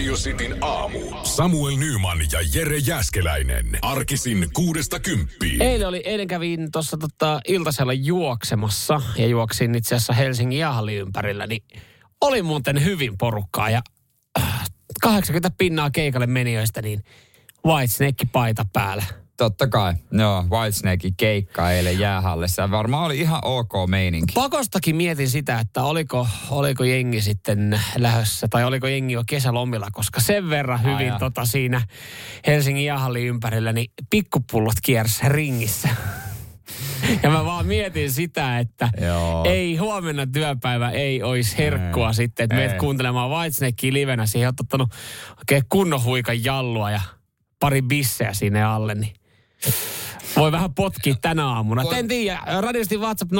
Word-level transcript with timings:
Radio 0.00 0.14
Cityn 0.14 0.56
aamu. 0.60 0.98
Samuel 1.22 1.76
Nyman 1.76 2.18
ja 2.32 2.38
Jere 2.54 2.76
Jäskeläinen. 2.76 3.78
Arkisin 3.82 4.48
kuudesta 4.52 5.00
kymppiin. 5.00 5.62
Eilen, 5.62 5.88
oli, 5.88 6.02
eilen 6.04 6.26
kävin 6.26 6.72
tuossa 6.72 6.96
tota, 6.96 7.40
iltasella 7.48 7.92
juoksemassa 7.92 9.02
ja 9.16 9.26
juoksin 9.26 9.74
itse 9.74 9.94
asiassa 9.94 10.12
Helsingin 10.12 10.58
jahali 10.58 10.96
ympärillä, 10.96 11.46
niin 11.46 11.62
oli 12.20 12.42
muuten 12.42 12.84
hyvin 12.84 13.18
porukkaa 13.18 13.70
ja 13.70 13.82
äh, 14.40 14.70
80 15.02 15.50
pinnaa 15.58 15.90
keikalle 15.90 16.26
menijöistä, 16.26 16.82
niin 16.82 17.04
Whitesnake 17.66 18.24
paita 18.32 18.66
päällä. 18.72 19.04
Totta 19.40 19.68
kai. 19.68 19.94
Joo, 20.12 20.44
Whitesnakein 20.50 21.14
keikka 21.16 21.70
eilen 21.70 21.98
jäähallissa. 21.98 22.70
Varmaan 22.70 23.04
oli 23.04 23.18
ihan 23.18 23.40
ok 23.44 23.72
meininki. 23.88 24.32
Pakostakin 24.34 24.96
mietin 24.96 25.30
sitä, 25.30 25.58
että 25.58 25.82
oliko, 25.84 26.26
oliko 26.50 26.84
jengi 26.84 27.20
sitten 27.20 27.80
lähössä 27.96 28.48
tai 28.50 28.64
oliko 28.64 28.86
jengi 28.86 29.14
jo 29.14 29.22
kesälomilla, 29.26 29.88
koska 29.92 30.20
sen 30.20 30.50
verran 30.50 30.82
hyvin 30.82 31.12
tota 31.18 31.44
siinä 31.44 31.82
Helsingin 32.46 32.84
jahallin 32.84 33.26
ympärillä, 33.26 33.72
niin 33.72 33.90
pikkupullot 34.10 34.74
kiersi 34.82 35.28
ringissä. 35.28 35.88
Ja 37.22 37.30
mä 37.30 37.44
vaan 37.44 37.66
mietin 37.66 38.12
sitä, 38.12 38.58
että 38.58 38.88
Joo. 39.00 39.44
ei 39.44 39.76
huomenna 39.76 40.26
työpäivä 40.26 40.90
ei 40.90 41.22
olisi 41.22 41.58
herkkua 41.58 42.08
Ei. 42.08 42.14
sitten, 42.14 42.44
että 42.44 42.56
menet 42.56 42.78
kuuntelemaan 42.78 43.30
Whitesnakea 43.30 43.92
livenä. 43.92 44.26
Siihen 44.26 44.48
on 44.48 44.54
ottanut 44.60 44.94
oikein 45.38 45.62
kunnon 45.68 46.04
huikan 46.04 46.44
jallua 46.44 46.90
ja 46.90 47.00
pari 47.60 47.82
bissejä 47.82 48.34
sinne 48.34 48.62
alle, 48.62 48.94
niin 48.94 49.19
voi 50.36 50.52
vähän 50.52 50.74
potkia 50.74 51.14
tänä 51.22 51.46
aamuna. 51.46 51.82
Voi- 51.82 51.98
En 51.98 52.08
tiedä, 52.08 52.40
radiosti 52.60 52.96
WhatsApp 52.96 53.32
0447255854. 53.32 53.36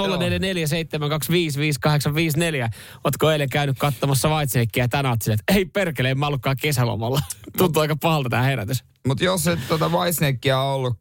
Ootko 3.05 3.31
eilen 3.31 3.49
käynyt 3.49 3.79
katsomassa 3.79 4.29
Whitesnakea 4.29 4.89
tänä 4.89 5.09
oot 5.09 5.23
silleen, 5.23 5.39
että 5.41 5.55
ei 5.59 5.65
perkele, 5.65 6.11
en 6.11 6.19
mä 6.19 6.27
ollutkaan 6.27 6.57
kesälomalla. 6.63 7.21
Tuntuu 7.57 7.83
aika 7.83 7.97
pahalta 7.97 8.29
tämä 8.31 8.43
herätys. 8.43 8.85
Mutta 9.07 9.25
jos 9.25 9.47
et 9.47 9.59
tuota 9.69 9.89
Whitesnakea 9.89 10.61
ollut 10.61 10.99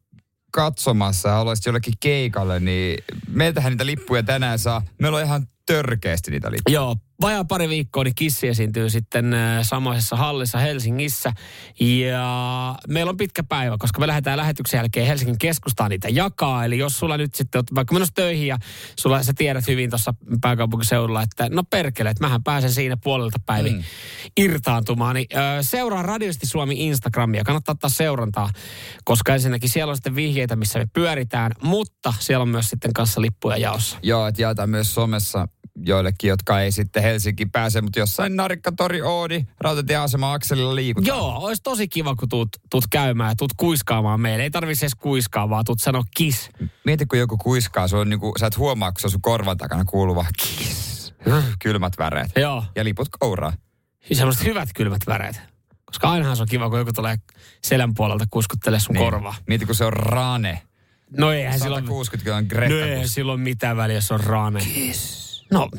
katsomassa 0.51 1.29
ja 1.29 1.35
haluaisit 1.35 1.65
jollekin 1.65 1.93
keikalle, 1.99 2.59
niin 2.59 3.03
meiltähän 3.27 3.71
niitä 3.73 3.85
lippuja 3.85 4.23
tänään 4.23 4.59
saa. 4.59 4.81
Meillä 5.01 5.17
on 5.17 5.23
ihan 5.23 5.47
törkeästi 5.65 6.31
niitä 6.31 6.51
lippuja. 6.51 6.73
Joo, 6.73 6.95
vajaa 7.21 7.45
pari 7.45 7.69
viikkoa, 7.69 8.03
niin 8.03 8.15
Kissi 8.15 8.47
esiintyy 8.47 8.89
sitten 8.89 9.33
äh, 9.33 9.63
samaisessa 9.63 10.15
hallissa 10.15 10.57
Helsingissä. 10.57 11.33
Ja 11.79 12.75
meillä 12.87 13.09
on 13.09 13.17
pitkä 13.17 13.43
päivä, 13.43 13.77
koska 13.79 13.99
me 13.99 14.07
lähdetään 14.07 14.37
lähetyksen 14.37 14.77
jälkeen 14.77 15.07
Helsingin 15.07 15.37
keskustaan 15.37 15.89
niitä 15.89 16.09
jakaa. 16.09 16.65
Eli 16.65 16.77
jos 16.77 16.99
sulla 16.99 17.17
nyt 17.17 17.35
sitten 17.35 17.59
oot 17.59 17.75
vaikka 17.75 17.93
menossa 17.93 18.13
töihin 18.13 18.47
ja 18.47 18.57
sulla 18.99 19.23
sä 19.23 19.33
tiedät 19.37 19.67
hyvin 19.67 19.89
tuossa 19.89 20.13
pääkaupunkiseudulla, 20.41 21.21
että 21.21 21.47
no 21.49 21.63
perkele, 21.63 22.09
että 22.09 22.23
mähän 22.23 22.43
pääsen 22.43 22.71
siinä 22.71 22.97
puolelta 23.03 23.37
päivin 23.45 23.75
mm. 23.75 23.83
irtaantumaan. 24.37 25.15
Niin, 25.15 25.27
äh, 25.35 25.57
seuraa 25.61 26.01
Radiosti 26.01 26.45
Suomi 26.45 26.87
Instagramia, 26.87 27.43
kannattaa 27.43 27.73
ottaa 27.73 27.89
seurantaa, 27.89 28.49
koska 29.03 29.33
ensinnäkin 29.33 29.69
siellä 29.69 29.91
on 29.91 29.97
sitten 29.97 30.15
vihjeitä, 30.15 30.55
missä 30.55 30.79
me 30.79 30.85
pyöritään, 30.93 31.51
mutta 31.63 32.13
siellä 32.19 32.41
on 32.41 32.49
myös 32.49 32.69
sitten 32.69 32.93
kanssa 32.93 33.21
lippuja 33.21 33.57
jaossa. 33.57 33.97
Joo, 34.03 34.27
että 34.27 34.41
jaetaan 34.41 34.69
myös 34.69 34.93
somessa 34.93 35.47
joillekin, 35.85 36.27
jotka 36.27 36.61
ei 36.61 36.71
sitten 36.71 37.03
Helsinkiin 37.03 37.51
pääse, 37.51 37.81
mutta 37.81 37.99
jossain 37.99 38.35
Narikkatori, 38.35 39.01
Oodi, 39.01 39.45
rautatieasema 39.59 40.33
akselilla 40.33 40.75
liikutaan. 40.75 41.17
Joo, 41.17 41.37
olisi 41.37 41.63
tosi 41.63 41.87
kiva, 41.87 42.15
kun 42.15 42.29
tuut, 42.29 42.49
tuut 42.71 42.83
käymään 42.91 43.31
ja 43.31 43.35
tuut 43.35 43.53
kuiskaamaan 43.57 44.21
meille. 44.21 44.43
Ei 44.43 44.51
tarvitse 44.51 44.85
edes 44.85 44.95
kuiskaa, 44.95 45.49
vaan 45.49 45.65
tuut 45.65 45.79
sanoa 45.79 46.03
kiss. 46.17 46.49
Mieti, 46.85 47.05
kun 47.05 47.19
joku 47.19 47.37
kuiskaa, 47.37 47.87
se 47.87 47.95
on 47.95 48.09
niinku, 48.09 48.33
sä 48.39 48.47
et 48.47 48.57
huomaa, 48.57 48.91
kun 48.91 49.01
se 49.01 49.07
on 49.07 49.11
sun 49.11 49.21
korvan 49.21 49.57
takana 49.57 49.85
kuuluva 49.85 50.25
kiss. 50.37 51.13
Kylmät 51.59 51.93
väreet. 51.99 52.31
Joo, 52.35 52.63
Ja 52.75 52.83
liput 52.83 53.07
kouraa. 53.19 53.53
ja 54.09 54.15
semmoiset 54.15 54.43
hyvät 54.43 54.69
kylmät 54.75 55.01
väreet. 55.07 55.41
Koska 55.85 56.09
ainahan 56.09 56.35
se 56.35 56.41
on 56.41 56.47
kiva, 56.47 56.69
kun 56.69 56.79
joku 56.79 56.93
tulee 56.93 57.15
selän 57.63 57.93
puolelta 57.93 58.25
kuskuttelee 58.29 58.79
sun 58.79 58.93
niin. 58.93 59.05
korvaa. 59.05 59.35
Mieti, 59.47 59.65
kun 59.65 59.75
se 59.75 59.85
on 59.85 59.93
rane. 59.93 60.61
No 61.17 61.31
eihän 61.31 61.59
silloin, 61.59 61.83
160 61.83 62.23
kilon 62.23 62.43
no 62.43 62.47
Greta. 62.49 62.85
eihän 62.85 63.07
silloin 63.09 63.39
mitään 63.39 63.77
väliä, 63.77 63.95
jos 63.97 64.11
on 64.11 64.19
raane. 64.19 64.59
Kiss. 64.59 65.28
No, 65.51 65.69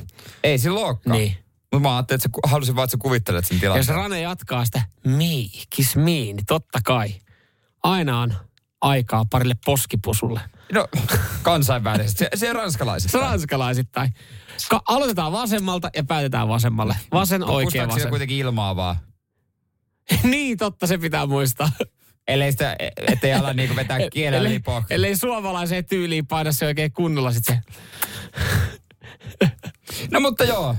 Ei 0.45 0.59
sillä 0.59 0.81
olekaan. 0.81 1.17
niin. 1.19 1.37
Mutta 1.73 1.89
mä 1.89 1.97
ajattelin, 1.97 2.19
että 2.25 2.29
sä 2.45 2.51
halusin 2.51 2.77
vaan, 2.77 2.85
että 2.85 2.93
sä 2.93 2.99
kuvittelet 3.03 3.45
sen 3.45 3.55
Jos 3.55 3.61
tilanteen. 3.61 3.97
Rane 3.97 4.21
jatkaa 4.21 4.65
sitä 4.65 4.83
me, 5.07 5.25
kiss 5.71 5.97
me, 5.97 6.03
niin 6.05 6.47
totta 6.47 6.79
kai. 6.85 7.15
Aina 7.83 8.21
on 8.21 8.35
aikaa 8.81 9.25
parille 9.31 9.55
poskipusulle. 9.65 10.41
No, 10.73 10.89
kansainvälisesti. 11.43 12.19
Se, 12.19 12.31
se 12.35 12.53
ranskalaisesta. 12.53 13.19
Ranskalaisittain. 13.19 14.15
Ka- 14.71 14.83
aloitetaan 14.89 15.33
vasemmalta 15.33 15.91
ja 15.97 16.05
päätetään 16.05 16.49
vasemmalle. 16.49 16.97
Vasen, 17.13 17.45
oikea, 17.45 17.89
vasen. 17.89 18.11
kuitenkin 18.11 18.37
ilmaa 18.39 18.77
vaan. 18.77 18.97
niin, 20.23 20.59
totta, 20.59 20.87
se 20.87 20.99
pitää 20.99 21.27
muistaa. 21.27 21.71
Ellei 22.29 22.53
sitä, 22.53 22.77
ettei 23.09 23.35
ala 23.35 23.53
niinku 23.53 23.77
vetää 23.77 23.99
ellei, 24.15 24.53
lipoa. 24.53 24.83
ellei 24.91 25.17
suomalaiseen 25.17 25.85
tyyliin 25.85 26.27
paina 26.27 26.53
se 26.53 26.67
oikein 26.67 26.93
kunnolla 26.93 27.33
sit 27.33 27.45
se. 27.45 27.61
No 30.11 30.21
mutta 30.21 30.45
joo, 30.45 30.77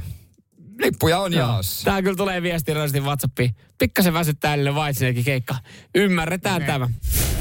lippuja 0.79 1.19
on 1.19 1.33
jaossa. 1.33 1.85
Tää 1.85 2.01
kyllä 2.01 2.15
tulee 2.15 2.41
viesti 2.41 2.73
radistin 2.73 3.03
WhatsAppiin. 3.03 3.55
Pikkasen 3.77 4.13
väsyttää 4.13 4.55
niille 4.55 4.71
Whitesnakein 4.71 5.25
keikka. 5.25 5.55
Ymmärretään 5.95 6.63
tämä. 6.65 6.89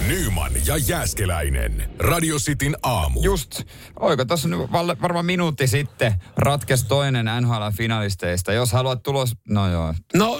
Nyman 0.06 0.52
ja 0.66 0.76
Jäskeläinen. 0.76 1.90
Radio 1.98 2.36
Cityn 2.38 2.76
aamu. 2.82 3.20
Just, 3.22 3.62
oiko 4.00 4.24
tuossa 4.24 4.48
nyt 4.48 4.60
varmaan 5.02 5.26
minuutti 5.26 5.66
sitten 5.66 6.14
ratkes 6.36 6.84
toinen 6.84 7.26
NHL-finalisteista. 7.40 8.52
Jos 8.52 8.72
haluat 8.72 9.02
tulos, 9.02 9.36
no 9.48 9.70
joo, 9.70 9.94
No, 10.14 10.38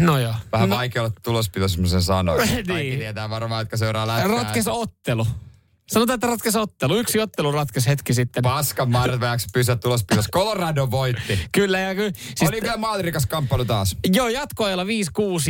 no 0.00 0.18
joo. 0.18 0.34
vähän 0.52 0.68
no, 0.68 0.76
vaikea 0.76 1.02
olla 1.02 1.12
tulospito 1.22 1.68
semmoisen 1.68 2.02
sanoa. 2.02 2.36
Kaikki 2.38 2.72
Niin. 2.72 2.98
tietää 2.98 3.30
varmaan, 3.30 3.60
jotka 3.60 3.76
seuraa 3.76 4.06
lätkää. 4.06 4.28
Ratkes 4.28 4.68
ottelu. 4.68 5.26
Sanotaan, 5.88 6.14
että 6.14 6.26
ratkes 6.26 6.56
ottelu. 6.56 6.96
Yksi 6.96 7.20
ottelu 7.20 7.52
ratkes 7.52 7.86
hetki 7.86 8.14
sitten. 8.14 8.42
Paskan 8.42 8.90
marveäksi 8.90 9.46
pysyä 9.52 9.76
tulospidossa. 9.76 10.30
Colorado 10.32 10.90
voitti. 10.90 11.40
Kyllä, 11.52 11.78
ja 11.78 11.94
kyllä. 11.94 12.12
Siis 12.36 12.50
Oli 12.50 12.60
kyllä 12.60 12.76
maalirikas 12.76 13.26
kamppailu 13.26 13.64
taas. 13.64 13.96
Joo, 14.12 14.28
jatkoajalla 14.28 14.84
5-6 14.84 14.86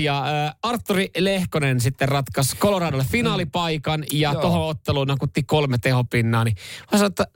ja 0.01 0.25
äh, 0.47 0.55
Arturi 0.63 1.11
Lehkonen 1.19 1.81
sitten 1.81 2.09
ratkaisi 2.09 2.57
Coloradolle 2.57 3.07
finaalipaikan 3.11 4.05
ja 4.13 4.33
Joo. 4.33 4.41
tuohon 4.41 4.69
otteluun 4.69 5.07
nakutti 5.07 5.43
kolme 5.43 5.79
tehopinnaa. 5.79 6.45
Niin 6.45 6.57
sanoin, 6.91 7.11
että 7.11 7.27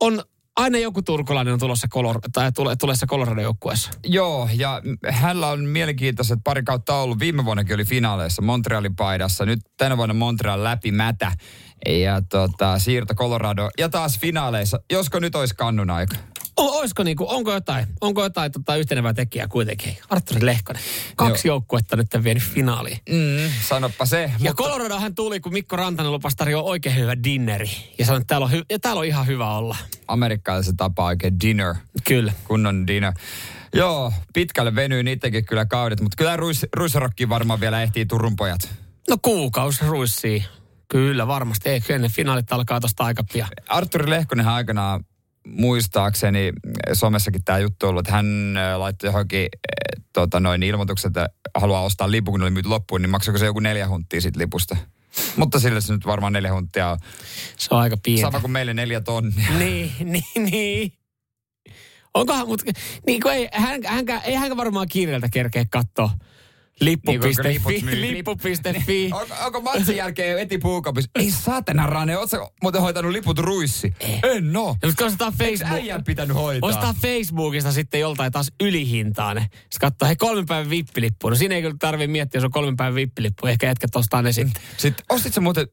on 0.00 0.22
aina 0.56 0.78
joku 0.78 1.02
turkulainen 1.02 1.54
on 1.54 1.60
tulossa 1.60 1.88
Color- 1.94 2.20
tai 2.32 2.52
tule, 2.52 2.76
tulessa 2.76 3.06
Colorado 3.06 3.40
joukkueessa. 3.40 3.90
Joo, 4.06 4.48
ja 4.52 4.82
hänellä 5.10 5.46
on 5.48 5.64
mielenkiintoiset 5.64 6.38
pari 6.44 6.62
kautta 6.62 6.94
ollut. 6.94 7.18
Viime 7.18 7.44
vuonnakin 7.44 7.74
oli 7.74 7.84
finaaleissa 7.84 8.42
Montrealin 8.42 8.96
paidassa. 8.96 9.46
Nyt 9.46 9.60
tänä 9.76 9.96
vuonna 9.96 10.14
Montreal 10.14 10.64
läpimätä. 10.64 11.32
Ja 11.86 12.22
tota, 12.28 12.78
siirto 12.78 13.14
Colorado. 13.14 13.70
Ja 13.78 13.88
taas 13.88 14.18
finaaleissa. 14.18 14.80
Josko 14.92 15.18
nyt 15.20 15.34
olisi 15.34 15.54
kannun 15.54 15.90
aika? 15.90 16.16
O, 16.56 16.78
olisiko 16.78 17.02
niinku, 17.02 17.26
onko 17.28 17.52
jotain, 17.52 17.86
onko 18.00 18.22
jotain 18.22 18.52
tota, 18.52 18.76
yhtenevää 18.76 19.14
tekijää 19.14 19.48
kuitenkin? 19.48 19.98
Arturi 20.10 20.46
Lehkonen. 20.46 20.82
Kaksi 21.16 21.48
joukkuetta 21.48 21.96
nyt 21.96 22.08
vienyt 22.24 22.42
finaaliin. 22.42 22.98
Mm, 23.08 23.50
sanoppa 23.68 24.06
se. 24.06 24.22
Ja 24.22 24.30
mutta, 24.38 24.62
Coloradohan 24.62 25.14
tuli, 25.14 25.40
kun 25.40 25.52
Mikko 25.52 25.76
Rantanen 25.76 26.12
lupasi 26.12 26.36
tarjoaa 26.36 26.62
oikein 26.64 26.96
hyvä 26.96 27.22
dinneri. 27.24 27.70
Ja 27.98 28.04
sanoi, 28.06 28.20
että 28.20 28.26
täällä 28.28 28.44
on, 28.44 28.52
hy- 28.52 28.64
ja 28.70 28.78
täällä 28.78 29.00
on 29.00 29.06
ihan 29.06 29.26
hyvä 29.26 29.56
olla. 29.56 29.76
amerikkalaisen 30.08 30.76
tapa 30.76 31.04
oikein 31.04 31.40
dinner. 31.40 31.74
Kyllä. 32.04 32.32
Kunnon 32.44 32.86
dinner. 32.86 33.12
Joo, 33.74 34.12
pitkälle 34.34 34.74
venyy 34.74 35.02
niidenkin 35.02 35.44
kyllä 35.44 35.64
kaudet, 35.66 36.00
mutta 36.00 36.16
kyllä 36.16 36.36
Ruis, 36.36 36.66
Ruisrokkiin 36.76 37.28
varmaan 37.28 37.60
vielä 37.60 37.82
ehtii 37.82 38.06
Turun 38.06 38.36
pojat. 38.36 38.68
No 39.08 39.16
kuukausi 39.22 39.84
ruissii. 39.86 40.44
Kyllä, 40.88 41.26
varmasti. 41.26 41.68
Ei, 41.68 41.80
kyllä 41.80 41.98
ne 41.98 42.08
finaalit 42.08 42.52
alkaa 42.52 42.80
tosta 42.80 43.04
aika 43.04 43.24
pian. 43.32 43.48
Arturi 43.68 44.10
Lehkonenhan 44.10 44.54
aikanaan 44.54 45.04
muistaakseni 45.48 46.52
somessakin 46.92 47.44
tämä 47.44 47.58
juttu 47.58 47.86
ollut, 47.86 48.00
että 48.00 48.12
hän 48.12 48.56
äh, 48.56 48.78
laittoi 48.78 49.08
johonkin 49.08 49.42
äh, 49.42 50.04
tota 50.12 50.40
noin 50.40 50.62
ilmoitukset, 50.62 51.08
että 51.08 51.28
haluaa 51.54 51.82
ostaa 51.82 52.10
lipun, 52.10 52.32
kun 52.32 52.42
oli 52.42 52.50
myyty 52.50 52.68
loppuun, 52.68 53.02
niin 53.02 53.10
maksaako 53.10 53.38
se 53.38 53.46
joku 53.46 53.60
neljä 53.60 53.88
hunttia 53.88 54.20
siitä 54.20 54.38
lipusta? 54.38 54.76
Mutta 55.36 55.60
sille 55.60 55.80
se 55.80 55.92
nyt 55.92 56.06
varmaan 56.06 56.32
neljä 56.32 56.52
hunttia 56.52 56.90
on. 56.90 56.98
Se 57.56 57.68
on 57.70 57.80
aika 57.80 57.96
pieni. 58.02 58.20
Sama 58.20 58.40
kuin 58.40 58.50
meille 58.50 58.74
neljä 58.74 59.00
tonnia. 59.00 59.48
Niin, 59.58 59.92
niin, 60.00 60.50
niin. 60.50 60.92
Onkohan, 62.14 62.48
mutta 62.48 62.72
niin 63.06 63.20
kuin 63.20 63.34
ei, 63.34 63.48
hän, 63.52 63.80
hän, 63.84 64.04
ei 64.24 64.34
hän 64.34 64.56
varmaan 64.56 64.88
kiireeltä 64.88 65.28
kerkeä 65.28 65.64
katsoa 65.70 66.10
Lippu.fi. 66.80 67.80
Niin. 67.82 68.00
Lippu.fi. 68.00 69.10
Onko, 69.12 69.34
onko 69.44 69.60
matsin 69.60 69.96
jälkeen 69.96 70.38
eti 70.38 70.58
puukopissa? 70.58 71.10
Ei 71.14 71.30
saatana 71.30 71.86
Rane, 71.86 72.18
ootko 72.18 72.54
muuten 72.62 72.80
hoitanut 72.80 73.12
liput 73.12 73.38
ruissi? 73.38 73.94
En 74.22 74.56
oo. 74.56 74.76
Ja 74.82 74.88
mutta 74.88 75.04
katsotaan 75.04 75.32
Eikö 75.40 75.44
Facebook. 75.58 75.72
äijän 75.82 76.04
pitänyt 76.04 76.36
hoitaa? 76.36 76.68
Ostaa 76.68 76.94
Facebookista 77.02 77.72
sitten 77.72 78.00
joltain 78.00 78.32
taas 78.32 78.52
ylihintaan. 78.60 79.36
Sitten 79.40 79.80
katsoo, 79.80 80.06
hei 80.08 80.16
kolmen 80.16 80.46
päivän 80.46 80.70
vippilippu. 80.70 81.28
No 81.30 81.36
siinä 81.36 81.54
ei 81.54 81.62
kyllä 81.62 81.76
tarvitse 81.78 82.12
miettiä, 82.12 82.38
jos 82.38 82.44
on 82.44 82.50
kolmen 82.50 82.76
päivän 82.76 82.94
vippilippu. 82.94 83.46
Ehkä 83.46 83.66
jätkät 83.66 83.96
ostaa 83.96 84.22
ne 84.22 84.32
sitten. 84.32 84.62
Sitten 84.76 85.04
ostit 85.10 85.34
sä 85.34 85.40
muuten 85.40 85.66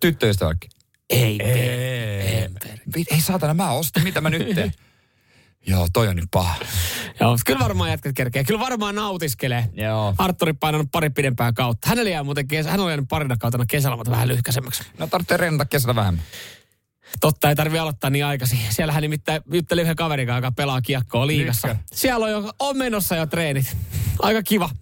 tyttöystävällekin? 0.00 0.70
Ei, 1.10 1.42
Ei. 1.42 2.48
Vi- 2.96 3.04
Ei 3.10 3.20
saatana, 3.20 3.54
mä 3.54 3.70
ostin. 3.70 4.02
Mitä 4.02 4.20
mä 4.20 4.30
nyt 4.30 4.54
teen? 4.54 4.72
Joo, 5.66 5.88
toi 5.92 6.08
on 6.08 6.16
nyt 6.16 6.28
paha. 6.30 6.54
Joo, 7.20 7.30
mutta 7.30 7.42
kyllä 7.46 7.60
varmaan 7.60 7.90
jätkät 7.90 8.16
kerkeä. 8.16 8.44
Kyllä 8.44 8.60
varmaan 8.60 8.94
nautiskelee. 8.94 9.70
Joo. 9.74 10.14
Arturi 10.18 10.52
painanut 10.52 10.88
pari 10.92 11.10
pidempää 11.10 11.52
kautta. 11.52 11.88
Hänellä 11.88 12.10
jää 12.10 12.22
muuten 12.22 12.48
kesä, 12.48 12.70
hän 12.70 12.80
on 12.80 12.90
jäänyt 12.90 13.08
parina 13.08 13.36
kautena 13.36 13.64
kesälomat 13.68 14.10
vähän 14.10 14.28
lyhkäisemmäksi. 14.28 14.82
No 14.98 15.06
tarvitsee 15.06 15.36
reenata 15.36 15.64
kesällä 15.64 15.94
vähemmän. 15.94 16.24
Totta, 17.20 17.48
ei 17.48 17.54
tarvi 17.54 17.78
aloittaa 17.78 18.10
niin 18.10 18.24
aikaisin. 18.24 18.58
Siellä 18.70 18.92
hän 18.92 19.02
nimittäin 19.02 19.42
jutteli 19.52 19.82
yhden 19.82 19.96
kaverin 19.96 20.26
kanssa, 20.26 20.38
joka 20.38 20.52
pelaa 20.52 20.82
kiekkoa 20.82 21.26
liigassa. 21.26 21.68
Nytkö? 21.68 21.82
Siellä 21.92 22.26
on 22.26 22.32
jo, 22.32 22.52
on 22.58 22.76
menossa 22.76 23.16
jo 23.16 23.26
treenit. 23.26 23.76
Aika 24.18 24.42
kiva. 24.42 24.70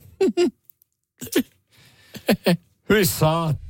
Hyi 2.88 3.06
saat. 3.06 3.61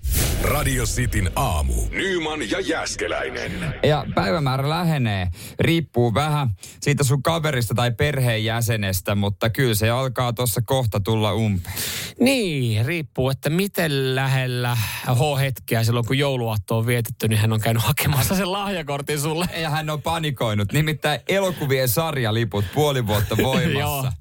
Radio 0.42 0.84
Cityn 0.84 1.30
aamu. 1.36 1.74
Nyman 1.90 2.50
ja 2.50 2.60
Jäskeläinen. 2.60 3.74
Ja 3.82 4.06
päivämäärä 4.14 4.68
lähenee. 4.68 5.28
Riippuu 5.60 6.14
vähän 6.14 6.50
siitä 6.80 7.04
sun 7.04 7.22
kaverista 7.22 7.74
tai 7.74 7.90
perheenjäsenestä, 7.90 9.14
mutta 9.14 9.50
kyllä 9.50 9.74
se 9.74 9.90
alkaa 9.90 10.32
tuossa 10.32 10.62
kohta 10.62 11.00
tulla 11.00 11.32
umpeen. 11.32 11.74
Niin, 12.20 12.86
riippuu, 12.86 13.30
että 13.30 13.50
miten 13.50 14.14
lähellä 14.14 14.76
H-hetkeä 15.06 15.84
silloin, 15.84 16.06
kun 16.06 16.18
jouluaatto 16.18 16.78
on 16.78 16.86
vietetty, 16.86 17.28
niin 17.28 17.38
hän 17.38 17.52
on 17.52 17.60
käynyt 17.60 17.82
hakemassa 17.82 18.36
sen 18.36 18.52
lahjakortin 18.52 19.20
sulle. 19.20 19.46
Ja 19.60 19.70
hän 19.70 19.90
on 19.90 20.02
panikoinut. 20.02 20.72
Nimittäin 20.72 21.20
elokuvien 21.28 21.88
sarjaliput 21.88 22.64
puoli 22.74 23.06
vuotta 23.06 23.36
voimassa. 23.42 24.12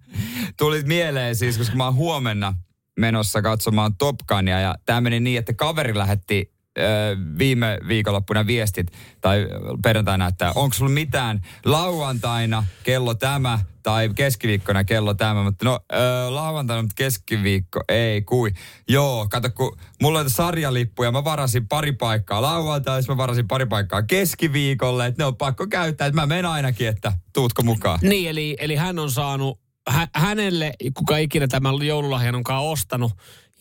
Tulit 0.58 0.88
mieleen 0.88 1.36
siis, 1.36 1.58
koska 1.58 1.76
mä 1.76 1.86
oon 1.86 1.96
huomenna 1.96 2.54
menossa 3.02 3.42
katsomaan 3.42 3.96
Top 3.96 4.16
Gunia 4.28 4.60
ja 4.60 4.76
tämä 4.86 5.02
meni 5.02 5.20
niin, 5.20 5.40
että 5.40 5.54
kaveri 5.54 5.98
lähetti 5.98 6.52
viime 7.38 7.78
viikonloppuna 7.88 8.48
viestit 8.48 8.88
tai 9.22 9.48
perjantaina, 9.84 10.28
että 10.28 10.52
onko 10.56 10.74
sulla 10.74 10.92
mitään 10.92 11.42
lauantaina 11.66 12.64
kello 12.84 13.14
tämä 13.14 13.60
tai 13.84 14.10
keskiviikkona 14.16 14.84
kello 14.84 15.14
tämä, 15.14 15.44
mutta 15.44 15.66
no 15.66 15.80
ö, 15.94 15.98
lauantaina, 16.30 16.82
mutta 16.82 16.96
keskiviikko 16.96 17.84
ei 17.90 18.22
kui. 18.22 18.52
Joo, 18.90 19.28
kato 19.32 19.50
kun 19.56 19.78
mulla 20.02 20.20
on 20.20 20.30
sarjalippuja, 20.30 21.12
mä 21.12 21.24
varasin 21.24 21.68
pari 21.68 21.92
paikkaa 21.92 22.42
lauantaina, 22.42 23.06
mä 23.08 23.18
varasin 23.18 23.48
pari 23.48 23.66
paikkaa 23.66 24.04
keskiviikolle, 24.04 25.06
että 25.06 25.24
ne 25.24 25.26
on 25.26 25.38
pakko 25.38 25.68
käyttää, 25.68 26.08
että 26.08 26.22
mä 26.22 26.26
menen 26.26 26.46
ainakin, 26.46 26.88
että 26.88 27.14
tuutko 27.34 27.64
mukaan. 27.64 28.00
Niin, 28.02 28.30
eli, 28.30 28.56
eli 28.60 28.76
hän 28.76 29.00
on 29.00 29.12
saanut, 29.12 29.60
hä, 29.90 30.08
hänelle, 30.16 30.74
kuka 30.94 31.18
ikinä 31.18 31.48
tämän 31.48 31.86
joululahjan 31.86 32.36
onkaan 32.36 32.64
ostanut, 32.64 33.12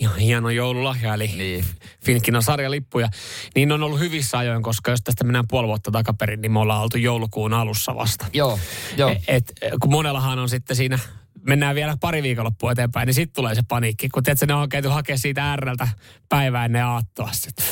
ihan 0.00 0.18
hieno 0.18 0.50
joululahja, 0.50 1.14
eli 1.14 1.26
Niin. 1.26 1.64
Finkin 2.04 2.42
sarjalippuja, 2.42 3.08
niin 3.54 3.72
on 3.72 3.82
ollut 3.82 4.00
hyvissä 4.00 4.38
ajoin, 4.38 4.62
koska 4.62 4.90
jos 4.90 5.00
tästä 5.04 5.24
mennään 5.24 5.48
puoli 5.48 5.68
vuotta 5.68 5.90
takaperin, 5.90 6.40
niin 6.40 6.52
me 6.52 6.58
ollaan 6.58 6.82
oltu 6.82 6.98
joulukuun 6.98 7.52
alussa 7.52 7.94
vasta. 7.94 8.26
Joo, 8.32 8.58
joo. 8.96 9.10
Et, 9.10 9.18
et, 9.28 9.72
kun 9.80 9.90
monellahan 9.90 10.38
on 10.38 10.48
sitten 10.48 10.76
siinä, 10.76 10.98
mennään 11.46 11.74
vielä 11.74 11.96
pari 12.00 12.22
viikonloppua 12.22 12.72
eteenpäin, 12.72 13.06
niin 13.06 13.14
sitten 13.14 13.34
tulee 13.34 13.54
se 13.54 13.62
paniikki. 13.68 14.08
Kun 14.08 14.22
tiedätkö, 14.22 14.46
ne 14.46 14.54
on 14.54 14.68
käyty 14.68 14.88
hakea 14.88 15.18
siitä 15.18 15.56
Rltä 15.56 15.88
päivää 16.28 16.64
ennen 16.64 16.84
aattoa 16.84 17.28
sitten. 17.32 17.66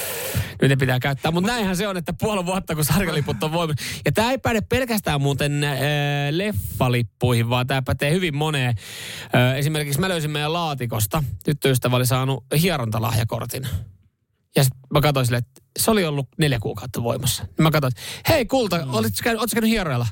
Nyt 0.63 0.69
ne 0.69 0.77
pitää 0.77 1.01
käyttää. 1.01 1.33
Mutta 1.33 1.51
näinhän 1.51 1.77
se 1.77 1.89
on, 1.89 1.97
että 1.97 2.13
puoli 2.13 2.47
vuotta, 2.47 2.75
kun 2.75 2.85
sarjaliput 2.85 3.43
on 3.43 3.53
voimassa. 3.53 3.85
Ja 4.05 4.13
tämä 4.13 4.31
ei 4.31 4.39
päde 4.39 4.61
pelkästään 4.61 5.21
muuten 5.21 5.65
äh, 5.65 5.79
leffalippuihin, 6.31 7.51
vaan 7.51 7.67
tämä 7.67 7.83
pätee 7.83 8.13
hyvin 8.13 8.37
moneen. 8.37 8.75
Äh, 9.35 9.59
esimerkiksi 9.59 10.01
mä 10.01 10.09
löysin 10.09 10.31
meidän 10.31 10.53
laatikosta. 10.53 11.25
Tyttöystävä 11.45 11.97
oli 11.97 12.07
saanut 12.07 12.45
hierontalahjakortin. 12.63 13.63
Ja 14.57 14.65
sitten 14.65 14.81
mä 14.91 15.01
katsoin 15.01 15.27
silleen, 15.27 15.45
että 15.49 15.63
se 15.79 15.91
oli 15.91 16.05
ollut 16.05 16.29
neljä 16.39 16.59
kuukautta 16.59 17.03
voimassa. 17.03 17.47
Mä 17.59 17.71
katsoin, 17.71 17.93
että 17.93 18.33
hei 18.33 18.47
kulta, 18.47 18.79
mm. 18.79 18.95
oletko 18.95 19.19
käynyt, 19.23 19.43
käynyt 19.55 19.71
hierojalla 19.71 20.07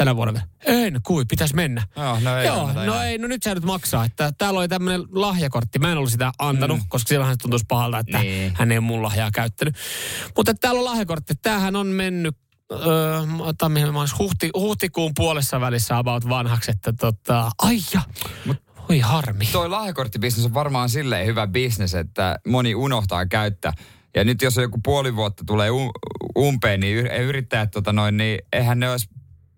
tänä 0.00 0.16
vuonna 0.16 0.34
vielä? 0.34 0.46
En, 0.66 1.00
kui, 1.06 1.24
pitäisi 1.24 1.54
mennä. 1.54 1.86
Joo, 1.96 2.20
no 2.20 2.38
ei 2.38 2.46
Joo, 2.46 2.72
no 2.72 3.02
ei, 3.02 3.18
no 3.18 3.28
nyt 3.28 3.42
sä 3.42 3.54
nyt 3.54 3.64
maksaa. 3.64 4.04
Että 4.04 4.32
täällä 4.38 4.60
oli 4.60 4.68
tämmöinen 4.68 5.02
lahjakortti. 5.12 5.78
Mä 5.78 5.92
en 5.92 5.98
ollut 5.98 6.10
sitä 6.10 6.32
antanut, 6.38 6.78
mm. 6.78 6.84
koska 6.88 7.08
silloinhan 7.08 7.34
se 7.34 7.38
tuntuisi 7.38 7.64
pahalta, 7.68 7.98
että 7.98 8.18
Niin. 8.18 8.52
hän 8.56 8.72
ei 8.72 8.78
ole 8.78 8.86
mun 8.86 9.02
lahjaa 9.02 9.30
käyttänyt. 9.30 9.76
Mutta 10.36 10.54
täällä 10.54 10.78
on 10.78 10.84
lahjakortti. 10.84 11.34
Tämähän 11.42 11.76
on 11.76 11.86
mennyt 11.86 12.36
Öö, 12.72 13.20
huhti, 14.18 14.50
huhtikuun 14.54 15.12
puolessa 15.16 15.60
välissä 15.60 15.98
about 15.98 16.28
vanhaksi, 16.28 16.70
että 16.70 16.92
tota, 17.00 17.50
aija, 17.58 18.02
voi 18.88 18.98
harmi. 18.98 19.48
Toi 19.52 19.68
lahjakorttibisnes 19.68 20.44
on 20.44 20.54
varmaan 20.54 20.88
silleen 20.88 21.26
hyvä 21.26 21.46
bisnes, 21.46 21.94
että 21.94 22.38
moni 22.46 22.74
unohtaa 22.74 23.26
käyttää. 23.26 23.72
Ja 24.14 24.24
nyt 24.24 24.42
jos 24.42 24.56
joku 24.56 24.80
puoli 24.84 25.16
vuotta 25.16 25.44
tulee 25.46 25.70
um, 25.70 25.90
umpeen, 26.38 26.80
niin 26.80 26.96
y- 26.96 27.22
yrittäjät 27.28 27.70
tota 27.70 27.92
noin, 27.92 28.16
niin 28.16 28.38
eihän 28.52 28.80
ne 28.80 28.90
olisi 28.90 29.08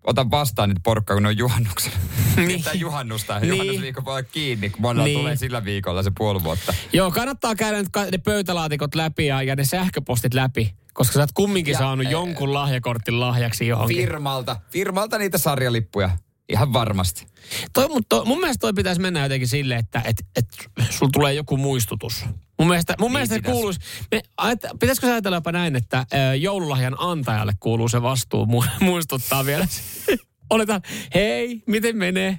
ota 0.04 0.30
vastaan 0.30 0.68
niitä 0.68 0.80
porkkaa, 0.84 1.16
kun 1.16 1.22
ne 1.22 1.28
on 1.28 1.38
juhannuksena. 1.38 1.96
niin. 2.46 2.62
Tai 2.62 2.80
juhannusta. 2.80 3.40
Niin. 3.40 3.48
Juhannusviikko 3.48 4.04
voi 4.04 4.12
olla 4.12 4.22
kiinni, 4.22 4.70
kun 4.70 4.80
monella 4.82 5.04
Niin. 5.04 5.18
tulee 5.18 5.36
sillä 5.36 5.64
viikolla 5.64 6.02
se 6.02 6.12
puoli 6.18 6.42
vuotta. 6.44 6.74
Joo, 6.92 7.10
kannattaa 7.10 7.54
käydä 7.54 7.78
nyt 7.78 7.88
ne 8.12 8.18
pöytälaatikot 8.18 8.94
läpi 8.94 9.26
ja, 9.26 9.42
ja 9.42 9.56
ne 9.56 9.64
sähköpostit 9.64 10.34
läpi, 10.34 10.74
koska 10.92 11.12
sä 11.14 11.20
oot 11.20 11.32
kumminkin 11.32 11.72
Ja, 11.72 11.78
saanut 11.78 12.06
eh, 12.06 12.12
jonkun 12.12 12.54
lahjakortin 12.54 13.20
lahjaksi 13.20 13.66
johonkin. 13.66 13.96
Firmalta. 13.96 14.56
Firmalta 14.70 15.18
niitä 15.18 15.38
sarjalippuja. 15.38 16.10
Ihan 16.48 16.72
varmasti. 16.72 17.26
Toi, 17.72 17.88
mutta 17.88 18.16
toi, 18.16 18.24
mun 18.26 18.38
mielestä 18.40 18.60
toi 18.60 18.72
pitäisi 18.72 19.00
mennä 19.00 19.22
jotenkin 19.22 19.48
silleen, 19.48 19.80
että 19.80 20.02
et, 20.04 20.24
et, 20.36 20.46
sulla 20.90 21.10
tulee 21.12 21.34
joku 21.34 21.56
muistutus. 21.56 22.24
Mun 22.62 22.68
mielestä, 22.68 22.94
mun 22.98 23.06
Niin 23.06 23.12
mielestä 23.12 23.34
se 23.34 23.38
pitäisi. 23.38 23.56
kuuluisi, 23.58 23.80
me, 24.10 24.22
ajat, 24.36 24.60
pitäisikö 24.80 25.06
sä 25.06 25.12
ajatella 25.12 25.36
jopa 25.36 25.52
näin, 25.52 25.76
että 25.76 26.06
ö, 26.30 26.34
joululahjan 26.34 26.94
antajalle 26.98 27.52
kuuluu 27.60 27.88
se 27.88 28.02
vastuu 28.02 28.46
mu, 28.46 28.64
muistuttaa 28.80 29.44
vielä. 29.46 29.66
Oletaan, 30.50 30.82
hei, 31.14 31.62
miten 31.66 31.96
menee? 31.96 32.38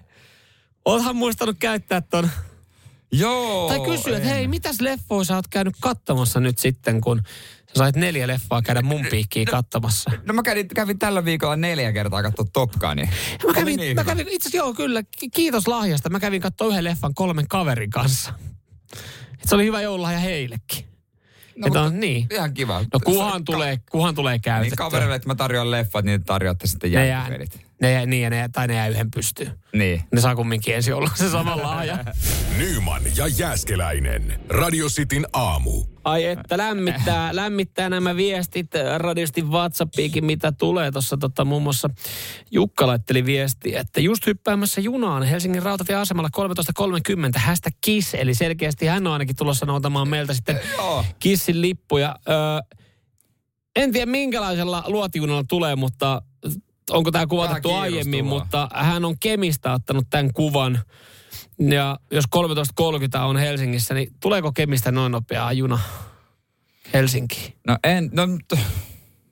Oothan 0.85 1.15
muistanut 1.15 1.55
käyttää 1.59 2.01
ton. 2.01 2.29
Joo. 3.11 3.67
tai 3.69 3.79
kysyä, 3.79 4.17
että 4.17 4.29
hei, 4.29 4.47
mitäs 4.47 4.81
leffoja 4.81 5.23
sä 5.23 5.35
oot 5.35 5.47
käynyt 5.47 5.73
katsomassa 5.81 6.39
nyt 6.39 6.59
sitten, 6.59 7.01
kun 7.01 7.21
sä 7.67 7.73
sait 7.75 7.95
neljä 7.95 8.27
leffaa 8.27 8.61
käydä 8.61 8.81
mun 8.81 9.05
piikkiin 9.11 9.45
katsomassa. 9.45 10.11
No 10.27 10.33
mä 10.33 10.43
kävin, 10.43 10.67
kävin 10.67 10.99
tällä 10.99 11.25
viikolla 11.25 11.55
neljä 11.55 11.91
kertaa 11.93 12.23
katsoa 12.23 12.45
Top 12.53 12.71
Gunia. 12.71 13.05
Mä 13.05 13.11
Oli 13.43 13.53
kävin, 13.53 13.79
niin 13.79 13.95
mä 13.95 14.03
kävin 14.03 14.27
itse 14.29 14.49
asiassa 14.49 14.57
joo 14.65 14.73
kyllä, 14.73 15.03
ki- 15.19 15.29
kiitos 15.29 15.67
lahjasta. 15.67 16.09
Mä 16.09 16.19
kävin 16.19 16.41
katsoa 16.41 16.67
yhden 16.67 16.83
leffan 16.83 17.13
kolmen 17.13 17.47
kaverin 17.47 17.89
kanssa. 17.89 18.33
Et 19.43 19.49
se 19.49 19.55
oli 19.55 19.65
hyvä 19.65 19.81
joululahja 19.81 20.19
heillekin. 20.19 20.85
No, 21.55 21.67
Että 21.67 21.81
on 21.81 21.99
niin. 21.99 22.27
Ihan 22.31 22.53
kiva. 22.53 22.79
No 22.93 22.99
kuhan 23.05 23.45
tulee, 23.45 23.79
kuhan 23.91 24.15
tulee 24.15 24.33
Niin 24.33 24.41
käytettyä. 24.41 24.75
kavereille, 24.75 25.15
että 25.15 25.27
mä 25.27 25.35
tarjoan 25.35 25.71
leffat, 25.71 26.05
niin 26.05 26.23
tarjoatte 26.23 26.67
sitten 26.67 26.91
jälkipelit. 26.91 27.65
Ne 27.83 27.91
jää, 27.91 28.05
niin, 28.05 28.23
ja 28.23 28.29
ne 28.29 28.37
jää, 28.37 28.49
tai 28.49 28.67
ne 28.67 28.75
jää 28.75 28.87
yhden 28.87 29.11
pystyyn. 29.11 29.51
Niin. 29.73 30.03
Ne 30.11 30.21
saa 30.21 30.35
kumminkin 30.35 30.75
ensin 30.75 30.95
olla 30.95 31.09
se 31.15 31.29
sama 31.29 31.57
lahja. 31.57 31.97
Nyman 32.57 33.01
ja 33.15 33.27
Jäskeläinen. 33.27 34.39
Radio 34.49 34.87
Cityn 34.87 35.25
aamu. 35.33 35.83
Ai 36.03 36.25
että 36.25 36.57
lämmittää, 36.57 37.35
lämmittää 37.35 37.89
nämä 37.89 38.15
viestit 38.15 38.71
radiosti 38.97 39.41
WhatsAppiinkin, 39.41 40.25
mitä 40.25 40.51
tulee. 40.51 40.91
Tuossa 40.91 41.17
tota, 41.17 41.45
muun 41.45 41.63
muassa 41.63 41.89
Jukka 42.51 42.87
laitteli 42.87 43.25
viestiä, 43.25 43.79
että 43.79 44.01
just 44.01 44.25
hyppäämässä 44.25 44.81
junaan 44.81 45.23
Helsingin 45.23 45.63
rautatieasemalla 45.63 46.29
13.30 46.37 47.39
hästä 47.39 47.69
kiss. 47.81 48.13
Eli 48.13 48.33
selkeästi 48.33 48.85
hän 48.85 49.07
on 49.07 49.13
ainakin 49.13 49.35
tulossa 49.35 49.65
noutamaan 49.65 50.07
meiltä 50.07 50.33
sitten 50.33 50.59
kissin 51.19 51.61
lippuja. 51.61 52.15
Öö, 52.29 52.35
en 53.75 53.91
tiedä 53.91 54.11
minkälaisella 54.11 54.83
luotijunalla 54.87 55.43
tulee, 55.47 55.75
mutta 55.75 56.21
onko 56.89 57.11
tämä 57.11 57.27
kuvatettu 57.27 57.69
Vähän 57.69 57.81
aiemmin, 57.81 58.25
mutta 58.25 58.69
hän 58.73 59.05
on 59.05 59.15
Kemistä 59.19 59.73
ottanut 59.73 60.07
tämän 60.09 60.33
kuvan. 60.33 60.79
Ja 61.59 61.99
jos 62.11 62.25
13.30 62.35 63.19
on 63.21 63.37
Helsingissä, 63.37 63.93
niin 63.93 64.07
tuleeko 64.19 64.51
Kemistä 64.51 64.91
noin 64.91 65.11
nopeaa 65.11 65.53
juna 65.53 65.79
Helsinkiin? 66.93 67.53
No 67.67 67.77
en, 67.83 68.09
no 68.13 68.23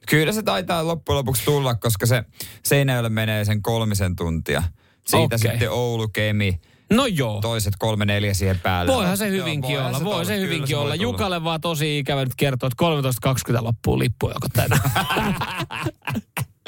kyllä 0.08 0.32
se 0.32 0.44
taitaa 0.44 0.88
loppujen 0.88 1.18
lopuksi 1.18 1.46
tulla, 1.46 1.76
koska 1.76 2.06
se 2.06 2.24
Seinäjoelle 2.66 3.10
menee 3.10 3.46
sen 3.46 3.62
kolmisen 3.62 4.16
tuntia. 4.16 4.64
Siitä 5.08 5.36
Okei. 5.36 5.38
sitten 5.38 5.72
Oulu, 5.72 6.08
Kemi, 6.08 6.60
No 6.92 7.06
joo. 7.06 7.42
toiset 7.42 7.74
kolme 7.80 8.06
neljä 8.06 8.34
siihen 8.34 8.60
päälle. 8.60 8.94
Voihan 8.94 9.18
se 9.18 9.28
Joo, 9.28 9.38
hyvinkin 9.46 9.70
voihan 9.72 9.88
olla, 9.96 10.04
voi 10.04 10.14
tulla, 10.14 10.26
se 10.26 10.40
hyvinkin 10.40 10.76
voi 10.76 10.84
olla. 10.84 10.96
Jukalle 10.96 11.44
vaan 11.44 11.62
tosi 11.62 12.00
ikävä 12.00 12.24
nyt 12.24 12.36
kertoa, 12.38 12.70
että 12.72 12.86
13.20 13.58 13.64
loppuu 13.64 14.00
lippu 14.00 14.28
joko 14.30 14.48
tänään. 14.54 14.82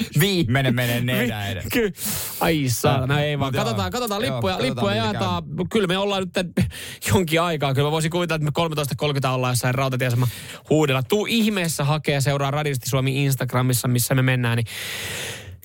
Viimeinen 0.19 0.75
menee 0.75 1.01
nenä 1.01 1.47
edes. 1.47 1.65
Kyllä. 1.73 1.91
Ai 2.39 2.63
saatana, 2.67 3.21
ei 3.21 3.39
vaan. 3.39 3.53
Joo. 3.53 3.63
Katsotaan, 3.63 3.91
katsotaan 3.91 4.23
Joo, 4.23 4.33
lippuja, 4.33 4.53
katsotaan, 4.53 4.75
lippuja 4.75 4.95
jaetaan. 4.95 5.43
Kyllä 5.71 5.87
me 5.87 5.97
ollaan 5.97 6.23
nyt 6.35 6.67
jonkin 7.13 7.41
aikaa. 7.41 7.73
Kyllä 7.73 7.87
mä 7.87 7.91
voisin 7.91 8.11
kuvitella, 8.11 8.35
että 8.47 8.61
me 8.61 9.09
13.30 9.29 9.35
ollaan 9.35 9.51
jossain 9.51 9.75
rautatieasema 9.75 10.27
huudella. 10.69 11.03
Tuu 11.03 11.25
ihmeessä 11.29 11.83
hakea 11.83 12.21
seuraa 12.21 12.51
Radisti 12.51 12.89
Suomi 12.89 13.25
Instagramissa, 13.25 13.87
missä 13.87 14.15
me 14.15 14.21
mennään. 14.21 14.57
Niin 14.57 14.67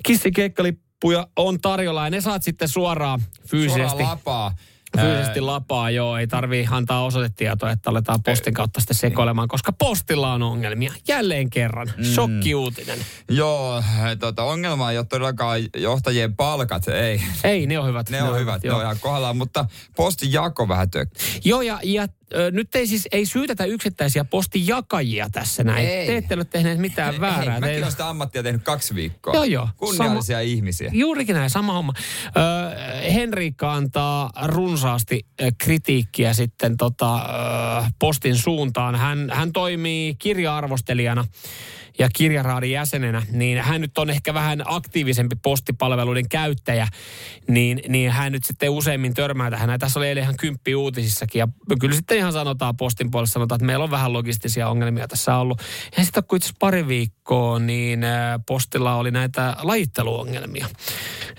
kissikeikkalippuja 0.05 1.27
on 1.37 1.61
tarjolla 1.61 2.05
ja 2.05 2.11
ne 2.11 2.21
saat 2.21 2.43
sitten 2.43 2.69
suoraan 2.69 3.21
fyysisesti. 3.47 3.89
Suoraan 3.89 4.11
lapaa. 4.11 4.55
Fyysisesti 5.01 5.41
lapaa, 5.41 5.91
joo. 5.91 6.17
Ei 6.17 6.27
tarvii 6.27 6.69
antaa 6.71 7.05
osoitetietoa, 7.05 7.71
että 7.71 7.91
aletaan 7.91 8.23
postin 8.23 8.55
kautta 8.55 8.81
sitten 8.81 8.97
sekoilemaan, 8.97 9.49
koska 9.49 9.73
postilla 9.73 10.33
on 10.33 10.43
ongelmia. 10.43 10.93
Jälleen 11.09 11.51
kerran. 11.51 11.93
Mm. 11.97 12.05
Shokkiuutinen. 12.05 12.99
Joo, 13.31 13.83
tota, 14.19 14.43
ongelma 14.43 14.91
ei 14.91 14.99
ole 14.99 15.07
todellakaan 15.07 15.61
johtajien 15.77 16.37
palkat, 16.37 16.89
ei. 16.89 17.23
Ei, 17.45 17.67
ne 17.67 17.79
on 17.79 17.87
hyvät. 17.87 18.11
Ne 18.11 18.23
on 18.23 18.39
hyvät, 18.41 18.63
ne 18.63 18.73
on 18.73 18.83
ihan 18.83 18.97
kohdallaan, 19.01 19.37
mutta 19.37 19.65
postin 19.97 20.33
jako 20.33 20.69
vähän 20.69 20.91
tök. 20.91 21.09
Joo, 21.45 21.63
ja, 21.63 21.81
ja 21.83 22.07
nyt 22.51 22.75
ei 22.75 22.87
siis 22.87 23.09
ei 23.13 23.27
syytetä 23.27 23.65
yksittäisiä 23.65 24.25
postijakajia 24.25 25.29
tässä 25.33 25.65
näin. 25.65 25.89
Ei. 25.89 26.07
Te 26.07 26.17
ette 26.17 26.35
ole 26.35 26.45
tehneet 26.45 26.79
mitään 26.79 27.13
Hei, 27.13 27.21
väärää. 27.21 27.53
Hei, 27.53 27.61
mäkin 27.61 27.79
olen 27.79 27.91
sitä 27.91 28.09
ammattia 28.09 28.43
tehnyt 28.43 28.63
kaksi 28.63 28.95
viikkoa. 28.95 29.35
Joo, 29.35 29.45
joo. 29.45 29.69
Kunniallisia 29.77 30.41
ihmisiä. 30.41 30.91
Juurikin 30.95 31.35
näin, 31.35 31.51
sama 31.51 31.73
homma. 31.73 31.93
Ö, 32.27 33.11
Henriikka 33.13 33.75
antaa 33.75 34.31
runsaasti 34.45 35.27
kritiikkiä 35.59 36.33
sitten 36.33 36.77
tota, 36.77 37.17
ö, 37.17 37.21
postin 37.99 38.37
suuntaan. 38.37 38.95
Hän, 38.95 39.31
hän 39.35 39.53
toimii 39.53 40.15
kirja-arvostelijana 40.15 41.25
ja 41.99 42.09
kirjaraadin 42.15 42.71
jäsenenä, 42.71 43.23
niin 43.31 43.59
hän 43.59 43.81
nyt 43.81 43.99
on 43.99 44.11
ehkä 44.11 44.35
vähän 44.35 44.63
aktiivisempi 44.65 45.37
postipalveluiden 45.43 46.29
käyttäjä, 46.29 46.89
niin, 47.49 47.81
niin 47.89 48.11
hän 48.11 48.33
nyt 48.33 48.45
sitten 48.45 48.71
useimmin 48.71 49.15
törmää 49.15 49.51
tähän. 49.51 49.81
Tässä 49.81 49.99
oli 49.99 50.09
eilen 50.09 50.23
ihan 50.23 50.37
kymppi 50.37 50.75
uutisissakin, 50.75 51.39
ja 51.39 51.49
kyllä 51.81 51.95
sitten 51.95 52.19
ihan 52.19 52.33
sanotaan 52.33 52.77
postin 52.77 53.11
puolesta, 53.11 53.33
sanotaan, 53.33 53.57
että 53.57 53.67
meillä 53.67 53.85
on 53.85 53.91
vähän 53.91 54.13
logistisia 54.13 54.69
ongelmia 54.69 55.09
tässä 55.09 55.37
ollut. 55.37 55.63
Ja 55.97 56.05
sitten 56.05 56.25
kun 56.25 56.37
itse 56.37 56.53
pari 56.59 56.89
viikkoa, 56.89 57.59
niin 57.59 58.05
ö, 58.05 58.09
postilla 58.47 58.95
oli 58.95 59.11
näitä 59.11 59.57
lajitteluongelmia, 59.63 60.67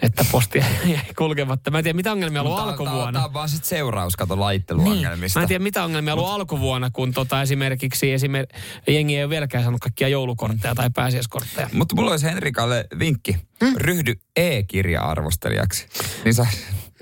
että 0.01 0.25
posti 0.31 0.59
ei 0.59 0.99
kulkematta. 1.17 1.71
Mä 1.71 1.77
en 1.77 1.83
tiedä, 1.83 1.95
mitä 1.95 2.11
ongelmia 2.11 2.41
on 2.41 2.47
ollut 2.47 2.59
Mutta 2.65 2.73
Tämä 2.77 2.89
alkuvuonna. 2.89 3.25
on 3.25 3.33
vaan 3.33 3.49
sit 3.49 3.65
seuraus, 3.65 4.15
kato 4.15 4.33
Niin. 4.35 4.39
laitteluongelmista. 4.39 5.39
Mä 5.39 5.43
en 5.43 5.47
tiedä, 5.47 5.63
mitä 5.63 5.83
ongelmia 5.83 6.13
on 6.13 6.19
ollut 6.19 6.33
alkuvuonna, 6.33 6.89
kun 6.93 7.13
tota 7.13 7.41
esimerkiksi 7.41 8.13
esimer- 8.17 8.57
jengi 8.87 9.17
ei 9.17 9.23
ole 9.23 9.29
vieläkään 9.29 9.63
saanut 9.63 9.81
kaikkia 9.81 10.07
joulukortteja 10.07 10.75
tai 10.75 10.89
pääsiäiskortteja. 10.95 11.69
Mutta 11.73 11.95
mulla 11.95 12.11
olisi 12.11 12.25
Henrikalle 12.25 12.87
vinkki. 12.99 13.37
Hmm? 13.65 13.73
Ryhdy 13.77 14.13
e-kirja-arvostelijaksi. 14.35 15.87
Niin 16.25 16.33
sä, 16.33 16.47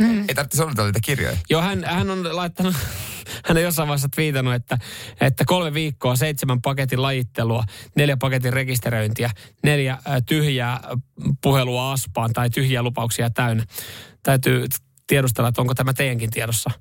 Hmm. 0.04 0.20
ei 0.20 0.36
tarvitse 0.36 0.63
odotella 0.63 0.88
niitä 0.88 1.00
kirjoja. 1.04 1.38
Joo, 1.50 1.62
hän, 1.62 1.84
hän 1.84 2.10
on 2.10 2.36
laittanut, 2.36 2.75
hän 3.46 3.58
on 3.58 3.63
jossain 3.63 3.88
vaiheessa 3.88 4.10
twiitannut, 4.16 4.54
että, 4.54 4.77
että 5.22 5.46
kolme 5.46 5.74
viikkoa, 5.74 6.16
seitsemän 6.16 6.62
paketin 6.62 7.01
lajittelua, 7.01 7.63
neljä 7.96 8.18
paketin 8.18 8.54
rekisteröintiä, 8.54 9.30
neljä 9.63 9.94
äh, 9.94 10.01
tyhjää 10.25 10.80
puhelua 11.44 11.92
aspaan 11.92 12.34
tai 12.34 12.50
tyhjiä 12.50 12.84
lupauksia 12.84 13.30
täynnä. 13.30 13.63
Täytyy 14.24 14.66
tiedustella, 15.08 15.50
että 15.50 15.62
onko 15.62 15.75
tämä 15.75 15.94
teidänkin 15.94 16.32
tiedossa. 16.32 16.72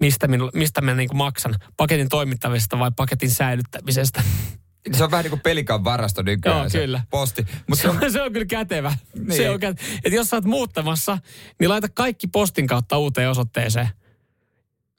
Mistä, 0.00 0.28
minu, 0.28 0.50
mistä 0.54 0.80
mä 0.80 0.94
niin 0.94 1.08
maksan? 1.14 1.54
Paketin 1.76 2.08
toimittamisesta 2.08 2.78
vai 2.78 2.90
paketin 2.96 3.30
säilyttämisestä? 3.30 4.22
Se 4.92 5.04
on 5.04 5.10
vähän 5.10 5.24
niin 5.24 5.30
kuin 5.30 5.40
pelikan 5.40 5.84
varasto 5.84 6.22
nykyään. 6.22 6.58
Joo, 6.58 6.68
se 6.68 6.78
kyllä. 6.78 7.02
Posti. 7.10 7.46
Mutta 7.68 7.82
Se 7.82 7.88
on, 7.88 8.12
se 8.12 8.22
on 8.22 8.32
kyllä 8.32 8.46
kätevä. 8.46 8.96
Niin. 9.14 9.32
Se 9.32 9.50
on 9.50 9.60
kä- 9.62 9.80
että 10.04 10.16
jos 10.16 10.28
sä 10.28 10.36
oot 10.36 10.44
muuttamassa, 10.44 11.18
niin 11.60 11.70
laita 11.70 11.88
kaikki 11.88 12.26
postin 12.26 12.66
kautta 12.66 12.98
uuteen 12.98 13.30
osoitteeseen. 13.30 13.88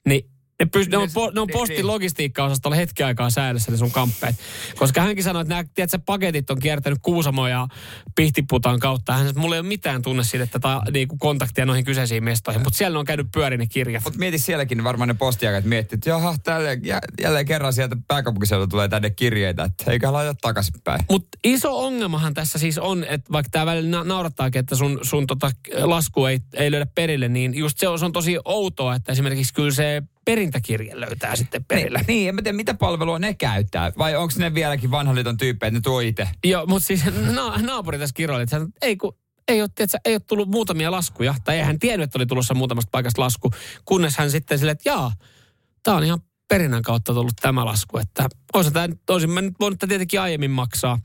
Niin 0.07 0.29
ne, 0.59 0.65
pys- 0.77 0.89
ne 0.89 0.97
on, 0.97 1.09
po- 1.09 1.33
ne 1.33 1.41
on 1.41 1.47
Niin, 1.47 1.53
postin 1.53 1.75
niin. 1.75 1.87
logistiikkaosastolla 1.87 2.75
hetki 2.75 3.03
aikaa 3.03 3.29
säilössä 3.29 3.71
ne 3.71 3.77
sun 3.77 3.91
kamppeet. 3.91 4.35
Koska 4.75 5.01
hänkin 5.01 5.23
sanoi, 5.23 5.41
että 5.41 5.53
nämä 5.53 5.63
tiedätkö, 5.75 5.99
paketit 6.05 6.49
on 6.49 6.59
kiertänyt 6.59 6.99
Kuusamo 7.01 7.47
ja 7.47 7.67
Pihtiputan 8.15 8.79
kautta. 8.79 9.11
Hän 9.11 9.19
sanoi, 9.19 9.29
että 9.29 9.41
mulla 9.41 9.55
ei 9.55 9.59
ole 9.59 9.67
mitään 9.67 10.01
tunnesidettä 10.01 10.59
tai 10.59 10.79
niinku 10.91 11.17
kontaktia 11.17 11.65
noihin 11.65 11.85
kyseisiin 11.85 12.23
mestoihin, 12.23 12.61
mutta 12.63 12.77
siellä 12.77 12.99
on 12.99 13.05
käynyt 13.05 13.27
pyörin 13.33 13.59
ne 13.59 13.67
kirjat. 13.67 14.03
Mutta 14.03 14.19
mieti 14.19 14.37
sielläkin 14.37 14.83
varmaan 14.83 15.07
ne 15.07 15.13
postiakat 15.13 15.65
miettii, 15.65 15.95
että 15.95 16.09
jaha, 16.09 16.35
tälle, 16.43 16.79
jä, 16.83 17.01
jälleen 17.21 17.45
kerran 17.45 17.73
sieltä 17.73 17.97
pääkaupunkiseudulta 18.07 18.69
tulee 18.71 18.87
tänne 18.87 19.09
kirjeitä, 19.09 19.63
että 19.63 19.91
eikä 19.91 20.13
laita 20.13 20.33
takaisinpäin. 20.41 21.05
Mutta 21.09 21.37
iso 21.43 21.85
ongelmahan 21.85 22.33
tässä 22.33 22.59
siis 22.59 22.77
on, 22.77 23.03
että 23.03 23.31
vaikka 23.31 23.49
tämä 23.49 23.65
välillä 23.65 23.97
na- 23.97 24.03
naurattaakin, 24.03 24.59
että 24.59 24.75
sun, 24.75 24.99
sun 25.01 25.27
tota 25.27 25.51
lasku 25.79 26.25
ei, 26.25 26.39
ei 26.53 26.71
löydä 26.71 26.85
perille, 26.95 27.27
niin 27.27 27.55
just 27.55 27.79
se 27.79 27.87
on, 27.87 27.99
se 27.99 28.05
on 28.05 28.11
tosi 28.11 28.37
outoa, 28.45 28.95
että 28.95 29.11
esimerkiksi 29.11 29.53
kyllä 29.53 29.71
se 29.71 30.03
perintäkirje 30.25 30.99
löytää 30.99 31.35
sitten 31.35 31.65
perille. 31.65 31.97
Niin, 31.97 32.07
niin, 32.07 32.29
en 32.29 32.35
mä 32.35 32.41
tiedä, 32.41 32.55
mitä 32.55 32.73
palvelua 32.73 33.19
ne 33.19 33.33
käyttää. 33.33 33.91
Vai 33.97 34.15
onko 34.15 34.33
ne 34.37 34.53
vieläkin 34.53 34.91
vanhan 34.91 35.15
liiton 35.15 35.37
tyyppejä, 35.37 35.67
että 35.67 35.77
ne 35.77 35.81
tuo 35.81 35.99
itse? 35.99 36.29
Joo, 36.43 36.65
mutta 36.65 36.87
siis 36.87 37.01
na- 37.35 37.57
naapuri 37.57 37.99
tässä 37.99 38.13
kiroili, 38.13 38.43
että 38.43 38.61
ei 38.81 38.97
kun 38.97 39.17
ei 39.47 39.61
ole, 39.61 39.69
tiedätkö, 39.75 39.97
ei 40.05 40.13
ole 40.13 40.19
tullut 40.19 40.49
muutamia 40.49 40.91
laskuja, 40.91 41.35
tai 41.43 41.57
ei 41.57 41.63
hän 41.63 41.79
tiennyt, 41.79 42.03
että 42.03 42.17
oli 42.17 42.25
tulossa 42.25 42.53
muutamasta 42.53 42.89
paikasta 42.91 43.21
lasku, 43.21 43.51
kunnes 43.85 44.17
hän 44.17 44.31
sitten 44.31 44.59
silleen, 44.59 44.71
että 44.73 44.89
jaa, 44.89 45.11
tämä 45.83 45.97
on 45.97 46.03
ihan 46.03 46.19
perinnän 46.47 46.81
kautta 46.81 47.13
tullut 47.13 47.33
tämä 47.41 47.65
lasku, 47.65 47.97
että 47.97 48.29
olisin, 48.53 48.73
tämä, 48.73 48.87
olisin 49.09 49.29
mä 49.29 49.41
nyt 49.41 49.53
voinut 49.59 49.79
tietenkin 49.87 50.21
aiemmin 50.21 50.51
maksaa. 50.51 50.99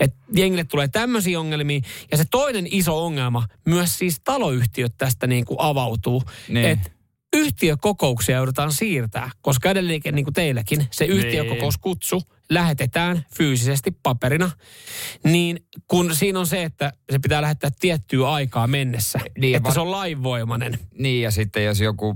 Että 0.00 0.16
jengille 0.36 0.64
tulee 0.64 0.88
tämmöisiä 0.88 1.40
ongelmia. 1.40 1.80
Ja 2.10 2.16
se 2.16 2.24
toinen 2.30 2.66
iso 2.70 3.04
ongelma, 3.04 3.46
myös 3.66 3.98
siis 3.98 4.20
taloyhtiöt 4.24 4.94
tästä 4.98 5.26
niin 5.26 5.44
kuin 5.44 5.56
avautuu, 5.60 6.22
Niin. 6.48 6.66
että 6.66 6.90
yhtiökokouksia 7.32 8.36
joudutaan 8.36 8.72
siirtää, 8.72 9.30
koska 9.40 9.70
edelleenkin 9.70 10.14
niin 10.14 10.24
kuin 10.24 10.34
teilläkin 10.34 10.86
se 10.90 11.04
yhtiökokouskutsu 11.04 12.22
lähetetään 12.50 13.26
fyysisesti 13.36 13.90
paperina, 14.02 14.50
niin 15.24 15.66
kun 15.88 16.14
siinä 16.14 16.38
on 16.38 16.46
se, 16.46 16.62
että 16.62 16.92
se 17.10 17.18
pitää 17.18 17.42
lähettää 17.42 17.70
tiettyä 17.80 18.30
aikaa 18.30 18.66
mennessä, 18.66 19.18
Niin, 19.38 19.56
että 19.56 19.68
va- 19.68 19.74
se 19.74 19.80
on 19.80 19.90
lainvoimainen. 19.90 20.78
Niin, 20.98 21.22
ja 21.22 21.30
sitten 21.30 21.64
jos 21.64 21.80
joku 21.80 22.14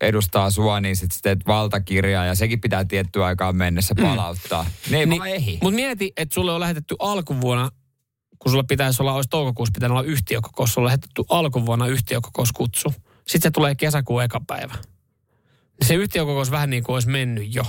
edustaa 0.00 0.50
sua, 0.50 0.80
niin 0.80 0.96
sitten 0.96 1.18
teet 1.22 1.46
valtakirjaa, 1.46 2.24
ja 2.24 2.34
sekin 2.34 2.60
pitää 2.60 2.84
tiettyä 2.84 3.24
aikaa 3.26 3.52
mennessä 3.52 3.94
palauttaa. 3.94 4.66
Ne 4.90 4.98
ei 4.98 5.06
Niin, 5.06 5.18
vaan 5.18 5.30
ehi. 5.30 5.58
Mutta 5.62 5.74
mieti, 5.76 6.12
että 6.16 6.34
sulle 6.34 6.52
on 6.52 6.60
lähetetty 6.60 6.96
alkuvuonna, 6.98 7.70
kun 8.38 8.52
sulla 8.52 8.64
pitäisi 8.64 9.02
olla, 9.02 9.12
olisi 9.12 9.28
toukokuussa 9.30 9.72
pitänyt 9.74 9.90
olla 9.90 10.02
yhtiökokous, 10.02 10.74
sulla 10.74 10.86
on 10.86 10.88
lähetetty 10.88 11.22
alkuvuonna 11.28 11.86
yhtiökokouskutsu. 11.86 12.94
Sitten 13.28 13.42
se 13.42 13.50
tulee 13.50 13.74
kesäkuun 13.74 14.22
eka 14.22 14.40
päivä. 14.46 14.74
Se 15.84 15.94
yhtiökokous 15.94 16.50
vähän 16.50 16.70
niin 16.70 16.84
kuin 16.84 16.94
olisi 16.94 17.08
mennyt 17.08 17.54
jo. 17.54 17.62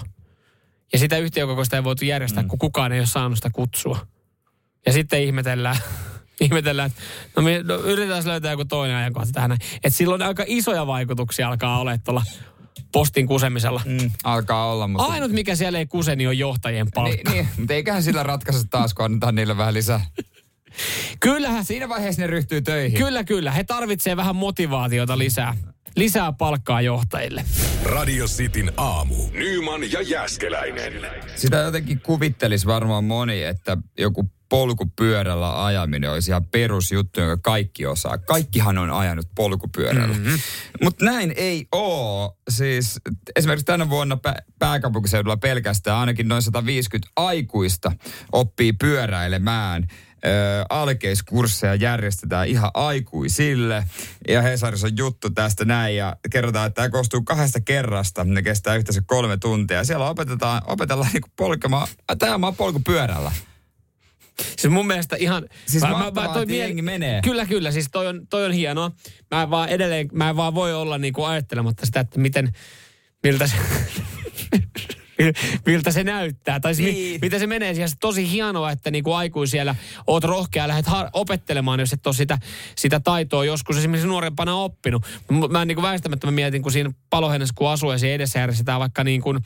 Ja 0.94 1.00
sitä 1.00 1.18
yhtiökokousta 1.18 1.76
ei 1.76 1.84
voitu 1.84 2.06
järjestää, 2.06 2.44
mm. 2.44 2.50
kun 2.50 2.60
kukaan 2.60 2.92
ei 2.92 3.00
ole 3.00 3.08
saanut 3.08 3.38
sitä 3.38 3.50
kutsua. 3.54 4.08
Ja 4.86 4.94
sitten 4.94 5.22
ihmetellään, 5.24 5.78
ihmetellään 6.42 6.92
että 6.92 7.02
no, 7.36 7.44
me, 7.44 7.64
no 7.64 7.76
yritetään 7.76 8.28
löytää 8.28 8.52
joku 8.52 8.66
toinen 8.66 8.98
ajankohta 8.98 9.32
tähän. 9.32 9.50
näin. 9.50 9.62
Että 9.76 9.98
silloin 9.98 10.22
aika 10.22 10.44
isoja 10.48 10.88
vaikutuksia 10.88 11.48
alkaa 11.48 11.80
olla 11.80 11.98
tuolla 11.98 12.24
postin 12.92 13.28
kusemisella. 13.28 13.82
Mm, 13.86 14.12
alkaa 14.24 14.72
olla, 14.72 14.88
mutta... 14.88 15.06
Ainut 15.06 15.32
mikä 15.32 15.56
siellä 15.56 15.80
ei 15.80 15.86
kuse, 15.86 16.16
niin 16.16 16.30
on 16.30 16.38
johtajien 16.38 16.88
palkka. 16.94 17.32
Niin, 17.32 17.46
niin, 17.46 17.50
mutta 17.58 17.74
eiköhän 17.74 18.04
sillä 18.04 18.24
ratkaista 18.24 18.64
taas, 18.70 18.94
kun 18.94 19.06
annetaan 19.06 19.36
niille 19.36 19.58
vähän 19.58 19.74
lisää. 19.74 20.06
Kyllähän 21.20 21.66
Siinä 21.66 21.90
vaiheessa 21.90 22.22
ne 22.22 22.28
ryhtyy 22.28 22.62
töihin. 22.62 22.98
Kyllä, 22.98 23.24
kyllä. 23.24 23.52
He 23.52 23.64
tarvitsevat 23.64 24.18
vähän 24.18 24.36
motivaatiota 24.36 25.18
lisää. 25.18 25.56
Lisää 25.96 26.32
palkkaa 26.32 26.82
johtajille. 26.82 27.46
Radio 27.84 28.26
Cityn 28.26 28.72
aamu. 28.78 29.16
Nyman 29.32 29.92
ja 29.92 30.02
Jäskeläinen. 30.02 30.94
Sitä 31.36 31.58
jotenkin 31.58 32.02
kuvittelisi 32.02 32.66
varmaan 32.68 33.04
moni, 33.04 33.44
että 33.44 33.78
joku 34.00 34.30
polkupyörällä 34.50 35.66
ajaminen 35.66 36.12
olisi 36.12 36.32
ihan 36.32 36.46
perusjuttu, 36.46 37.20
jonka 37.20 37.38
kaikki 37.44 37.86
osaa. 37.86 38.18
Kaikkihan 38.18 38.78
on 38.78 38.92
ajanut 38.92 39.28
polkupyörällä. 39.36 40.16
Mm-hmm. 40.18 40.40
Mutta 40.84 41.06
näin 41.06 41.34
ei 41.38 41.68
oo. 41.72 42.38
Siis 42.50 43.00
esimerkiksi 43.36 43.66
tänä 43.66 43.90
vuonna 43.90 44.18
pä- 44.28 44.44
pääkaupunkiseudulla 44.60 45.38
pelkästään 45.38 45.98
ainakin 45.98 46.28
noin 46.28 46.42
150 46.42 47.12
aikuista 47.16 47.92
oppii 48.32 48.74
pyöräilemään. 48.74 49.88
Alkeiskursseja 50.70 51.76
järjestetään 51.76 52.48
ihan 52.48 52.72
aikuisille. 52.74 53.84
Ja 54.28 54.42
Hesarissa 54.42 54.88
on 54.88 54.98
juttu 54.98 55.30
tästä 55.30 55.66
näin 55.66 55.96
ja 55.96 56.16
kerrotaan, 56.32 56.68
että 56.68 56.76
tämä 56.76 56.90
koostuu 56.90 57.22
kahdesta 57.22 57.60
kerrasta. 57.62 58.24
Ne 58.24 58.42
kestää 58.42 58.76
yhteensä 58.76 59.02
kolme 59.06 59.38
tuntia. 59.38 59.84
Siellä 59.84 60.10
opetetaan, 60.10 60.62
opetellaan 60.66 61.12
niinku 61.14 61.30
polkemaan, 61.36 61.88
tämä 62.20 62.48
on 62.48 62.56
polkupyörällä. 62.56 63.32
Siis 64.58 64.74
mun 64.74 64.88
mielestä 64.88 65.16
ihan... 65.16 65.46
Siis 65.66 65.84
mahtavaa, 65.84 66.42
että 66.42 66.54
jengi 66.54 66.82
menee. 66.82 67.22
Kyllä, 67.22 67.46
kyllä. 67.46 67.72
Siis 67.72 67.90
toi 67.92 68.08
on, 68.08 68.28
toi 68.28 68.46
on 68.46 68.52
hienoa. 68.52 68.92
Mä 69.32 69.44
en 69.44 69.50
vaan 69.50 69.70
edelleen, 69.70 70.10
mä 70.14 70.30
en 70.30 70.36
vaan 70.36 70.56
voi 70.56 70.74
olla 70.74 70.98
niinku 70.98 71.24
ajattelematta 71.24 71.86
sitä, 71.86 72.00
että 72.00 72.20
miten, 72.20 72.54
miltä 73.24 73.48
se, 73.48 73.56
miltä 75.66 75.92
se 75.92 76.04
näyttää. 76.04 76.60
Tai 76.60 76.74
niin. 76.74 76.94
Niin. 76.94 77.20
mitä 77.22 77.40
se 77.40 77.48
menee 77.48 77.74
siihen. 77.74 77.90
Se 77.90 77.96
tosi 78.00 78.32
hienoa, 78.32 78.72
että 78.72 78.92
niinku 78.92 79.14
aikuisiellä 79.14 79.76
oot 80.08 80.24
rohkea 80.24 80.68
lähdet 80.68 80.88
har- 80.88 81.10
opettelemaan, 81.14 81.80
jos 81.80 81.94
et 81.94 82.08
ole 82.08 82.16
sitä, 82.16 82.38
sitä 82.76 83.00
taitoa 83.00 83.46
joskus 83.46 83.78
esimerkiksi 83.78 84.08
nuorempana 84.08 84.56
oppinut. 84.56 85.06
Mä 85.50 85.66
niinku 85.66 85.82
väistämättä 85.82 86.28
mä 86.28 86.32
mietin, 86.32 86.62
kun 86.62 86.72
siinä 86.72 86.92
palohennessä 87.10 87.54
kun 87.58 87.70
asuu 87.70 87.92
ja 87.92 87.98
siinä 87.98 88.16
edessä 88.16 88.40
järjestetään 88.40 88.80
vaikka 88.80 89.04
niin 89.04 89.22
kuin, 89.22 89.38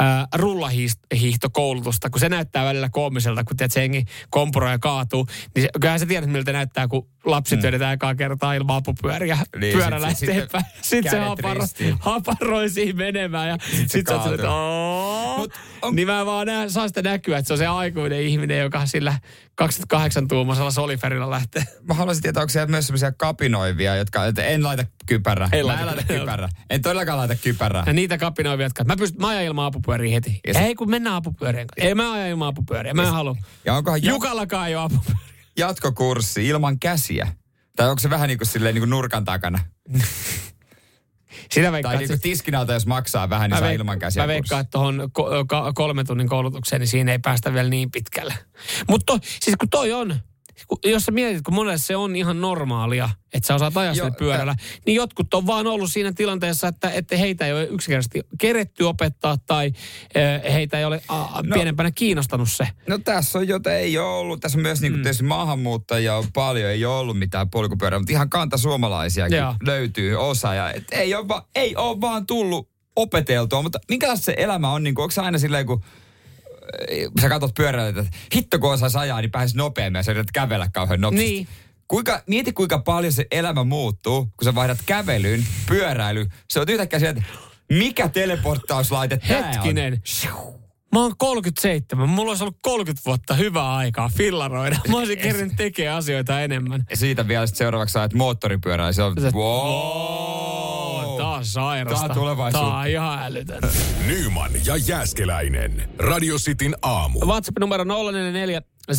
äh, 0.00 0.26
rullahiihtokoulutusta, 0.34 2.10
kun 2.10 2.20
se 2.20 2.28
näyttää 2.28 2.64
välillä 2.64 2.88
koomiselta, 2.88 3.44
kun 3.44 3.56
tiedät, 3.56 3.72
se 3.72 3.80
jengi 3.80 4.04
kompuroi 4.30 4.70
ja 4.70 4.78
kaatuu. 4.78 5.26
Niin 5.54 5.62
se, 5.62 5.68
kyllähän 5.80 6.00
sä 6.00 6.06
tiedät, 6.06 6.30
miltä 6.30 6.52
näyttää, 6.52 6.88
kun 6.88 7.08
lapsi 7.24 7.56
mm. 7.56 7.60
työnnetään 7.62 7.94
ekaa 7.94 8.14
kertaa 8.14 8.54
ilman 8.54 8.76
apupyöriä. 8.76 9.34
Niin, 9.36 9.60
Niin, 9.60 9.76
Pyörä 9.78 9.96
sit- 9.96 10.02
lähtee 10.08 10.40
sitten. 10.40 10.60
Sitten 10.82 11.10
se 11.12 11.18
haparo, 11.18 11.62
haparoi 12.00 12.68
siihen 12.70 12.96
menemään 12.96 13.48
ja 13.48 13.56
sitten 13.86 13.88
sä 13.90 13.96
oot 13.98 14.04
kaatuu. 14.06 14.22
silleen, 14.22 14.48
että. 14.48 15.36
Mut 15.38 15.52
on- 15.82 15.96
Niin 15.96 16.06
mä 16.08 16.26
vaan 16.26 16.46
näen, 16.46 16.70
saa 16.70 16.88
sitä 16.88 17.02
näkyä, 17.02 17.38
että 17.38 17.46
se 17.46 17.52
on 17.52 17.58
se 17.58 17.66
aikuinen 17.66 18.22
ihminen, 18.22 18.58
joka 18.60 18.86
sillä 18.86 19.18
28-tuumaisella 19.62 20.70
soliferilla 20.70 21.30
lähtee. 21.30 21.62
Mä 21.88 21.94
haluaisin 21.94 22.22
tietää, 22.22 22.40
onko 22.40 22.50
siellä 22.50 22.66
myös 22.66 22.86
semmoisia 22.86 23.12
kapinoivia, 23.12 23.96
jotka, 23.96 24.26
että 24.26 24.44
en 24.44 24.62
laita 24.62 24.84
kypärää. 25.06 25.48
En 25.52 25.66
laita 25.66 25.86
laita 25.86 26.02
kypärää. 26.02 26.48
En 26.70 26.82
todellakaan 26.82 27.18
laita 27.18 27.34
kypärää. 27.34 27.82
Ja 27.86 27.92
niitä 27.92 28.18
kapinoivia, 28.18 28.66
jotka, 28.66 28.84
mä 28.84 28.96
pystyn, 28.96 29.20
mä 29.20 29.28
ajan 29.28 29.44
ilman 29.44 29.64
apupyöriä 29.66 30.14
heti. 30.14 30.40
Ja 30.46 30.54
se- 30.54 30.60
Ei 30.60 30.74
kun 30.74 30.90
mennään 30.90 31.16
apupyörien 31.16 31.66
kanssa. 31.66 31.88
Ei 31.88 31.94
mä 31.94 32.12
ajan 32.12 32.28
ilman 32.28 32.48
apupyöriä, 32.48 32.94
mä 32.94 33.02
en 33.02 33.08
halua. 33.12 33.36
Ja 33.64 33.74
onkohan 33.74 34.02
Jukallakaan 34.02 34.68
ei 34.68 34.76
ole 34.76 34.84
apupyöriä. 34.84 35.20
Jatkokurssi 35.60 36.48
ilman 36.48 36.78
käsiä? 36.78 37.28
Tai 37.76 37.88
onko 37.88 38.00
se 38.00 38.10
vähän 38.10 38.28
niin 38.28 38.38
kuin 38.38 38.48
silleen 38.48 38.74
niin 38.74 38.82
kuin 38.82 38.90
nurkan 38.90 39.24
takana? 39.24 39.58
Sitä 41.50 41.72
Tai 41.82 41.96
niin 41.96 42.08
kuin 42.08 42.20
tiskin 42.20 42.54
alta, 42.54 42.72
jos 42.72 42.86
maksaa 42.86 43.30
vähän, 43.30 43.50
niin 43.50 43.58
saa 43.58 43.70
ilman 43.70 43.98
käsiä 43.98 44.22
Mä 44.22 44.28
veikkaan, 44.28 44.60
että 44.60 44.70
tuohon 44.70 45.10
ko- 45.18 45.44
ka- 45.46 45.72
kolmen 45.72 46.06
tunnin 46.06 46.28
koulutukseen, 46.28 46.80
niin 46.80 46.88
siinä 46.88 47.12
ei 47.12 47.18
päästä 47.18 47.54
vielä 47.54 47.68
niin 47.68 47.90
pitkälle. 47.90 48.34
Mutta 48.88 49.18
siis 49.22 49.56
kun 49.56 49.68
toi 49.68 49.92
on, 49.92 50.20
jos 50.84 51.02
sä 51.04 51.12
mietit, 51.12 51.42
kun 51.42 51.54
monelle 51.54 51.78
se 51.78 51.96
on 51.96 52.16
ihan 52.16 52.40
normaalia, 52.40 53.10
että 53.34 53.46
sä 53.46 53.54
osaat 53.54 53.76
ajaa 53.76 53.94
sille 53.94 54.10
pyörällä, 54.18 54.54
niin 54.86 54.94
jotkut 54.94 55.34
on 55.34 55.46
vaan 55.46 55.66
ollut 55.66 55.92
siinä 55.92 56.12
tilanteessa, 56.12 56.68
että, 56.68 56.90
että 56.90 57.16
heitä 57.16 57.46
ei 57.46 57.52
ole 57.52 57.64
yksinkertaisesti 57.64 58.20
keretty 58.38 58.84
opettaa 58.84 59.36
tai 59.46 59.72
eh, 60.14 60.52
heitä 60.52 60.78
ei 60.78 60.84
ole 60.84 61.02
a, 61.08 61.42
No. 61.42 61.54
pienempänä 61.54 61.90
kiinnostanut 61.90 62.50
se. 62.50 62.68
No 62.86 62.98
tässä 62.98 63.38
on, 63.38 63.48
jota 63.48 63.72
ei 63.72 63.98
ole 63.98 64.08
ollut. 64.08 64.40
Tässä 64.40 64.58
on 64.58 64.62
myös 64.62 64.80
niin 64.80 64.92
kuin, 64.92 65.04
mm. 65.20 65.26
maahanmuuttajia 65.26 66.16
on 66.16 66.24
paljon, 66.32 66.70
ei 66.70 66.84
ole 66.84 66.98
ollut 66.98 67.18
mitään 67.18 67.50
polkupyörää, 67.50 67.98
mutta 67.98 68.12
ihan 68.12 68.30
kanta 68.30 68.56
suomalaisiakin 68.56 69.38
Joo. 69.38 69.54
löytyy 69.62 70.16
osa. 70.16 70.54
Ja, 70.54 70.72
et 70.72 70.84
ei, 70.92 71.14
ole 71.14 71.28
va, 71.28 71.48
ei 71.54 71.76
ole 71.76 72.00
vaan 72.00 72.26
tullut 72.26 72.70
opeteltua, 72.96 73.62
mutta 73.62 73.78
minkälaista 73.88 74.24
se 74.24 74.34
elämä 74.36 74.72
on? 74.72 74.82
Niin 74.82 74.94
kuin, 74.94 75.02
onko 75.02 75.10
se 75.10 75.20
aina 75.20 75.38
silleen, 75.38 75.66
kun 75.66 75.82
äh, 75.84 75.99
sä 77.20 77.28
katsot 77.28 77.54
pyörällä, 77.54 77.88
että 77.88 78.18
hitto 78.34 78.58
kun 78.58 78.72
osaisi 78.72 78.98
ajaa, 78.98 79.20
niin 79.20 79.30
pääsisi 79.30 79.56
nopeammin 79.56 79.98
ja 79.98 80.02
sä 80.02 80.12
yrität 80.12 80.32
kävellä 80.32 80.68
kauhean 80.72 81.00
nopeasti. 81.00 81.30
Niin. 81.30 81.48
Kuinka, 81.88 82.22
mieti 82.26 82.52
kuinka 82.52 82.78
paljon 82.78 83.12
se 83.12 83.26
elämä 83.30 83.64
muuttuu, 83.64 84.24
kun 84.24 84.44
sä 84.44 84.54
vaihdat 84.54 84.78
kävelyyn, 84.86 85.46
pyöräily. 85.68 86.26
Se 86.50 86.60
on 86.60 86.66
yhtäkkiä 86.68 86.98
sieltä, 86.98 87.20
että 87.20 87.38
mikä 87.70 88.08
teleporttauslaite 88.08 89.16
tää 89.28 89.38
on? 89.38 89.44
Hetkinen. 89.44 90.02
Mä 90.94 91.00
oon 91.00 91.12
37. 91.18 92.08
Mulla 92.08 92.30
olisi 92.30 92.44
ollut 92.44 92.58
30 92.62 93.02
vuotta 93.06 93.34
hyvää 93.34 93.76
aikaa 93.76 94.10
fillaroida. 94.16 94.76
Mä 94.88 94.98
olisin 94.98 95.18
kerännyt 95.28 95.56
tekemään 95.56 95.96
asioita 95.96 96.40
enemmän. 96.40 96.84
Ja 96.90 96.96
siitä 96.96 97.28
vielä 97.28 97.46
sit 97.46 97.56
seuraavaksi 97.56 97.98
ajat 97.98 98.14
moottoripyörää, 98.14 98.86
ja 98.86 98.92
se 98.92 99.02
on 99.02 99.16
wow. 99.34 100.69
Tää 101.40 101.62
on 101.62 101.64
sairasta. 101.68 102.08
Tää 102.08 102.14
on 102.14 102.20
tulevaisuutta. 102.20 102.70
Tää 102.70 102.78
on 102.78 102.86
ihan 102.86 103.18
älytön. 103.22 103.60
Nyman 104.06 104.50
ja 104.66 104.76
Jääskeläinen. 104.76 105.88
Radio 105.98 106.36
Cityn 106.36 106.74
aamu. 106.82 107.20
WhatsApp 107.26 107.58
numero 107.60 107.84
044 107.84 108.62
7255854. 108.92 108.96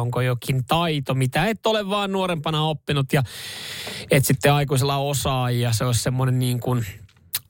Onko 0.00 0.20
jokin 0.20 0.66
taito, 0.66 1.14
mitä 1.14 1.46
et 1.46 1.66
ole 1.66 1.88
vaan 1.88 2.12
nuorempana 2.12 2.62
oppinut 2.62 3.12
ja 3.12 3.22
et 4.10 4.24
sitten 4.24 4.52
aikuisella 4.52 4.96
osaa 4.96 5.50
ja 5.50 5.72
se 5.72 5.84
olisi 5.84 6.02
semmoinen 6.02 6.38
niin 6.38 6.60
kuin 6.60 6.86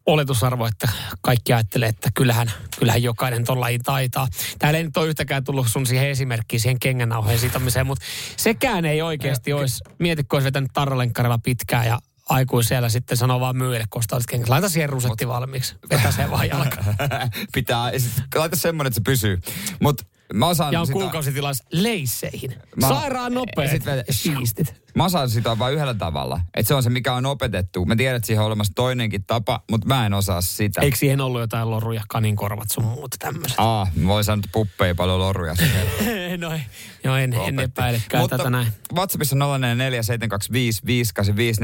oletusarvo, 0.06 0.66
että 0.66 0.88
kaikki 1.20 1.52
ajattelee, 1.52 1.88
että 1.88 2.10
kyllähän, 2.14 2.52
kyllähän 2.78 3.02
jokainen 3.02 3.44
ton 3.44 3.60
lajin 3.60 3.82
taitaa. 3.82 4.28
Täällä 4.58 4.78
ei 4.78 4.84
nyt 4.84 4.96
ole 4.96 5.06
yhtäkään 5.06 5.44
tullut 5.44 5.68
sun 5.68 5.86
siihen 5.86 6.08
esimerkkiin, 6.08 6.60
siihen 6.60 6.78
kengännauhojen 6.80 7.38
sitomiseen, 7.38 7.86
mutta 7.86 8.04
sekään 8.36 8.84
ei 8.84 9.02
oikeasti 9.02 9.52
olisi. 9.52 9.84
Mieti, 9.98 10.24
kun 10.24 10.36
olisi 10.36 10.46
vetänyt 10.46 10.70
tarralenkkarilla 10.72 11.38
pitkään 11.38 11.86
ja 11.86 11.98
aikuisella 12.28 12.88
sitten 12.88 13.16
sanoo 13.16 13.40
vaan 13.40 13.56
myyjille, 13.56 13.86
kun 13.90 13.98
ostaa 13.98 14.20
kengät. 14.28 14.48
Laita 14.48 14.68
siihen 14.68 14.88
rusetti 14.88 15.28
valmiiksi. 15.28 15.74
Vetä 15.90 16.10
se 16.10 16.30
vaan 16.30 16.48
jalkaan. 16.48 16.84
Pitää, 17.54 17.90
laita 18.34 18.56
semmonen, 18.56 18.88
että 18.88 19.00
se 19.00 19.02
pysyy. 19.04 19.40
Mut 19.80 20.02
mä 20.34 20.46
osaan 20.46 20.72
Ja 20.72 20.80
on 20.80 20.86
sitä, 20.86 20.98
kuukausitilas 20.98 21.62
leisseihin. 21.72 22.54
Mä- 22.80 22.88
Sairaan 22.88 23.34
nopeet 23.34 23.70
sit 23.70 23.82
siistit. 24.10 24.74
mä 24.94 25.04
osaan 25.04 25.30
sitä 25.30 25.58
vain 25.58 25.74
yhdellä 25.74 25.94
tavalla. 25.94 26.40
Että 26.54 26.68
se 26.68 26.74
on 26.74 26.82
se, 26.82 26.90
mikä 26.90 27.14
on 27.14 27.26
opetettu. 27.26 27.84
Mä 27.84 27.96
tiedän, 27.96 28.16
että 28.16 28.26
siihen 28.26 28.40
on 28.40 28.46
olemassa 28.46 28.72
toinenkin 28.76 29.24
tapa, 29.24 29.60
mutta 29.70 29.86
mä 29.86 30.06
en 30.06 30.14
osaa 30.14 30.40
sitä. 30.40 30.80
Eikö 30.80 30.96
siihen 30.96 31.20
ollut 31.20 31.40
jotain 31.40 31.70
loruja, 31.70 32.02
kaninkorvat 32.08 32.70
sun 32.72 32.84
muuta 32.84 33.16
tämmöiset? 33.18 33.58
Aa, 33.58 33.86
mä 33.94 34.08
voin 34.08 34.24
sanoa, 34.24 34.38
että 34.44 34.48
puppeja 34.52 34.94
paljon 34.94 35.18
loruja. 35.18 35.54
no, 36.38 36.52
ei. 36.52 36.60
Joo, 37.04 37.16
en, 37.16 37.32
en 37.32 37.60
epäilekään 37.60 38.22
Mutta 38.22 38.38
tätä 38.38 38.50
näin. 38.50 38.68
WhatsAppissa 38.94 39.36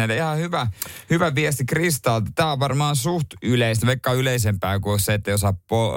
0447255854. 0.08 0.12
Ihan 0.16 0.38
hyvä, 0.38 0.66
hyvä 1.10 1.34
viesti 1.34 1.64
Kristalta. 1.64 2.30
Tämä 2.34 2.52
on 2.52 2.60
varmaan 2.60 2.96
suht 2.96 3.26
yleistä, 3.42 3.86
vaikka 3.86 4.12
yleisempää 4.12 4.80
kuin 4.80 5.00
se, 5.00 5.14
että 5.14 5.30
jos 5.30 5.40
osaa 5.40 5.54
po, 5.68 5.94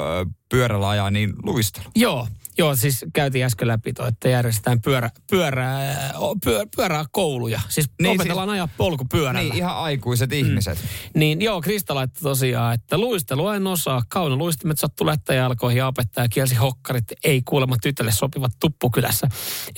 pyörällä 0.49 0.89
ajaa, 0.89 1.12
niin 1.12 1.34
luistelu. 1.43 1.86
Joo, 1.95 2.28
joo, 2.58 2.76
siis 2.76 3.06
käytiin 3.13 3.46
äsken 3.46 3.68
läpi 3.68 3.94
toi, 3.94 4.08
että 4.08 4.30
järjestetään 4.30 4.82
pyörä, 4.82 5.10
pyörää, 5.30 6.12
pyörä, 6.44 6.65
pyörää 6.76 7.06
kouluja. 7.12 7.62
Siis 7.70 7.89
Niin, 8.02 8.15
opetellaan 8.15 8.48
siis, 8.48 8.54
ajaa 8.54 8.70
polkupyörällä. 8.78 9.41
Niin, 9.41 9.56
ihan 9.56 9.76
aikuiset 9.76 10.34
ihmiset. 10.34 10.80
Niin 11.15 11.41
joo, 11.41 11.62
Krista 11.62 11.96
laittoi 11.96 12.22
tosiaan, 12.22 12.74
että 12.74 12.98
luistelua 12.98 13.56
en 13.56 13.68
osaa. 13.68 14.04
Kauna 14.10 14.36
luistimet 14.36 14.80
sattu 14.80 15.06
lättäjalkoihin 15.06 15.78
ja 15.78 15.88
opettaja 15.88 16.30
kielsi 16.30 16.56
hokkarit. 16.56 17.06
Ei 17.24 17.41
kuulemma 17.41 17.76
tytölle 17.82 18.12
sopivat 18.12 18.52
tuppukylässä. 18.60 19.28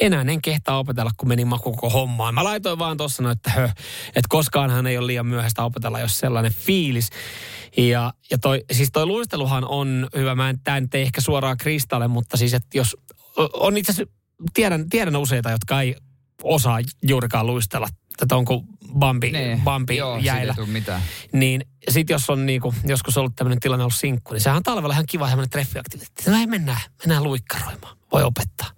Enää 0.02 0.22
en 0.22 0.42
kehtaa 0.42 0.80
opetella, 0.80 1.12
kun 1.18 1.30
meni 1.30 1.46
maku 1.46 1.72
koko 1.72 1.90
hommaan. 1.90 2.34
Mä 2.34 2.44
laitoin 2.44 2.80
vaan 2.80 2.98
tuossa 2.98 3.24
no, 3.24 3.32
että 3.32 3.50
hö, 3.50 3.66
että 4.08 4.28
koskaanhan 4.30 4.88
ei 4.88 4.98
ole 4.98 5.08
liian 5.08 5.26
myöhäistä 5.26 5.64
opetella, 5.64 6.00
jos 6.00 6.20
sellainen 6.20 6.54
fiilis. 6.54 7.10
Ja, 7.78 8.14
ja 8.32 8.38
toi, 8.38 8.64
siis 8.72 8.90
toi 8.94 9.06
luisteluhan 9.06 9.66
on 9.66 10.08
hyvä. 10.16 10.36
Mä 10.36 10.50
en, 10.50 10.60
tää 10.64 10.82
nyt 10.82 10.96
ei 10.96 11.02
ehkä 11.02 11.22
suoraan 11.22 11.58
Kristalle, 11.58 12.08
mutta 12.08 12.38
siis, 12.38 12.54
että 12.54 12.78
jos 12.78 12.98
on 13.54 13.78
itse 13.78 13.92
asiassa, 13.92 14.14
tiedän, 14.54 14.90
tiedän 14.90 15.16
useita, 15.16 15.52
jotka 15.52 15.82
ei 15.82 15.96
osaa 16.44 16.80
juurikaan 17.04 17.48
luistella. 17.48 17.88
Tätä 18.18 18.36
onko 18.36 18.64
Bambi, 19.00 19.32
Bambi 19.64 19.94
Niin. 19.94 20.00
Joo, 20.00 20.16
siitä 20.16 20.28
jäillä. 20.28 20.56
Niin 21.34 21.62
sit 21.90 22.10
jos 22.10 22.30
on 22.30 22.46
niinku, 22.46 22.74
joskus 22.86 23.18
ollut 23.18 23.36
tämmöinen 23.36 23.60
tilanne 23.60 23.84
ollut 23.84 23.96
sinkku, 23.96 24.34
niin 24.34 24.42
sehän 24.42 24.58
on 24.58 24.64
talvella 24.64 24.94
ihan 24.94 25.06
kiva 25.10 25.28
semmoinen 25.28 25.50
treffiaktiviteetti. 25.50 26.32
No 26.32 26.38
ei 26.38 26.48
mennään, 26.48 26.82
mennään 27.00 27.24
luikkaroimaan. 27.24 27.98
Voi 28.12 28.24
opettaa. 28.24 28.77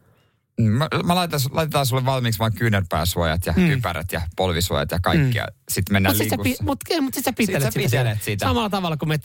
Mä, 0.61 0.87
mä 1.05 1.15
laitan, 1.15 1.39
laitetaan 1.51 1.85
sulle 1.85 2.05
valmiiksi 2.05 2.39
vaan 2.39 2.53
kyynärpääsuojat 2.53 3.45
ja 3.45 3.53
mm. 3.57 3.67
kypärät 3.69 4.11
ja 4.11 4.21
polvisuojat 4.35 4.91
ja 4.91 4.99
kaikki. 5.01 5.39
Mm. 5.39 5.45
Sitten 5.69 5.93
mennään 5.95 6.15
sit, 6.15 6.29
sä, 6.29 6.35
pi, 6.37 6.43
linkussa. 6.43 6.63
mut, 6.63 6.79
mut 7.01 7.13
sit 7.13 7.25
sä 7.25 7.33
pitelet, 7.33 7.61
sä 7.63 7.71
sitä, 7.71 7.77
pitelet 7.83 7.91
siellä. 7.91 8.17
sitä. 8.21 8.45
Samalla 8.45 8.69
tavalla 8.69 8.97
kuin 8.97 9.09
me 9.09 9.17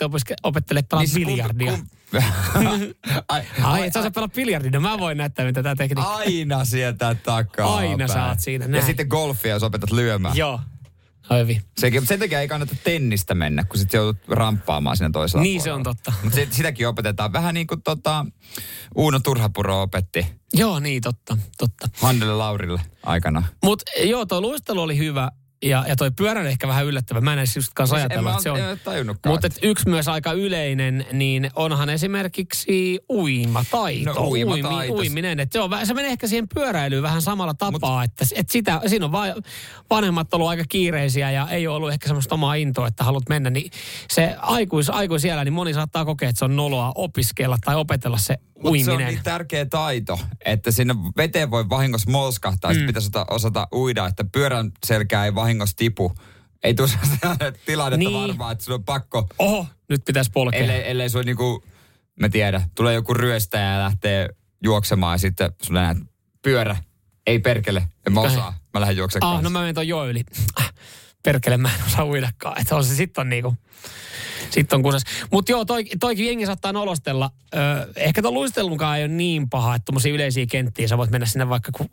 opettelee 0.42 0.83
pelaa 0.83 1.03
Niin 1.05 1.14
biljardia. 1.14 1.73
kum- 1.73 2.23
kum- 2.55 2.94
ai, 3.29 3.42
Ai, 3.62 3.87
et 3.87 3.92
sä 3.92 3.99
osaa 3.99 4.11
pelaa 4.11 4.29
biljardia, 4.29 4.70
no 4.70 4.81
mä 4.81 4.99
voin 4.99 5.18
näyttää, 5.18 5.47
mitä 5.47 5.62
tää 5.62 5.75
tekniikka. 5.77 6.14
Aina 6.14 6.64
sieltä 6.64 7.14
takaa. 7.14 7.77
Aina 7.77 7.97
päin. 7.99 8.09
sä 8.11 8.27
oot 8.27 8.40
siinä, 8.40 8.64
Ja 8.64 8.68
näin. 8.70 8.87
sitten 8.87 9.07
golfia, 9.07 9.53
jos 9.55 9.62
opetat 9.62 9.90
lyömään. 9.92 10.37
Joo. 10.37 10.61
Ai 11.29 11.41
hyvin. 11.41 11.63
Sekin, 11.79 12.07
sen 12.07 12.19
takia 12.19 12.41
ei 12.41 12.49
kannata 12.49 12.77
tennistä 12.85 13.35
mennä, 13.35 13.65
kun 13.65 13.79
sitten 13.79 13.99
joudut 13.99 14.17
ramppaamaan 14.29 14.97
sinne 14.97 15.11
toisella 15.11 15.43
Niin 15.43 15.61
se 15.61 15.73
on 15.73 15.83
totta. 15.83 16.13
Mutta 16.23 16.41
sitäkin 16.51 16.89
opetetaan 16.89 17.33
vähän 17.33 17.55
niin 17.55 17.67
kuin 17.67 17.83
tota, 17.83 18.27
Uuno 18.95 19.21
Turhapuro 19.21 19.83
opetti 19.83 20.27
Joo, 20.55 20.81
niin 20.81 21.03
totta, 21.03 21.39
totta. 21.59 21.89
Hannelle 22.01 22.35
Laurille 22.35 22.81
aikana. 23.03 23.43
Mutta 23.65 23.91
joo, 24.05 24.27
tuo 24.27 24.41
luistelu 24.41 24.83
oli 24.83 24.99
hyvä. 24.99 25.31
Ja, 25.64 25.85
ja 25.88 25.96
toi 25.96 26.11
pyörä 26.11 26.40
on 26.40 26.46
ehkä 26.46 26.68
vähän 26.68 26.87
yllättävä. 26.87 27.20
Mä 27.20 27.33
en 27.33 27.38
edes 27.38 27.57
just 27.57 27.72
kanssa 27.74 27.96
En 27.96 28.00
mä 28.00 28.05
ajatella, 28.05 28.31
että 28.31 28.42
se 28.42 28.50
on. 28.50 29.16
Mutta 29.27 29.48
yksi 29.62 29.88
myös 29.88 30.09
aika 30.09 30.33
yleinen, 30.33 31.07
niin 31.12 31.50
onhan 31.57 31.90
esimerkiksi 31.90 32.98
uimataito. 33.12 34.12
No, 34.12 34.29
uimataito. 34.29 34.94
Uimi, 34.94 35.09
uiminen. 35.09 35.40
Et 35.40 35.53
se, 35.53 35.61
on, 35.61 35.70
se 35.85 35.94
menee 35.94 36.11
ehkä 36.11 36.27
siihen 36.27 36.48
pyöräilyyn 36.55 37.03
vähän 37.03 37.22
samalla 37.22 37.55
tapaa, 37.55 38.00
Mut, 38.00 38.11
että, 38.11 38.24
että 38.35 38.53
sitä, 38.53 38.81
siinä 38.87 39.05
on 39.05 39.12
vaan 39.12 39.35
vanhemmat 39.90 40.35
ollut 40.35 40.48
aika 40.48 40.64
kiireisiä 40.68 41.31
ja 41.31 41.48
ei 41.50 41.66
ole 41.66 41.77
ollut 41.77 41.92
ehkä 41.92 42.07
semmoista 42.07 42.35
omaa 42.35 42.55
intoa, 42.55 42.87
että 42.87 43.05
haluat 43.05 43.29
mennä. 43.29 43.50
Niin 43.50 43.70
se 44.11 44.37
aikuis, 44.38 44.90
aikuisiellä, 44.90 45.44
niin 45.44 45.53
moni 45.53 45.74
saattaa 45.74 46.05
kokea, 46.05 46.29
että 46.29 46.38
se 46.38 46.44
on 46.44 46.57
noloa 46.57 46.92
opiskella 46.94 47.59
tai 47.64 47.77
opetella 47.77 48.18
se 48.18 48.38
Mutta 48.62 48.85
se 48.85 48.92
on 48.92 48.98
niin 48.98 49.20
tärkeä 49.22 49.66
taito, 49.66 50.20
että 50.44 50.70
sinne 50.70 50.94
veteen 51.16 51.50
voi 51.50 51.68
vahingossa 51.68 52.11
molskahtaa, 52.11 52.70
mm. 52.70 52.74
sitten 52.74 52.87
pitäisi 52.87 53.09
osata, 53.09 53.27
osata 53.35 53.68
uida, 53.72 54.07
että 54.07 54.24
pyörän 54.33 54.72
selkää 54.87 55.24
ei 55.24 55.35
vahingossa 55.35 55.54
tipu. 55.77 56.12
ei 56.64 56.75
tule 56.75 56.88
sellainen 56.88 57.55
tilannetta 57.67 58.11
Niin. 58.11 58.29
varmaan, 58.29 58.53
että 58.53 58.64
sun 58.64 58.75
on 58.75 58.85
pakko, 58.85 59.29
Oho, 59.38 59.67
nyt 59.88 60.05
pitäisi 60.05 60.31
polkea. 60.31 60.61
ellei, 60.61 60.90
ellei 60.90 61.11
sun 61.11 61.25
niinku, 61.25 61.64
mä 62.21 62.29
tiedä, 62.29 62.62
tulee 62.75 62.95
joku 62.95 63.14
ryöstäjä 63.14 63.73
ja 63.73 63.79
lähtee 63.79 64.29
juoksemaan 64.64 65.14
ja 65.14 65.19
sitten 65.19 65.53
sulle 65.62 65.81
näet 65.81 65.99
pyörä. 66.43 66.77
Ei 67.27 67.38
perkele, 67.38 67.88
en 68.07 68.12
mä 68.12 68.21
osaa. 68.21 68.59
Mä 68.75 68.81
lähden 68.81 68.97
juoksemaan 68.97 69.37
Ah, 69.37 69.43
no 69.43 69.51
mä 69.51 69.59
menen 69.61 69.75
ton 69.75 69.88
joen 69.88 70.11
yli. 70.11 70.25
Perkele, 71.25 71.57
mä 71.57 71.71
en 71.75 71.87
osaa 71.87 72.07
uidakaan. 72.07 72.61
Että 72.61 72.77
on 72.77 72.85
se 72.85 72.95
sitten 72.95 73.23
on 73.23 73.29
niinku, 73.29 73.55
sitten 74.51 74.77
on 74.77 74.83
kusas. 74.83 75.03
Mutta 75.33 75.53
joo, 75.53 75.65
toi, 75.65 75.85
toikin 76.01 76.27
jengi 76.27 76.47
saattaa 76.47 76.73
nolostella. 76.73 77.31
Öö, 77.55 77.87
ehkä 77.97 78.23
tuon 78.23 78.35
luistelunkaan 78.35 78.99
ei 78.99 79.05
ole 79.05 79.13
niin 79.13 79.51
paha, 79.51 79.75
että 79.75 79.85
tuommoisia 79.85 80.15
yleisiä 80.15 80.47
kenttiä, 80.51 80.89
sä 80.89 80.99
voit 80.99 81.11
mennä 81.11 81.27
sinne 81.27 81.49
vaikka 81.49 81.73
kun 81.73 81.89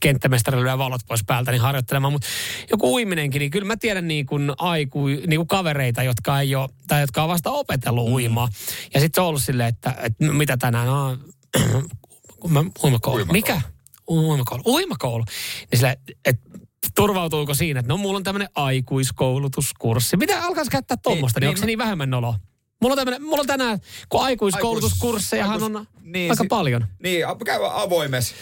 kenttämestari 0.00 0.62
lyö 0.62 0.78
valot 0.78 1.00
pois 1.08 1.24
päältä, 1.26 1.50
niin 1.50 1.60
harjoittelemaan. 1.60 2.12
Mutta 2.12 2.28
joku 2.70 2.94
uiminenkin, 2.94 3.40
niin 3.40 3.50
kyllä 3.50 3.66
mä 3.66 3.76
tiedän 3.76 4.08
niin 4.08 4.26
kuin 4.26 4.52
aiku, 4.58 5.06
niin 5.06 5.36
kuin 5.36 5.48
kavereita, 5.48 6.02
jotka 6.02 6.40
ei 6.40 6.54
ole, 6.54 6.68
tai 6.88 7.00
jotka 7.00 7.22
on 7.22 7.28
vasta 7.28 7.50
opetellut 7.50 8.08
uimaa. 8.08 8.48
Ja 8.94 9.00
sitten 9.00 9.18
se 9.18 9.20
on 9.20 9.28
ollut 9.28 9.42
silleen, 9.42 9.68
että, 9.68 9.94
että 10.02 10.24
mitä 10.24 10.56
tänään, 10.56 10.86
no, 10.86 11.18
mä, 12.48 12.58
uimakoulu. 12.58 12.68
Uimakoulu. 12.84 13.24
Mikä? 13.32 13.60
Uimakoulu. 14.08 14.62
Uimakoulu. 14.66 15.24
Niin 15.70 15.78
sille, 15.78 15.98
että 16.24 16.47
turvautuuko 16.94 17.54
siinä, 17.54 17.80
että 17.80 17.92
no 17.92 17.96
mulla 17.96 18.16
on 18.16 18.22
tämmöinen 18.24 18.48
aikuiskoulutuskurssi. 18.54 20.16
Mitä 20.16 20.44
alkaisi 20.44 20.70
käyttää 20.70 20.96
tuommoista, 20.96 21.40
niin, 21.40 21.44
niin 21.44 21.48
onko 21.48 21.56
se 21.58 21.62
mä- 21.62 21.66
niin 21.66 21.78
vähemmän 21.78 22.10
noloa? 22.10 22.34
Mulla 22.82 22.92
on, 22.92 22.98
tämmönen, 22.98 23.22
mulla 23.22 23.40
on 23.40 23.46
tänään, 23.46 23.78
kun 24.08 24.22
aikuiskoulutuskurssejahan 24.22 25.62
on 25.62 25.76
Aikuis- 25.76 26.02
niin, 26.02 26.30
aika 26.30 26.44
si- 26.44 26.48
paljon. 26.48 26.86
Niin, 27.02 27.24
käy 27.44 27.60
avoimessa. 27.72 28.34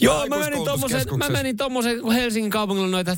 Joo, 0.00 0.26
mä 0.28 0.38
menin, 0.38 0.64
tommosen, 0.64 1.06
mä 1.16 1.28
menin 1.28 1.56
tommosen, 1.56 2.10
Helsingin 2.12 2.50
kaupungilla 2.50 2.86
on 2.86 2.90
noita 2.92 3.16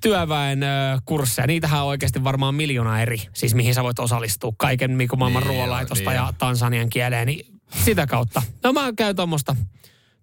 työväen 0.00 0.62
ö, 0.62 0.66
kursseja. 1.04 1.46
Niitähän 1.46 1.80
on 1.82 1.88
oikeasti 1.88 2.24
varmaan 2.24 2.54
miljoona 2.54 3.00
eri, 3.00 3.18
siis 3.32 3.54
mihin 3.54 3.74
sä 3.74 3.82
voit 3.82 3.98
osallistua. 3.98 4.52
Kaiken 4.56 4.90
mikä 4.90 5.16
maailman 5.16 5.42
Niin, 5.42 5.48
ruoanlaitosta 5.50 6.04
joo, 6.04 6.12
ja 6.12 6.24
niin. 6.26 6.34
tansanian 6.38 6.90
kieleen, 6.90 7.26
niin 7.26 7.46
sitä 7.84 8.06
kautta. 8.06 8.42
No 8.64 8.72
mä 8.72 8.92
käyn 8.96 9.16
tuommoista 9.16 9.56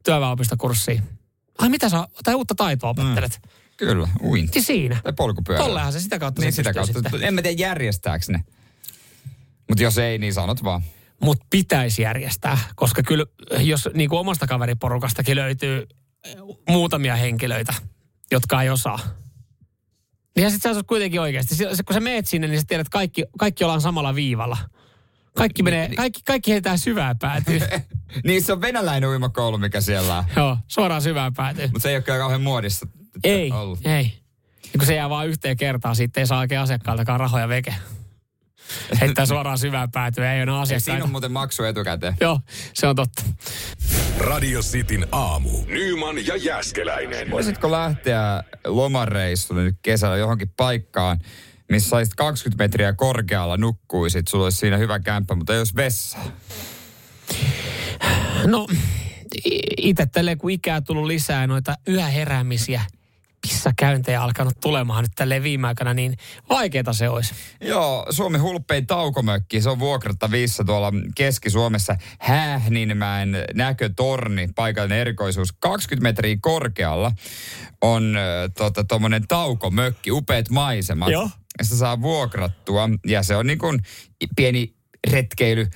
työväenopistokurssia. 0.05 1.01
Ai 1.57 1.69
mitä 1.69 1.89
sä, 1.89 2.07
tai 2.23 2.35
uutta 2.35 2.55
taitoa 2.55 2.89
opettelet? 2.89 3.39
Mm. 3.43 3.62
Kyllä, 3.77 4.07
uinti. 4.23 4.61
Siinä. 4.61 4.99
Tai 5.03 5.13
polkupyörä. 5.13 5.63
Tollehan 5.63 5.93
se 5.93 5.99
sitä 5.99 6.19
kautta 6.19 6.41
Niin 6.41 6.53
se 6.53 6.55
sitä 6.55 6.73
kautta. 6.73 6.93
sitten. 6.93 7.23
En 7.23 7.33
mä 7.33 7.41
tiedä 7.41 7.61
järjestääkö 7.61 8.25
ne. 8.29 8.43
Mutta 9.69 9.83
jos 9.83 9.97
ei, 9.97 10.17
niin 10.17 10.33
sanot 10.33 10.63
vaan. 10.63 10.81
Mutta 11.21 11.45
pitäisi 11.49 12.01
järjestää, 12.01 12.57
koska 12.75 13.03
kyllä 13.03 13.25
jos 13.59 13.89
niin 13.93 14.09
kuin 14.09 14.19
omasta 14.19 14.47
kaveriporukastakin 14.47 15.35
löytyy 15.35 15.87
eh, 16.23 16.35
muutamia 16.69 17.15
henkilöitä, 17.15 17.73
jotka 18.31 18.61
ei 18.61 18.69
osaa. 18.69 18.99
Niin 20.35 20.51
sitten 20.51 20.75
sä 20.75 20.81
kuitenkin 20.87 21.21
oikeasti. 21.21 21.55
Kun 21.85 21.93
sä 21.93 21.99
meet 21.99 22.27
sinne, 22.27 22.47
niin 22.47 22.59
sä 22.59 22.65
tiedät, 22.67 22.87
että 22.87 22.95
kaikki, 22.95 23.25
kaikki 23.37 23.63
ollaan 23.63 23.81
samalla 23.81 24.15
viivalla. 24.15 24.57
Kaikki, 25.35 25.63
menee, 25.63 25.95
kaikki, 25.95 26.21
kaikki 26.25 26.51
heitää 26.51 26.77
syvään 26.77 27.17
päätyyn. 27.17 27.61
Niin 28.23 28.43
se 28.43 28.53
on 28.53 28.61
venäläinen 28.61 29.09
uimakoulu, 29.09 29.57
mikä 29.57 29.81
siellä 29.81 30.17
on. 30.17 30.23
Joo, 30.35 30.57
suoraan 30.67 31.01
syvään 31.01 31.33
päätyyn. 31.33 31.69
Mutta 31.69 31.83
se 31.83 31.89
ei 31.89 31.95
ole 31.95 32.03
kyllä 32.03 32.17
kauhean 32.17 32.41
muodissa. 32.41 32.87
Ei, 33.23 33.51
Ollut. 33.51 33.79
ei. 33.85 34.13
Ja 34.63 34.79
kun 34.79 34.85
se 34.87 34.95
jää 34.95 35.09
vaan 35.09 35.27
yhteen 35.27 35.57
kertaan, 35.57 35.95
siitä 35.95 36.19
ei 36.19 36.27
saa 36.27 36.39
oikein 36.39 36.61
asiakkaaltakaan 36.61 37.19
rahoja 37.19 37.47
veke. 37.47 37.75
Heittää 39.01 39.25
suoraan 39.25 39.57
syvään 39.57 39.91
päätyyn, 39.91 40.27
ei 40.27 40.43
ole 40.43 40.51
Ja 40.51 40.65
siinä 40.65 40.77
asiakkaita. 40.77 41.03
on 41.03 41.11
muuten 41.11 41.31
maksu 41.31 41.63
etukäteen. 41.63 42.15
Joo, 42.21 42.39
se 42.73 42.87
on 42.87 42.95
totta. 42.95 43.23
Radio 44.17 44.61
Cityn 44.61 45.07
aamu. 45.11 45.49
Nyman 45.65 46.25
ja 46.27 46.35
Jäskeläinen. 46.35 47.31
Voisitko 47.31 47.71
lähteä 47.71 48.43
lomareissulle 48.67 49.63
nyt 49.63 49.75
kesällä 49.81 50.17
johonkin 50.17 50.49
paikkaan, 50.57 51.19
missä 51.69 51.89
saisit 51.89 52.13
20 52.15 52.63
metriä 52.63 52.93
korkealla 52.93 53.57
nukkuisit, 53.57 54.27
sulla 54.27 54.43
olisi 54.43 54.57
siinä 54.57 54.77
hyvä 54.77 54.99
kämppä, 54.99 55.35
mutta 55.35 55.53
olisi 55.53 55.75
vessa. 55.75 56.17
No, 58.45 58.67
itse 59.77 60.05
tälleen 60.05 60.37
kun 60.37 60.51
ikää 60.51 60.81
tullut 60.81 61.05
lisää 61.05 61.47
noita 61.47 61.75
yöheräämisiä, 61.87 62.81
pissakäyntejä 63.47 64.21
alkanut 64.21 64.53
tulemaan 64.61 65.03
nyt 65.03 65.11
tälleen 65.15 65.43
viime 65.43 65.67
aikana, 65.67 65.93
niin 65.93 66.17
vaikeeta 66.49 66.93
se 66.93 67.09
olisi. 67.09 67.33
Joo, 67.61 68.05
Suomen 68.09 68.41
hulppein 68.41 68.87
taukomökki, 68.87 69.61
se 69.61 69.69
on 69.69 69.79
vuokrattavissa 69.79 70.63
tuolla 70.63 70.91
Keski-Suomessa 71.15 71.95
Hähninmäen 72.19 73.37
näkötorni, 73.53 74.49
paikallinen 74.55 74.99
erikoisuus. 74.99 75.53
20 75.59 76.03
metriä 76.03 76.37
korkealla 76.41 77.11
on 77.81 78.15
tuommoinen 78.87 79.21
tota, 79.21 79.35
taukomökki, 79.35 80.11
upeat 80.11 80.49
maisemat. 80.49 81.09
Joo. 81.11 81.29
Ja 81.59 81.63
Sitä 81.65 81.75
saa 81.75 82.01
vuokrattua 82.01 82.89
ja 83.07 83.23
se 83.23 83.35
on 83.35 83.47
niin 83.47 83.59
kuin 83.59 83.79
pieni 84.35 84.73
retkeily 85.11 85.67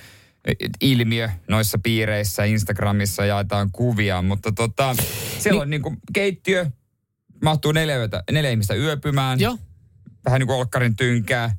ilmiö 0.80 1.28
noissa 1.48 1.78
piireissä, 1.82 2.44
Instagramissa 2.44 3.24
jaetaan 3.24 3.70
kuvia, 3.72 4.22
mutta 4.22 4.52
tota, 4.52 4.96
siellä 5.38 5.54
Niin- 5.56 5.62
on 5.62 5.70
niin 5.70 5.82
kuin 5.82 5.96
keittiö, 6.12 6.66
mahtuu 7.44 7.72
neljä, 7.72 7.96
yötä, 7.96 8.22
neljä 8.32 8.50
ihmistä 8.50 8.74
yöpymään 8.74 9.40
Joo. 9.40 9.58
vähän 10.24 10.40
niin 10.40 10.46
kuin 10.46 10.56
olkkarin 10.56 10.96
tynkää. 10.96 11.56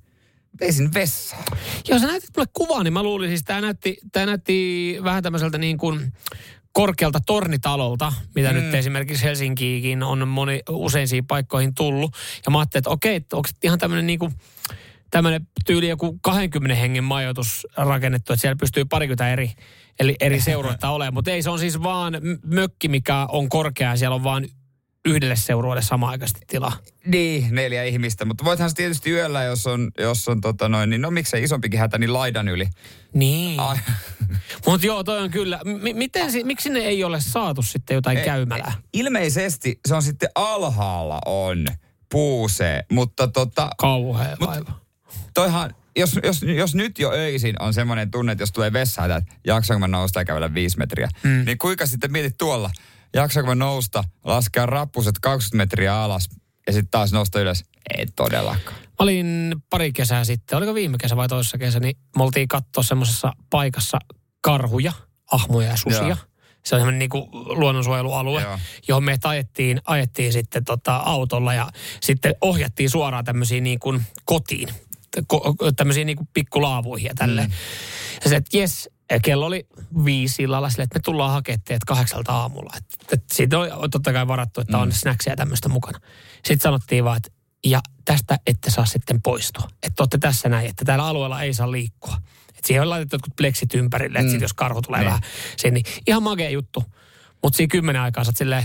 Ei 0.61 0.71
vessaa. 0.93 1.43
Jos 1.87 2.01
sä 2.01 2.07
näytit 2.07 2.29
mulle 2.37 2.49
kuvaa, 2.53 2.83
niin 2.83 2.93
mä 2.93 3.03
luulin 3.03 3.29
siis, 3.29 3.43
tämä 3.43 3.61
näytti, 3.61 3.97
tää 4.11 4.25
näytti 4.25 4.97
vähän 5.03 5.23
tämmöiseltä 5.23 5.57
niin 5.57 5.77
kuin 5.77 6.13
korkealta 6.73 7.19
tornitalolta, 7.25 8.13
mitä 8.35 8.49
mm. 8.49 8.55
nyt 8.55 8.73
esimerkiksi 8.73 9.23
Helsinkiinkin 9.23 10.03
on 10.03 10.27
moni, 10.27 10.61
useisiin 10.69 11.27
paikkoihin 11.27 11.75
tullut. 11.75 12.15
Ja 12.45 12.51
mä 12.51 12.59
ajattelin, 12.59 12.79
että 12.79 12.89
okei, 12.89 13.15
että 13.15 13.35
onko 13.35 13.49
ihan 13.63 13.79
tämmöinen 13.79 14.07
niin 14.07 14.19
kuin, 14.19 14.33
tämmöinen 15.11 15.47
tyyli 15.65 15.89
joku 15.89 16.19
20 16.21 16.75
hengen 16.75 17.03
majoitus 17.03 17.67
rakennettu, 17.77 18.33
että 18.33 18.41
siellä 18.41 18.55
pystyy 18.55 18.85
parikymmentä 18.85 19.33
eri, 19.33 19.51
eli 19.99 20.15
eri 20.19 20.41
seuroita 20.41 20.89
olemaan. 20.89 21.13
Mutta 21.13 21.31
ei, 21.31 21.43
se 21.43 21.49
on 21.49 21.59
siis 21.59 21.83
vaan 21.83 22.13
mökki, 22.43 22.87
mikä 22.87 23.25
on 23.29 23.49
korkea 23.49 23.97
siellä 23.97 24.15
on 24.15 24.23
vaan 24.23 24.45
yhdelle 25.05 25.35
seurueelle 25.35 25.81
samaaikaisesti 25.81 26.41
tilaa. 26.47 26.77
Niin, 27.05 27.55
neljä 27.55 27.83
ihmistä. 27.83 28.25
Mutta 28.25 28.43
voithan 28.43 28.69
se 28.69 28.75
tietysti 28.75 29.11
yöllä, 29.11 29.43
jos 29.43 29.67
on, 29.67 29.91
jos 29.99 30.27
on 30.27 30.41
tota 30.41 30.69
noin, 30.69 30.89
niin 30.89 31.01
no 31.01 31.11
miksei 31.11 31.43
isompikin 31.43 31.79
hätä, 31.79 31.97
niin 31.97 32.13
laidan 32.13 32.47
yli. 32.47 32.67
Niin. 33.13 33.59
Ai, 33.59 33.77
Mutta 34.65 34.87
joo, 34.87 35.03
toi 35.03 35.19
on 35.19 35.31
kyllä. 35.31 35.59
M- 35.65 35.97
miten, 35.97 36.31
si- 36.31 36.43
miksi 36.43 36.69
ne 36.69 36.79
ei 36.79 37.03
ole 37.03 37.21
saatu 37.21 37.61
sitten 37.61 37.95
jotain 37.95 38.17
Ei, 38.17 38.25
käymälää? 38.25 38.73
ilmeisesti 38.93 39.79
se 39.87 39.95
on 39.95 40.03
sitten 40.03 40.29
alhaalla 40.35 41.21
on 41.25 41.65
puusee, 42.11 42.83
mutta 42.91 43.27
tota, 43.27 43.69
Kauhea 43.77 44.35
Mut- 44.35 44.47
vaiva. 44.47 44.79
toihan, 45.33 45.75
jos, 45.95 46.19
jos, 46.23 46.41
jos 46.43 46.75
nyt 46.75 46.99
jo 46.99 47.11
öisin 47.11 47.61
on 47.61 47.73
semmoinen 47.73 48.11
tunne, 48.11 48.31
että 48.31 48.41
jos 48.41 48.51
tulee 48.51 48.73
vessaan, 48.73 49.11
että 49.11 49.33
jaksanko 49.47 49.79
mä 49.79 49.87
nousta 49.87 50.19
ja 50.19 50.25
kävellä 50.25 50.53
viisi 50.53 50.77
metriä, 50.77 51.09
mm. 51.23 51.43
niin 51.45 51.57
kuinka 51.57 51.85
sitten 51.85 52.11
mietit 52.11 52.37
tuolla, 52.37 52.71
jaksanko 53.13 53.47
mä 53.47 53.55
nousta, 53.55 54.03
laskea 54.23 54.65
rappuset 54.65 55.15
20 55.21 55.55
metriä 55.57 56.03
alas 56.03 56.29
ja 56.67 56.73
sitten 56.73 56.91
taas 56.91 57.11
nousta 57.11 57.41
ylös? 57.41 57.63
Ei 57.97 58.05
todellakaan. 58.15 58.77
Mä 58.81 58.93
olin 58.99 59.55
pari 59.69 59.93
kesää 59.93 60.23
sitten, 60.23 60.57
oliko 60.57 60.73
viime 60.73 60.97
kesä 60.97 61.15
vai 61.15 61.27
toisessa 61.27 61.57
kesä, 61.57 61.79
niin 61.79 61.97
me 62.17 62.23
oltiin 62.23 62.47
katsoa 62.47 62.83
semmoisessa 62.83 63.33
paikassa 63.49 63.99
karhuja, 64.41 64.93
ahmoja 65.31 65.67
ja 65.67 65.77
susia. 65.77 66.07
Joo. 66.07 66.17
Se 66.65 66.75
on 66.75 66.81
semmoinen 66.81 66.99
niin 66.99 67.09
luonnonsuojelualue, 67.33 68.41
Joo. 68.41 68.59
johon 68.87 69.03
me 69.03 69.17
ajettiin, 69.23 69.81
ajettiin 69.85 70.33
sitten 70.33 70.65
tota 70.65 70.95
autolla 70.95 71.53
ja 71.53 71.69
sitten 72.01 72.35
ohjattiin 72.41 72.89
suoraan 72.89 73.25
tämmöisiin 73.25 73.63
niin 73.63 73.79
kuin 73.79 74.01
kotiin, 74.25 74.69
ko- 75.33 75.73
tämmöisiin 75.75 76.07
niin 76.07 76.17
kuin 76.17 76.29
pikkulaavuihin 76.33 77.07
ja 77.07 77.15
tälleen. 77.15 77.47
Mm. 77.47 77.53
Ja 78.23 78.29
se, 78.29 78.35
että 78.35 78.57
jes, 78.57 78.89
kello 79.23 79.45
oli 79.45 79.67
viisi 80.05 80.43
illalla 80.43 80.69
sille, 80.69 80.83
että 80.83 80.99
me 80.99 81.01
tullaan 81.03 81.31
hakemaan 81.31 81.61
teet 81.65 81.83
kahdeksalta 81.83 82.31
aamulla. 82.31 82.73
Et, 82.77 82.85
et 83.11 83.23
siitä 83.33 83.59
oli 83.59 83.89
totta 83.89 84.13
kai 84.13 84.27
varattu, 84.27 84.61
että 84.61 84.77
on 84.77 84.91
snacksia 84.91 85.33
ja 85.33 85.37
tämmöistä 85.37 85.69
mukana. 85.69 85.99
Sitten 86.35 86.59
sanottiin 86.59 87.03
vaan, 87.03 87.17
että 87.17 87.29
ja 87.65 87.79
tästä 88.05 88.39
ette 88.47 88.69
saa 88.69 88.85
sitten 88.85 89.21
poistua. 89.21 89.69
Että 89.83 90.03
olette 90.03 90.17
tässä 90.17 90.49
näin, 90.49 90.69
että 90.69 90.85
täällä 90.85 91.05
alueella 91.05 91.41
ei 91.41 91.53
saa 91.53 91.71
liikkua. 91.71 92.17
Että 92.49 92.67
siihen 92.67 92.81
on 92.81 92.89
laitettu 92.89 93.15
jotkut 93.15 93.35
pleksit 93.35 93.73
ympärille, 93.75 94.19
että 94.19 94.31
sit 94.31 94.41
jos 94.41 94.53
karhu 94.53 94.81
tulee 94.81 94.99
Niin. 94.99 95.05
vähän 95.07 95.21
sen, 95.57 95.73
niin 95.73 95.85
ihan 96.07 96.23
magea 96.23 96.49
juttu. 96.49 96.83
Mutta 97.43 97.57
siinä 97.57 97.71
kymmenen 97.71 98.01
aikaa 98.01 98.23
sä 98.23 98.31
silleen, 98.35 98.63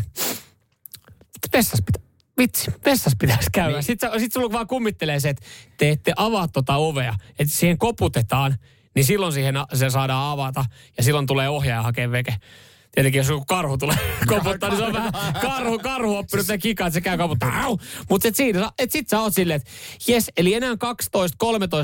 vessas 1.52 1.82
pitää, 1.86 2.02
vitsi, 2.38 2.70
vessas 2.84 3.12
pitäisi 3.18 3.50
käydä. 3.52 3.76
Niin. 3.76 3.82
Sitten, 3.82 4.20
sit 4.20 4.32
sulla 4.32 4.52
vaan 4.52 4.66
kummittelee 4.66 5.20
se, 5.20 5.28
että 5.28 5.46
te 5.76 5.90
ette 5.90 6.12
avaa 6.16 6.48
tota 6.48 6.76
ovea, 6.76 7.14
että 7.38 7.54
siihen 7.54 7.78
koputetaan, 7.78 8.56
niin 8.94 9.04
silloin 9.04 9.32
siihen 9.32 9.54
se 9.74 9.90
saadaan 9.90 10.32
avata 10.32 10.64
ja 10.96 11.02
silloin 11.02 11.26
tulee 11.26 11.48
ohjaaja 11.48 11.82
hakea 11.82 12.10
veke. 12.10 12.36
Tietenkin 12.94 13.18
jos 13.18 13.28
joku 13.28 13.44
karhu 13.44 13.78
tulee 13.78 13.96
koputtaa, 14.26 14.68
niin 14.70 14.78
se 14.78 14.84
on 14.84 14.92
vähän 14.92 15.12
karhu, 15.40 15.78
karhu 15.78 16.16
oppinut 16.16 16.46
sen 16.46 16.58
kikaa, 16.58 16.86
että 16.86 16.94
se 16.94 17.00
käy 17.00 17.18
koputtaa. 17.18 17.68
Mutta 18.10 18.28
et 18.28 18.36
siinä, 18.36 18.70
et 18.78 18.90
sit 18.92 19.08
sä 19.08 19.20
oot 19.20 19.34
silleen, 19.34 19.56
että 19.56 19.70
jes, 20.08 20.30
eli 20.36 20.54
enää 20.54 20.74
12-13 20.74 20.76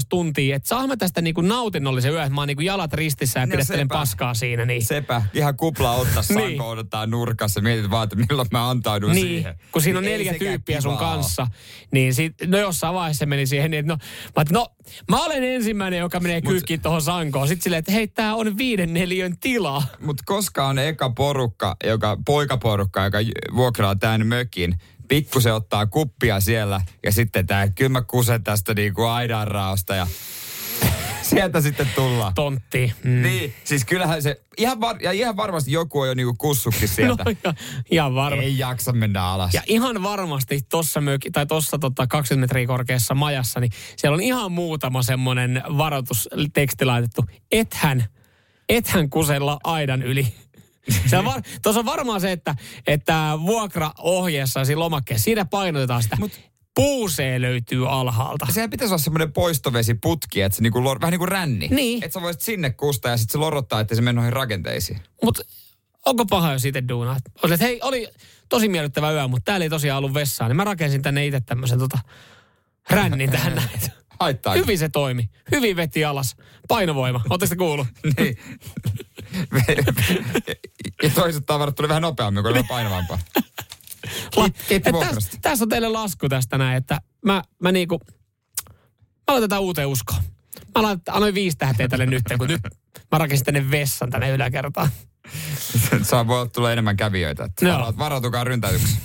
tuntia, 0.08 0.56
että 0.56 0.68
saa 0.68 0.86
mä 0.86 0.96
tästä 0.96 1.20
niinku 1.22 1.40
nautinnollisen 1.40 2.12
yön, 2.12 2.22
että 2.22 2.34
mä 2.34 2.40
oon 2.40 2.48
niinku 2.48 2.62
jalat 2.62 2.92
ristissä 2.92 3.40
ja 3.40 3.46
No 3.46 3.50
pidettelen 3.50 3.80
sepä. 3.86 3.94
paskaa 3.94 4.34
siinä. 4.34 4.64
Niin. 4.64 4.84
Sepä, 4.84 5.22
ihan 5.34 5.56
kupla 5.56 5.92
ottaa 5.92 6.22
Niin. 6.36 6.60
odotetaan 6.60 7.10
nurkassa. 7.10 7.60
Mietit 7.60 7.90
vaan, 7.90 8.04
että 8.04 8.16
milloin 8.16 8.48
mä 8.52 8.70
antaudun 8.70 9.12
Niin, 9.12 9.26
siihen. 9.26 9.54
kun 9.72 9.82
siinä 9.82 9.98
on 9.98 10.04
Niin 10.04 10.12
neljä 10.18 10.34
tyyppiä 10.34 10.80
sun 10.80 10.92
kivaa 10.96 11.10
oo. 11.10 11.14
kanssa, 11.16 11.46
niin 11.92 12.14
sit, 12.14 12.34
no 12.46 12.58
jossain 12.58 12.94
vaiheessa 12.94 13.26
meni 13.26 13.46
siihen, 13.46 13.70
niin 13.70 13.78
että 13.90 13.92
no, 13.92 13.98
mä, 14.36 14.44
no, 14.50 14.66
mä 15.10 15.24
olen 15.24 15.44
ensimmäinen, 15.44 15.98
joka 15.98 16.20
menee 16.20 16.40
Mut- 16.40 16.48
kyykkiin 16.48 16.80
tuohon 16.82 17.02
sankoon. 17.02 17.48
Sitten 17.48 17.62
silleen, 17.62 17.78
että 17.78 17.92
hei, 17.92 18.08
tää 18.08 18.34
on 18.34 18.58
viiden 18.58 18.94
neliön 18.94 19.38
tila. 19.38 19.82
Mutta 20.00 20.22
koska 20.26 20.66
on 20.66 20.78
eka 21.00 21.10
porukka, 21.10 21.76
joka, 21.84 22.16
poikaporukka, 22.26 23.04
joka 23.04 23.18
vuokraa 23.56 23.96
tämän 23.96 24.26
mökin, 24.26 24.76
pikkusen 25.08 25.54
ottaa 25.54 25.86
kuppia 25.86 26.40
siellä 26.40 26.80
ja 27.04 27.12
sitten 27.12 27.46
tämä 27.46 27.68
kylmä 27.68 28.02
kuse 28.02 28.38
tästä 28.38 28.74
niinku 28.74 29.02
aidanraosta 29.04 29.94
ja 29.94 30.06
sieltä 31.22 31.60
sitten 31.60 31.88
tullaan. 31.94 32.34
Tontti. 32.34 32.92
Mm. 33.04 33.22
Niin, 33.22 33.54
siis 33.64 33.84
kyllähän 33.84 34.22
se, 34.22 34.40
ihan, 34.58 34.80
var, 34.80 34.96
ja 35.02 35.12
ihan 35.12 35.36
varmasti 35.36 35.72
joku 35.72 36.00
on 36.00 36.08
jo 36.08 36.14
niinku 36.14 36.34
kussukki 36.38 36.80
No, 36.86 36.86
sieltä. 36.86 37.24
ja, 37.44 37.54
ihan 37.90 38.14
varma. 38.14 38.42
Ei 38.42 38.58
jaksa 38.58 38.92
mennä 38.92 39.24
alas. 39.24 39.54
Ja 39.54 39.62
ihan 39.66 40.02
varmasti 40.02 40.60
tuossa 40.70 41.00
möki, 41.00 41.30
tai 41.30 41.46
tuossa 41.46 41.78
tota 41.78 42.06
20 42.06 42.42
metriä 42.42 42.66
korkeassa 42.66 43.14
majassa, 43.14 43.60
niin 43.60 43.72
siellä 43.96 44.14
on 44.14 44.22
ihan 44.22 44.52
muutama 44.52 45.02
semmoinen 45.02 45.62
varoitusteksti 45.78 46.84
laitettu. 46.84 47.24
Ethän, 47.52 48.04
ethän 48.68 49.10
kusella 49.10 49.58
aidan 49.64 50.02
yli. 50.02 50.34
Tuossa 50.86 51.24
var, 51.24 51.42
tuossa 51.62 51.80
on 51.80 51.86
varmaan 51.86 52.20
se, 52.20 52.32
että, 52.32 52.54
että 52.86 53.38
vuokraohjeessa 53.46 54.64
siinä 54.64 54.78
lomakkeessa, 54.78 55.24
siinä 55.24 55.44
painotetaan 55.44 56.02
sitä. 56.02 56.16
Mut, 56.20 56.40
Puusee 56.74 57.40
löytyy 57.40 57.90
alhaalta. 57.90 58.46
Sehän 58.50 58.70
pitäisi 58.70 58.94
olla 58.94 59.02
semmoinen 59.02 59.32
poistovesiputki, 59.32 60.42
että 60.42 60.56
se 60.56 60.62
niinku, 60.62 60.80
lor- 60.80 61.00
vähän 61.00 61.10
niin 61.10 61.18
kuin 61.18 61.28
ränni. 61.28 61.68
Niin. 61.68 62.04
Että 62.04 62.14
sä 62.14 62.22
voisit 62.22 62.42
sinne 62.42 62.70
kustaa 62.70 63.10
ja 63.10 63.16
sitten 63.16 63.32
se 63.32 63.38
lorottaa, 63.38 63.80
että 63.80 63.94
se 63.94 64.02
menee 64.02 64.12
noihin 64.12 64.32
rakenteisiin. 64.32 65.00
Mutta 65.24 65.42
onko 66.06 66.26
paha, 66.26 66.52
jos 66.52 66.64
itse 66.64 66.82
duunaa? 66.88 67.16
Olet, 67.42 67.60
hei, 67.60 67.80
oli 67.82 68.08
tosi 68.48 68.68
miellyttävä 68.68 69.12
yö, 69.12 69.28
mutta 69.28 69.44
täällä 69.44 69.64
ei 69.64 69.70
tosiaan 69.70 69.98
ollut 69.98 70.14
vessaa. 70.14 70.48
Niin 70.48 70.56
mä 70.56 70.64
rakensin 70.64 71.02
tänne 71.02 71.26
itse 71.26 71.40
tämmöisen 71.40 71.78
tota, 71.78 71.98
rännin 72.90 73.30
tähän 73.30 73.54
näin. 73.54 73.68
Haittaa. 74.20 74.54
Hyvin 74.54 74.78
se 74.78 74.88
toimi. 74.88 75.30
Hyvin 75.50 75.76
veti 75.76 76.04
alas. 76.04 76.36
Painovoima. 76.68 77.20
Oletteko 77.30 77.48
te 77.48 77.56
kuullut? 77.56 77.86
Niin. 78.18 78.36
Ja 81.02 81.10
toiset 81.14 81.46
tavarat 81.46 81.74
tuli 81.74 81.88
vähän 81.88 82.02
nopeammin, 82.02 82.42
kun 82.42 82.52
oli 82.52 82.62
painavampaa. 82.62 83.18
Tässä, 85.00 85.38
tässä 85.42 85.64
on 85.64 85.68
teille 85.68 85.88
lasku 85.88 86.28
tästä 86.28 86.58
näin, 86.58 86.76
että 86.76 87.00
mä, 87.24 87.42
mä 87.62 87.72
niinku, 87.72 88.00
mä 89.00 89.34
laitetaan 89.34 89.62
uuteen 89.62 89.88
uskoon. 89.88 90.22
Mä 90.74 90.82
laitan, 90.82 91.14
annoin 91.14 91.34
viisi 91.34 91.56
tähteä 91.56 91.88
tälle 91.88 92.06
nyt, 92.06 92.22
kun 92.38 92.48
nyt 92.48 92.60
mä 93.12 93.18
rakensin 93.18 93.44
tänne 93.44 93.70
vessan 93.70 94.10
tänne 94.10 94.30
yläkertaan. 94.30 94.88
Saa 96.02 96.26
voi 96.26 96.40
olla 96.40 96.50
tulee 96.50 96.72
enemmän 96.72 96.96
kävijöitä. 96.96 97.44
Että 97.44 97.66
vara- 97.66 97.98
varautukaa 97.98 98.44
ryntäytyksi. 98.44 98.98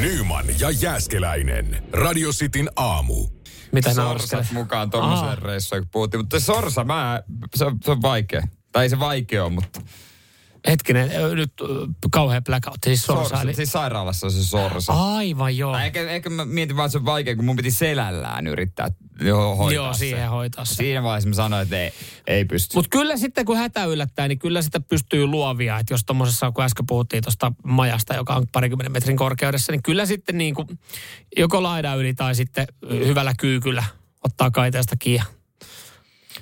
Nyman 0.00 0.44
ja 0.58 0.70
Jääskeläinen. 0.70 1.84
Radio 1.92 2.30
Cityn 2.32 2.70
aamu. 2.76 3.26
Mitä 3.72 3.94
Sorsat 3.94 4.52
mukaan 4.52 4.90
tuommoiseen 4.90 5.38
reissuun, 5.38 5.80
kun 5.80 5.88
puhuttiin. 5.92 6.20
Mutta 6.20 6.40
se 6.40 6.44
sorsa, 6.44 6.84
mä, 6.84 7.22
se, 7.56 7.64
on, 7.64 7.78
se 7.84 7.90
on 7.90 8.02
vaikea. 8.02 8.42
Tai 8.74 8.82
ei 8.82 8.88
se 8.88 8.98
vaikea 8.98 9.44
ole, 9.44 9.52
mutta 9.52 9.80
Hetkinen, 10.68 11.10
nyt 11.34 11.52
kauhea 12.10 12.42
blackout. 12.42 12.76
Siis 12.84 13.02
sorsa. 13.04 13.28
sorsa, 13.28 13.42
Eli... 13.42 13.54
siis 13.54 13.72
sairaalassa 13.72 14.26
on 14.26 14.32
se 14.32 14.44
sorsa. 14.44 14.92
Aivan 14.92 15.56
joo. 15.56 15.72
Tai 15.72 15.86
Ehkä, 15.86 16.10
ehkä 16.10 16.30
mä 16.30 16.44
mietin 16.44 16.76
vaan, 16.76 16.86
että 16.86 16.92
se 16.92 16.98
on 16.98 17.04
vaikea, 17.04 17.36
kun 17.36 17.44
mun 17.44 17.56
piti 17.56 17.70
selällään 17.70 18.46
yrittää 18.46 18.88
jo 19.20 19.56
hoitaa 19.56 19.84
Joo, 19.84 19.94
se. 19.94 19.98
siihen 19.98 20.30
hoitaa 20.30 20.64
se. 20.64 20.74
Siinä 20.74 21.02
vaiheessa 21.02 21.28
mä 21.28 21.34
sanoin, 21.34 21.62
että 21.62 21.76
ei, 21.76 21.92
ei 22.26 22.44
pysty. 22.44 22.76
Mutta 22.76 22.88
kyllä 22.88 23.16
sitten 23.16 23.44
kun 23.44 23.56
hätä 23.56 23.84
yllättää, 23.84 24.28
niin 24.28 24.38
kyllä 24.38 24.62
sitä 24.62 24.80
pystyy 24.80 25.26
luovia. 25.26 25.78
Että 25.78 25.94
jos 25.94 26.04
tuommoisessa, 26.04 26.52
kun 26.52 26.64
äsken 26.64 26.86
puhuttiin 26.86 27.22
tuosta 27.22 27.52
majasta, 27.64 28.14
joka 28.14 28.34
on 28.34 28.46
parikymmentä 28.52 28.90
metrin 28.90 29.16
korkeudessa, 29.16 29.72
niin 29.72 29.82
kyllä 29.82 30.06
sitten 30.06 30.38
niin 30.38 30.54
kuin 30.54 30.68
joko 31.36 31.62
laidan 31.62 31.98
yli 31.98 32.14
tai 32.14 32.34
sitten 32.34 32.66
hyvällä 32.90 33.34
kyykyllä 33.38 33.84
ottaa 34.24 34.50
kaiteesta 34.50 34.96
kiinni. 34.98 35.26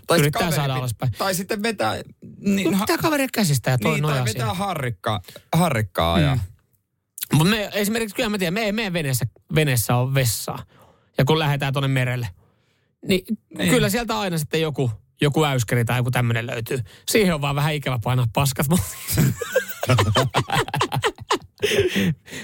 Tai 0.07 0.19
yrittää 0.19 0.41
kaveri 0.41 0.57
saada 0.57 0.75
alaspäin. 0.75 1.13
Tai 1.19 1.35
sitten 1.35 1.63
vetää... 1.63 2.03
Niin, 2.41 2.69
Mutta 2.69 2.85
pitää 2.85 2.99
kaveria 2.99 3.29
käsistä 3.33 3.71
ja 3.71 3.79
toi 3.79 3.93
niin, 3.93 4.03
tai 4.03 4.25
vetää 4.25 4.33
siihen. 4.33 4.57
harrikkaa, 4.57 5.21
harrikkaa 5.55 6.17
mm. 6.17 6.23
ja... 6.23 6.39
Mutta 7.33 7.51
me, 7.51 7.71
esimerkiksi 7.73 8.17
kyllä 8.17 8.29
mä 8.29 8.39
tiedän, 8.39 8.55
me 8.55 8.63
ei 8.63 8.73
meidän 8.73 8.93
veneessä, 8.93 9.27
veneessä 9.55 9.97
ole 9.97 10.15
vessaa. 10.15 10.65
Ja 11.19 11.25
kun 11.25 11.39
lähdetään 11.39 11.73
tuonne 11.73 11.89
merelle, 11.89 12.29
niin, 13.09 13.25
niin, 13.59 13.71
kyllä 13.71 13.89
sieltä 13.89 14.19
aina 14.19 14.39
sitten 14.39 14.61
joku, 14.61 14.91
joku 15.21 15.45
äyskäri 15.45 15.85
tai 15.85 15.99
joku 15.99 16.11
tämmöinen 16.11 16.47
löytyy. 16.47 16.79
Siihen 17.09 17.35
on 17.35 17.41
vaan 17.41 17.57
vähän 17.57 17.75
ikävä 17.75 17.99
painaa 18.05 18.27
paskat. 18.33 18.67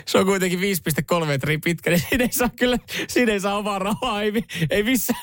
Se 0.07 0.19
on 0.19 0.27
kuitenkin 0.27 0.61
5,3 1.21 1.27
metriä 1.27 1.59
pitkä, 1.65 1.91
niin 1.91 2.03
siinä 2.09 2.25
ei 2.25 2.33
saa 2.33 2.51
kyllä, 2.59 2.79
siinä 3.09 3.33
ei 3.33 3.41
saa 3.41 3.57
omaa 3.57 3.79
rahaa, 3.79 4.23
ei, 4.23 4.33
ei 4.71 4.83
missään. 4.83 5.21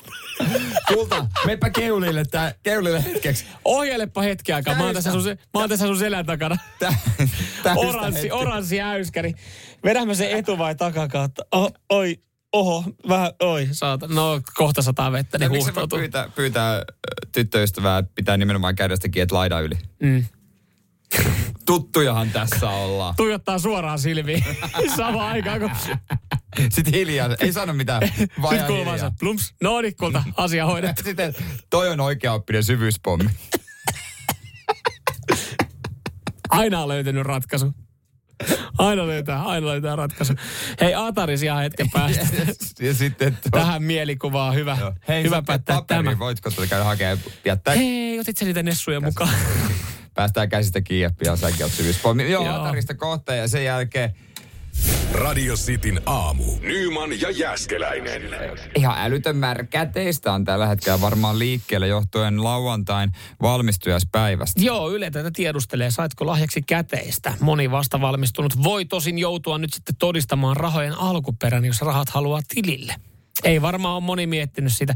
Kulta, 0.88 1.28
meppä 1.46 1.70
keulille, 1.70 2.26
tää, 2.32 2.54
keulille 2.64 3.04
hetkeksi. 3.04 3.46
Ohjailepa 3.66 4.22
hetki 4.22 4.54
aikaa, 4.54 4.76
mä 4.76 4.84
oon 4.84 4.94
tässä 4.94 5.12
sun, 5.12 5.24
mä 5.26 5.60
oon 5.60 5.70
tässä 5.70 5.86
sun 5.88 5.98
selän 5.98 6.26
takana. 6.26 6.58
Tä, 6.80 6.94
Oranssi, 7.76 8.22
hetki. 8.22 8.32
oranssi 8.32 8.82
äyskäri. 8.82 9.34
Vedämme 9.84 10.16
se 10.16 10.32
etu 10.32 10.58
vai 10.58 10.76
takakautta? 10.76 11.46
Oh, 11.52 11.74
oi, 11.90 12.18
oho, 12.54 12.84
vähän, 13.10 13.32
oi, 13.40 13.68
saata. 13.72 14.08
No, 14.08 14.42
kohta 14.54 14.82
sataa 14.82 15.12
vettä, 15.12 15.38
niin 15.38 15.50
huuhtoutuu. 15.50 16.00
pyytää, 16.00 16.30
pyytää 16.36 16.84
tyttöystävää, 17.32 18.04
pitää 18.16 18.38
nimenomaan 18.38 18.76
kädestä 18.76 19.10
kiinni, 19.10 19.24
että 19.24 19.36
laida 19.36 19.60
yli. 19.60 19.76
Mm. 20.04 20.26
Tuttujahan 21.66 22.30
tässä 22.30 22.70
ollaan. 22.70 23.14
Tuijottaa 23.18 23.60
suoraan 23.60 24.00
silmiin 24.00 24.44
samaan 24.98 25.32
aikaan, 25.32 25.60
kun 25.60 25.72
Sitten 26.70 26.94
hiljaa, 26.94 27.30
ei 27.40 27.54
sano 27.54 27.74
mitään, 27.74 28.02
nyt 28.20 28.32
ihan 28.54 28.68
kuuluu 28.68 28.86
vaan 28.86 29.12
plumps, 29.20 29.54
no 29.64 29.82
niin, 29.82 29.96
kulta, 29.96 30.24
asia 30.38 30.66
hoidettu. 30.66 31.04
Sitten 31.04 31.36
toi 31.70 31.90
on 31.90 32.00
oikeaoppinen 32.00 32.64
syvyyspommi. 32.64 33.30
Aina 36.50 36.82
on 36.82 36.88
löytynyt 36.88 37.24
ratkaisu. 37.24 37.74
Aina 38.78 39.08
löytää, 39.08 39.44
aina 39.44 39.68
löytää 39.68 39.96
ratkaisu. 39.96 40.34
Hei, 40.82 40.94
Ataris 40.96 41.44
ihan 41.44 41.62
hetken 41.64 41.90
päästä. 41.90 42.28
ja 42.80 42.94
sitten 42.94 43.34
tuo, 43.36 43.60
Tähän 43.60 43.84
mielikuvaan 43.84 44.56
hyvä, 44.56 44.78
Joo. 44.80 44.94
Hei, 45.08 45.24
hyvä 45.24 45.42
päättää 45.42 45.76
paperia, 45.76 46.04
tämä. 46.04 46.20
Voitko 46.20 46.52
tulla 46.52 46.68
käydä 46.68 46.84
hakemaan 46.84 47.18
jättää? 47.46 47.76
Hei, 47.76 48.20
otit 48.20 48.38
sä 48.38 48.46
niitä 48.46 48.64
nessuja 48.64 49.02
mukaan? 49.02 49.30
Päästään 50.16 50.50
käsistä 50.50 50.82
kiinni 50.82 51.02
ja 51.04 51.12
pian 51.20 51.38
säkin 51.38 51.64
oot 51.64 51.72
syvyyspommi. 51.72 52.32
Joo, 52.32 52.46
Joo. 52.46 52.54
Hatarista 52.54 52.94
kohta 52.94 53.34
ja 53.36 53.48
sen 53.48 53.64
jälkeen 53.66 54.16
Radio 55.14 55.56
Cityn 55.56 56.02
aamu. 56.06 56.44
Nyman 56.62 57.22
ja 57.22 57.32
Jääskeläinen. 57.32 58.22
ihan 58.76 58.96
älytön 58.98 59.36
määrä 59.38 59.64
käteistä 59.64 60.32
on 60.34 60.44
tällä 60.46 60.68
hetkellä 60.68 61.02
varmaan 61.02 61.40
liikkeellä 61.40 61.88
johtuen 61.88 62.44
lauantain 62.44 63.12
valmistujaispäivästä. 63.42 64.62
Joo, 64.62 64.92
Yle 64.92 65.12
tätä 65.12 65.32
tiedustelee, 65.34 65.92
saitko 65.92 66.26
lahjaksi 66.26 66.62
käteistä. 66.62 67.34
Moni 67.40 67.72
vasta 67.72 68.02
valmistunut 68.02 68.64
voi 68.64 68.86
tosin 68.86 69.18
joutua 69.20 69.58
nyt 69.58 69.74
sitten 69.74 69.96
todistamaan 69.96 70.58
rahojen 70.58 70.94
alkuperän, 71.00 71.66
jos 71.66 71.82
rahat 71.82 72.10
haluaa 72.10 72.42
tilille. 72.54 72.96
Ei 73.44 73.62
varmaan 73.62 73.96
ole 73.96 74.04
moni 74.04 74.28
miettinyt 74.28 74.74
sitä. 74.74 74.96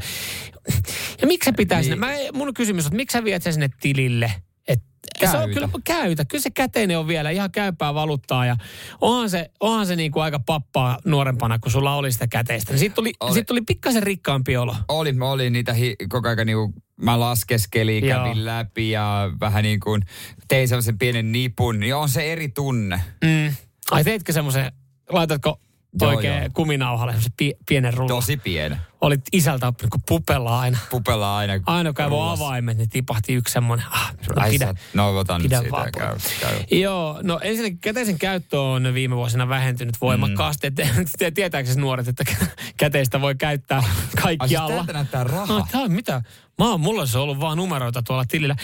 Ja 1.22 1.28
miksi 1.28 1.46
se 1.46 1.52
pitää 1.52 1.78
Niin. 1.82 1.84
sinne? 1.92 2.08
Mä, 2.08 2.14
mun 2.34 2.54
kysymys 2.54 2.86
on, 2.86 2.88
että 2.88 2.96
miksi 2.98 3.18
sä 3.18 3.24
viet 3.24 3.44
sen 3.44 3.54
sinne 3.54 3.70
tilille? 3.82 4.34
Et, 4.70 4.80
se 5.20 5.26
on 5.26 5.32
Käytä. 5.32 5.54
kyllä 5.54 5.70
käytä. 5.84 6.26
Kyllä 6.26 6.42
se 6.42 6.50
käteinen 6.50 7.00
on 7.00 7.08
vielä 7.08 7.30
ihan 7.30 7.52
käypää 7.52 7.94
valuuttaa 7.94 8.46
ja 8.46 8.56
onhan 9.02 9.30
se, 9.30 9.52
onhan 9.60 9.88
se 9.88 9.96
niinku 9.96 10.20
aika 10.20 10.40
pappaa 10.40 10.98
nuorempana, 11.06 11.60
kun 11.60 11.72
sulla 11.72 11.96
oli 11.96 12.12
sitä 12.12 12.28
käteistä. 12.28 12.72
Niin 12.72 12.80
siitä 12.80 12.96
tuli, 12.96 13.14
Oli. 13.20 13.34
siitä 13.34 13.48
tuli 13.48 13.62
pikkasen 13.62 14.04
rikkaampi 14.04 14.58
olo. 14.58 14.76
Oli, 14.88 15.12
mä 15.14 15.32
olin 15.32 15.54
niitä 15.54 15.74
hi- 15.74 15.96
koko 16.10 16.28
ajan 16.30 16.48
niinku, 16.48 16.74
mä 17.02 17.20
laskeskelin, 17.20 18.08
Joo. 18.08 18.24
kävin 18.24 18.46
läpi 18.46 18.92
ja 18.92 19.32
vähän 19.40 19.64
niin 19.64 19.80
kuin 19.80 20.02
tein 20.48 20.68
sellaisen 20.68 20.98
pienen 20.98 21.32
nipun, 21.32 21.80
niin 21.80 21.96
on 21.96 22.10
se 22.10 22.32
eri 22.32 22.50
tunne. 22.50 23.02
Mm. 23.26 23.54
Ai 23.92 24.04
teitkö 24.04 24.34
semmoisen, 24.34 24.72
laitatko 25.10 25.60
Joo, 26.02 26.12
oikein 26.12 26.38
joo. 26.38 26.50
kuminauhalle 26.54 27.16
pie, 27.38 27.54
pienen 27.70 27.94
rullan? 27.94 28.16
Tosi 28.16 28.38
pieni. 28.38 28.76
Olit 29.02 29.22
isältä 29.32 29.68
oppinut, 29.68 29.92
kun 29.92 30.02
pupella 30.08 30.60
aina. 30.60 30.78
Pupella 30.90 31.38
aina. 31.38 31.54
Aina 31.66 31.94
rullas. 32.08 32.40
avaimet, 32.40 32.78
niin 32.78 32.90
tipahti 32.90 33.34
yksi 33.34 33.52
semmoinen. 33.52 33.86
Ah, 33.92 34.14
no 34.30 34.44
Ai 34.44 34.50
pidä, 34.50 34.66
sä, 34.66 34.74
no 34.94 35.18
otan 35.18 35.42
nyt 35.42 35.50
pidä 35.50 35.60
siitä 35.60 35.90
käy, 35.98 36.18
käy. 36.42 36.80
Joo, 36.80 37.20
no 37.24 37.40
ensinnäkin 37.44 37.80
käteisen 37.80 38.20
käyttö 38.20 38.62
on 38.62 38.94
viime 38.94 39.16
vuosina 39.16 39.50
vähentynyt 39.50 39.96
voimakkaasti. 40.02 40.70
Mm. 40.70 41.06
Tietääkö 41.36 41.70
se 41.74 41.80
nuoret, 41.80 42.08
että 42.08 42.24
käteistä 42.78 43.22
voi 43.22 43.36
käyttää 43.36 43.78
Ai 43.78 43.84
siis 43.86 44.12
kaikkialla? 44.22 44.86
näyttää 44.94 45.24
raha. 45.24 45.56
Ah, 45.56 45.70
tää 45.72 45.82
on 45.82 45.92
mitä? 45.92 46.22
Mä 46.60 46.70
oon, 46.70 46.82
mulla 46.82 47.02
olisi 47.02 47.18
ollut 47.18 47.40
vaan 47.40 47.58
numeroita 47.58 48.02
tuolla 48.04 48.26
tilillä. 48.26 48.56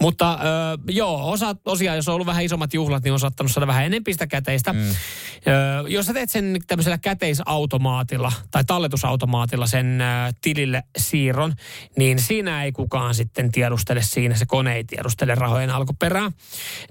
Mutta 0.00 0.32
ö, 0.32 0.38
joo, 0.92 1.30
osa, 1.30 1.54
tosiaan, 1.54 1.96
jos 1.96 2.08
on 2.08 2.14
ollut 2.14 2.26
vähän 2.26 2.44
isommat 2.44 2.74
juhlat, 2.74 3.02
niin 3.04 3.12
on 3.12 3.20
saattanut 3.20 3.52
saada 3.52 3.66
vähän 3.66 3.84
enempi 3.84 4.12
sitä 4.12 4.26
käteistä. 4.26 4.72
Mm. 4.72 4.78
Ö, 4.80 4.92
jos 5.88 6.06
sä 6.06 6.12
teet 6.12 6.30
sen 6.30 6.56
tämmöisellä 6.66 6.98
käteisautomaatilla 6.98 8.32
tai 8.50 8.64
talletusautomaatilla 8.64 9.66
sen 9.66 10.00
ö, 10.00 10.04
tilille 10.40 10.82
siirron, 10.98 11.54
niin 11.98 12.18
siinä 12.18 12.64
ei 12.64 12.72
kukaan 12.72 13.14
sitten 13.14 13.52
tiedustele 13.52 14.02
siinä. 14.02 14.34
Se 14.34 14.46
kone 14.46 14.74
ei 14.76 14.84
tiedustele 14.84 15.34
rahojen 15.34 15.70
alkuperää. 15.70 16.30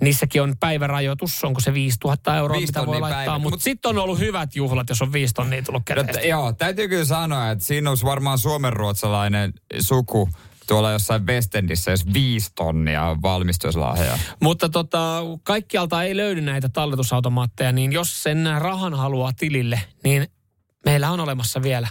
Niissäkin 0.02 0.42
on 0.42 0.54
päivärajoitus, 0.60 1.44
onko 1.44 1.60
se 1.60 1.74
5000 1.74 2.38
euroa, 2.38 2.60
mitä 2.60 2.86
voi 2.86 3.00
laittaa. 3.00 3.18
päivä. 3.26 3.40
Mutta 3.40 3.56
Mut- 3.58 3.62
sitten 3.64 3.90
on 3.90 3.98
ollut 3.98 4.20
hyvät 4.20 4.56
juhlat, 4.56 4.90
jos 4.90 5.02
on 5.02 5.14
5 5.14 5.34
tonnia 5.34 5.64
tullut 5.64 5.84
No, 5.90 5.96
käteistä. 5.96 6.22
t- 6.22 6.26
joo, 6.26 6.54
täytyy 6.54 6.88
kyllä 6.88 7.06
sanoa, 7.06 7.52
että 7.52 7.66
siinä 7.66 7.90
olisi 7.90 8.06
varmaan 8.06 8.38
suomenruotsalainen 8.38 9.54
suku 9.80 10.30
tuolla 10.68 10.92
jossain 10.92 11.28
Westendissä, 11.28 11.92
jos 11.92 12.14
viisi 12.14 12.52
tonnia 12.56 13.04
on 13.04 13.22
valmistuslahjaa. 13.22 14.18
Mutta 14.42 14.70
tota, 14.70 15.22
kaikkialta 15.44 16.04
ei 16.04 16.18
löydy 16.18 16.42
näitä 16.42 16.70
talletusautomaatteja, 16.70 17.72
niin 17.72 17.92
jos 17.92 18.24
sen 18.24 18.50
rahan 18.60 18.94
haluaa 18.94 19.32
tilille, 19.34 19.82
niin 20.04 20.28
meillä 20.86 21.12
on 21.12 21.20
olemassa 21.20 21.62
vielä 21.64 21.88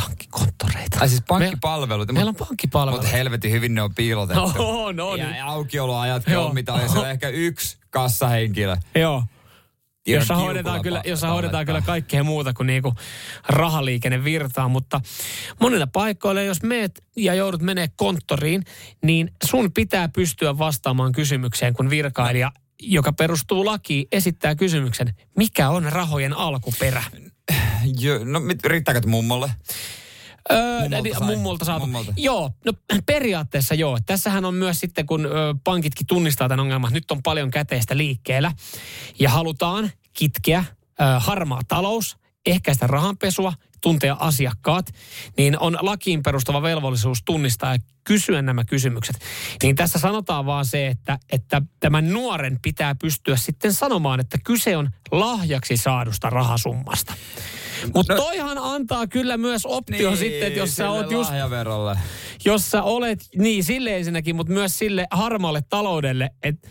pankkikonttoreita. 0.00 0.98
Ai 1.00 1.08
siis 1.08 1.22
pankkipalvelut. 1.28 2.12
meillä 2.12 2.28
on 2.28 2.32
Mutta 2.34 2.44
pankkipalvelut. 2.44 3.12
helvetin 3.12 3.52
hyvin 3.52 3.74
ne 3.74 3.82
on 3.82 3.94
piilotettu. 3.94 4.52
No, 4.58 4.92
no, 4.92 5.16
ja, 5.16 5.26
niin. 5.26 5.36
ja 5.38 5.46
aukioloajat 5.46 6.22
on, 6.36 6.54
mitä 6.54 6.72
oli 6.72 6.88
siellä 6.88 7.10
ehkä 7.10 7.28
yksi 7.28 7.76
kassahenkilö. 7.90 8.76
Joo. 8.94 9.24
Tiedon 10.04 10.20
Jossa 10.20 10.36
hoidetaan, 10.36 10.82
kyllä, 10.82 11.02
jossa 11.04 11.28
hoidetaan 11.28 11.66
kyllä 11.66 11.80
kaikkea 11.80 12.24
muuta 12.24 12.52
kuin 12.52 12.66
niinku 12.66 12.94
rahaliikenne 13.48 14.24
virtaa, 14.24 14.68
mutta 14.68 15.00
monilla 15.60 15.86
paikoilla, 15.86 16.42
jos 16.42 16.62
meet 16.62 17.04
ja 17.16 17.34
joudut 17.34 17.62
menee 17.62 17.88
konttoriin, 17.96 18.64
niin 19.02 19.30
sun 19.44 19.72
pitää 19.72 20.08
pystyä 20.08 20.58
vastaamaan 20.58 21.12
kysymykseen, 21.12 21.74
kun 21.74 21.90
virkailija, 21.90 22.52
joka 22.82 23.12
perustuu 23.12 23.64
lakiin, 23.64 24.08
esittää 24.12 24.54
kysymyksen, 24.54 25.14
mikä 25.36 25.68
on 25.68 25.84
rahojen 25.84 26.32
alkuperä? 26.32 27.04
Jo, 28.00 28.24
no 28.24 28.40
riittääkö 28.64 29.00
mummolle? 29.06 29.50
Öö, 30.52 30.80
Mummolta 30.80 31.02
niin, 31.02 31.16
mummolta 31.26 31.64
saatu. 31.64 31.86
Mummolta. 31.86 32.12
Joo, 32.16 32.50
no 32.64 32.72
periaatteessa 33.06 33.74
joo. 33.74 33.98
Tässähän 34.06 34.44
on 34.44 34.54
myös 34.54 34.80
sitten, 34.80 35.06
kun 35.06 35.26
ö, 35.26 35.30
pankitkin 35.64 36.06
tunnistaa 36.06 36.48
tämän 36.48 36.60
ongelman, 36.60 36.92
nyt 36.92 37.10
on 37.10 37.22
paljon 37.22 37.50
käteistä 37.50 37.96
liikkeellä 37.96 38.52
ja 39.18 39.30
halutaan 39.30 39.90
kitkeä 40.12 40.64
ö, 41.00 41.04
harmaa 41.18 41.60
talous, 41.68 42.16
ehkäistä 42.46 42.86
rahanpesua, 42.86 43.52
tuntea 43.84 44.16
asiakkaat, 44.20 44.86
niin 45.36 45.58
on 45.58 45.78
lakiin 45.80 46.22
perustuva 46.22 46.62
velvollisuus 46.62 47.18
tunnistaa 47.24 47.72
ja 47.74 47.78
kysyä 48.04 48.42
nämä 48.42 48.64
kysymykset. 48.64 49.16
Niin 49.62 49.76
tässä 49.76 49.98
sanotaan 49.98 50.46
vaan 50.46 50.66
se, 50.66 50.86
että, 50.86 51.18
että 51.32 51.62
tämän 51.80 52.12
nuoren 52.12 52.58
pitää 52.62 52.94
pystyä 52.94 53.36
sitten 53.36 53.72
sanomaan, 53.72 54.20
että 54.20 54.38
kyse 54.44 54.76
on 54.76 54.90
lahjaksi 55.10 55.76
saadusta 55.76 56.30
rahasummasta. 56.30 57.14
Mutta 57.94 58.14
No- 58.14 58.20
toihan 58.20 58.58
antaa 58.58 59.06
kyllä 59.06 59.36
myös 59.36 59.66
optio 59.66 60.10
niin, 60.10 60.18
sitten, 60.18 60.46
että 60.46 60.58
jos 60.58 60.76
sä 60.76 60.90
oot 60.90 61.10
just, 61.10 61.30
jos 62.44 62.70
sä 62.70 62.82
olet, 62.82 63.18
niin 63.38 63.64
sille 63.64 63.96
ensinnäkin, 63.96 64.36
mutta 64.36 64.52
myös 64.52 64.78
sille 64.78 65.06
harmaalle 65.10 65.62
taloudelle, 65.68 66.30
että 66.42 66.68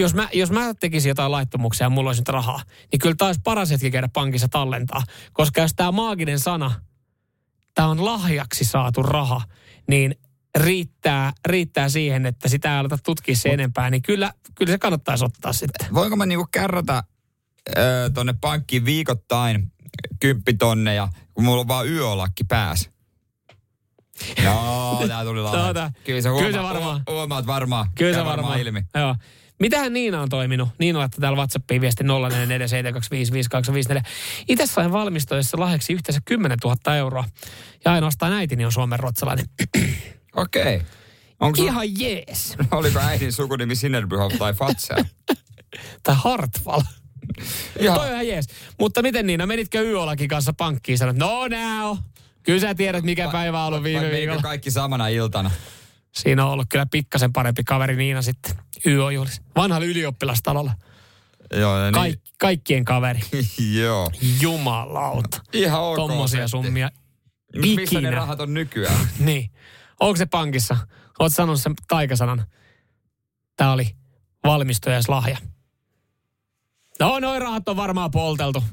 jos 0.00 0.14
mä, 0.14 0.28
jos 0.32 0.50
mä 0.50 0.74
tekisin 0.80 1.08
jotain 1.10 1.32
laittomuksia 1.32 1.84
ja 1.84 1.90
mulla 1.90 2.08
olisi 2.10 2.20
nyt 2.22 2.28
rahaa, 2.28 2.62
niin 2.92 3.00
kyllä 3.00 3.14
tämä 3.18 3.26
olisi 3.28 3.40
paras 3.44 3.70
hetki 3.70 3.90
käydä 3.90 4.08
pankissa 4.12 4.48
tallentaa. 4.48 5.02
Koska 5.32 5.60
jos 5.60 5.74
tämä 5.74 5.92
maaginen 5.92 6.38
sana, 6.38 6.70
tämä 7.74 7.88
on 7.88 8.04
lahjaksi 8.04 8.64
saatu 8.64 9.02
raha, 9.02 9.40
niin 9.88 10.14
riittää, 10.58 11.32
riittää 11.46 11.88
siihen, 11.88 12.26
että 12.26 12.48
sitä 12.48 12.72
ei 12.74 12.78
aleta 12.78 12.98
tutkia 13.04 13.36
se 13.36 13.48
enempää, 13.48 13.90
niin 13.90 14.02
kyllä, 14.02 14.32
kyllä 14.54 14.72
se 14.72 14.78
kannattaisi 14.78 15.24
ottaa 15.24 15.52
sitten. 15.52 15.94
Voinko 15.94 16.16
mä 16.16 16.26
niinku 16.26 16.46
kärrätä 16.50 17.02
ö, 17.78 18.10
tonne 18.14 18.34
pankkiin 18.40 18.84
viikoittain 18.84 19.72
kymppitonneja, 20.20 21.08
kun 21.34 21.44
mulla 21.44 21.60
on 21.60 21.68
vaan 21.68 21.88
yölakki 21.88 22.44
pääs? 22.44 22.90
Joo, 24.44 25.04
tää 25.08 25.24
tuli 25.24 25.38
Joo, 25.40 25.44
lahjaksi. 25.52 25.74
tää- 25.74 25.92
Kyllä 26.04 26.20
se, 26.20 26.28
kyllä 26.28 26.40
huoma, 26.40 26.52
se 26.52 26.62
varmaan. 26.62 27.00
hu- 27.00 27.12
Huomaat 27.12 27.46
varmaan. 27.46 27.86
Kyllä 27.94 28.18
se 28.18 28.24
varmaan. 28.24 28.60
ilmi. 28.60 28.82
Joo. 28.94 29.16
Mitähän 29.62 29.92
Niina 29.92 30.20
on 30.22 30.28
toiminut? 30.28 30.68
Niina 30.78 30.98
laittaa 30.98 31.20
täällä 31.20 31.36
WhatsAppiin 31.36 31.80
viesti 31.80 32.04
0447255854. 32.04 32.06
Itse 34.48 34.66
sain 34.66 34.92
valmistuessa 34.92 35.60
lahjaksi 35.60 35.92
yhteensä 35.92 36.20
10 36.24 36.58
000 36.64 36.96
euroa. 36.96 37.24
Ja 37.84 37.92
ainoastaan 37.92 38.32
äitini 38.32 38.64
on 38.64 38.72
suomen 38.72 39.00
ruotsalainen. 39.00 39.46
Okei. 40.36 40.76
Okay. 40.76 40.80
Onko 41.40 41.56
sun, 41.56 41.66
Ihan 41.66 42.00
jees. 42.00 42.56
oliko 42.70 42.98
äidin 42.98 43.32
sukunimi 43.32 43.76
Sinnerbryhoff 43.76 44.38
tai 44.38 44.52
Fatsel? 44.54 45.04
Tai 46.02 46.16
Hartwall. 46.18 46.82
Ihan, 47.78 47.98
Toi 47.98 48.06
on 48.06 48.12
ihan 48.12 48.28
jees. 48.28 48.46
Mutta 48.78 49.02
miten 49.02 49.26
Niina, 49.26 49.46
menitkö 49.46 49.80
Yolakin 49.82 50.28
kanssa 50.28 50.52
pankkiin? 50.52 50.98
Sanoit, 50.98 51.16
no 51.16 51.48
now. 51.48 51.96
Kyllä 52.42 52.60
sä 52.60 52.74
tiedät, 52.74 53.04
mikä 53.04 53.28
päivä 53.32 53.60
on 53.60 53.66
ollut 53.66 53.82
viime 53.82 54.10
viikolla. 54.10 54.42
kaikki 54.42 54.70
samana 54.70 55.08
iltana? 55.08 55.50
Siinä 56.12 56.44
on 56.44 56.52
ollut 56.52 56.66
kyllä 56.70 56.86
pikkasen 56.90 57.32
parempi 57.32 57.64
kaveri 57.64 57.96
Niina 57.96 58.22
sitten. 58.22 58.54
YO-juhlissa. 58.86 59.42
Vanhalla 59.56 59.86
ylioppilastalolla. 59.86 60.72
Joo, 61.56 61.78
ja 61.78 61.92
Kaik, 61.92 62.20
kaikkien 62.38 62.84
kaveri. 62.84 63.20
niin, 63.32 63.80
joo. 63.82 64.10
Jumalauta. 64.40 65.42
Ihan 65.52 65.80
ok. 65.80 65.96
Tommosia 65.96 66.38
setti. 66.48 66.50
summia. 66.50 66.90
Missä 67.56 68.00
ne 68.00 68.10
rahat 68.10 68.40
on 68.40 68.54
nykyään? 68.54 69.08
Niin. 69.18 69.50
Onko 70.00 70.16
se 70.16 70.26
pankissa? 70.26 70.76
Oot 71.18 71.32
sanonut 71.32 71.60
sen 71.60 71.74
taikasanan. 71.88 72.46
Tämä 73.56 73.72
oli 73.72 73.96
valmistujaislahja. 74.44 75.38
No, 77.00 77.18
noin 77.20 77.42
rahat 77.42 77.68
on 77.68 77.76
varmaan 77.76 78.10
polteltu. 78.10 78.64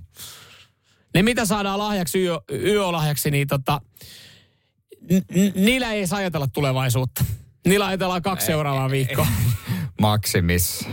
Ne 1.14 1.24
mitä 1.24 1.46
saadaan 1.46 1.80
lahjaksi, 1.80 2.20
yö, 2.24 2.40
yölahjaksi, 2.52 3.32
niin 3.32 3.48
tota, 3.48 3.82
n- 5.12 5.66
niillä 5.66 5.92
ei 5.92 6.08
saa 6.08 6.20
ajatella 6.20 6.48
tulevaisuutta. 6.48 7.26
Niillä 7.68 7.86
ajatellaan 7.88 8.22
kaksi 8.22 8.46
seuraavaa 8.46 8.90
viikkoa. 8.92 9.28
Maksimis. 10.02 10.88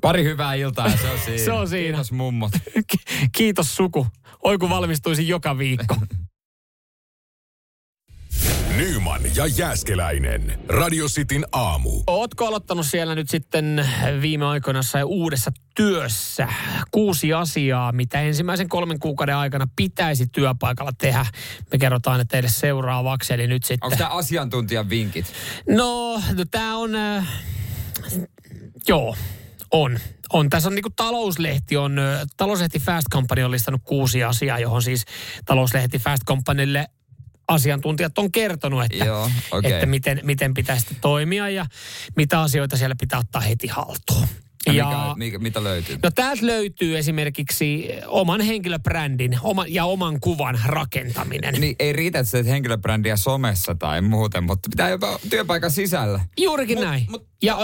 Pari 0.00 0.24
hyvää 0.24 0.54
iltaa 0.54 0.90
se 1.02 1.10
on 1.10 1.18
siinä. 1.18 1.44
Se 1.44 1.52
on 1.52 1.68
siinä. 1.68 1.84
Kiitos 1.96 2.12
mummot. 2.12 2.52
Ki- 2.86 3.28
Kiitos 3.32 3.76
suku. 3.76 4.06
Oi 4.42 4.58
kun 4.58 4.70
valmistuisin 4.70 5.28
joka 5.28 5.58
viikko. 5.58 5.96
Nyman 8.80 9.20
ja 9.36 9.46
Jääskeläinen. 9.46 10.58
Radio 10.68 11.06
Cityn 11.06 11.46
aamu. 11.52 11.90
Ootko 12.06 12.46
aloittanut 12.46 12.86
siellä 12.86 13.14
nyt 13.14 13.30
sitten 13.30 13.88
viime 14.20 14.46
aikoina 14.46 14.78
jossain 14.78 15.04
uudessa 15.04 15.50
työssä? 15.76 16.48
Kuusi 16.90 17.32
asiaa, 17.32 17.92
mitä 17.92 18.20
ensimmäisen 18.20 18.68
kolmen 18.68 18.98
kuukauden 18.98 19.36
aikana 19.36 19.66
pitäisi 19.76 20.26
työpaikalla 20.26 20.92
tehdä. 20.98 21.26
Me 21.72 21.78
kerrotaan 21.78 22.18
ne 22.18 22.24
teille 22.24 22.48
seuraavaksi, 22.48 23.34
eli 23.34 23.46
nyt 23.46 23.64
sitten... 23.64 23.86
Onko 23.86 23.96
tämä 23.96 24.10
asiantuntijan 24.10 24.90
vinkit? 24.90 25.32
No, 25.68 26.22
no 26.34 26.44
tämä 26.50 26.76
on... 26.76 26.94
Äh, 26.94 27.28
joo, 28.88 29.16
on. 29.70 29.98
On. 30.32 30.50
Tässä 30.50 30.68
on 30.68 30.74
niinku 30.74 30.90
talouslehti 30.96 31.76
on, 31.76 31.98
äh, 31.98 32.20
talouslehti 32.36 32.78
Fast 32.78 33.06
Company 33.12 33.42
on 33.42 33.50
listannut 33.50 33.82
kuusi 33.84 34.24
asiaa, 34.24 34.58
johon 34.58 34.82
siis 34.82 35.04
talouslehti 35.44 35.98
Fast 35.98 36.24
Companylle 36.24 36.86
asiantuntijat 37.50 38.18
on 38.18 38.32
kertonut, 38.32 38.84
että, 38.84 39.04
Joo, 39.04 39.30
okei. 39.50 39.72
että 39.72 39.86
miten, 39.86 40.20
miten 40.22 40.54
pitäisi 40.54 40.80
sitten 40.80 40.98
toimia 41.00 41.48
ja 41.48 41.66
mitä 42.16 42.40
asioita 42.40 42.76
siellä 42.76 42.96
pitää 43.00 43.18
ottaa 43.18 43.40
heti 43.40 43.66
haltuun. 43.66 44.26
Ja, 44.66 44.72
mikä, 44.72 45.14
mikä, 45.16 45.38
mitä 45.38 45.64
löytyy? 45.64 45.98
No 46.02 46.10
täältä 46.10 46.46
löytyy 46.46 46.98
esimerkiksi 46.98 47.88
oman 48.06 48.40
henkilöbrändin 48.40 49.38
oma, 49.42 49.64
ja 49.68 49.84
oman 49.84 50.20
kuvan 50.20 50.60
rakentaminen. 50.66 51.54
Niin 51.54 51.76
ei 51.78 51.92
riitä, 51.92 52.18
että 52.18 52.32
teet 52.32 52.46
henkilöbrändiä 52.46 53.16
somessa 53.16 53.74
tai 53.74 54.00
muuten, 54.00 54.44
mutta 54.44 54.68
pitää 54.70 54.88
jopa 54.88 55.18
työpaikan 55.30 55.70
sisällä. 55.70 56.20
Juurikin 56.38 56.78
Mut- 56.78 56.84
näin. 56.84 57.06
mut- 57.10 57.26
ja 57.42 57.58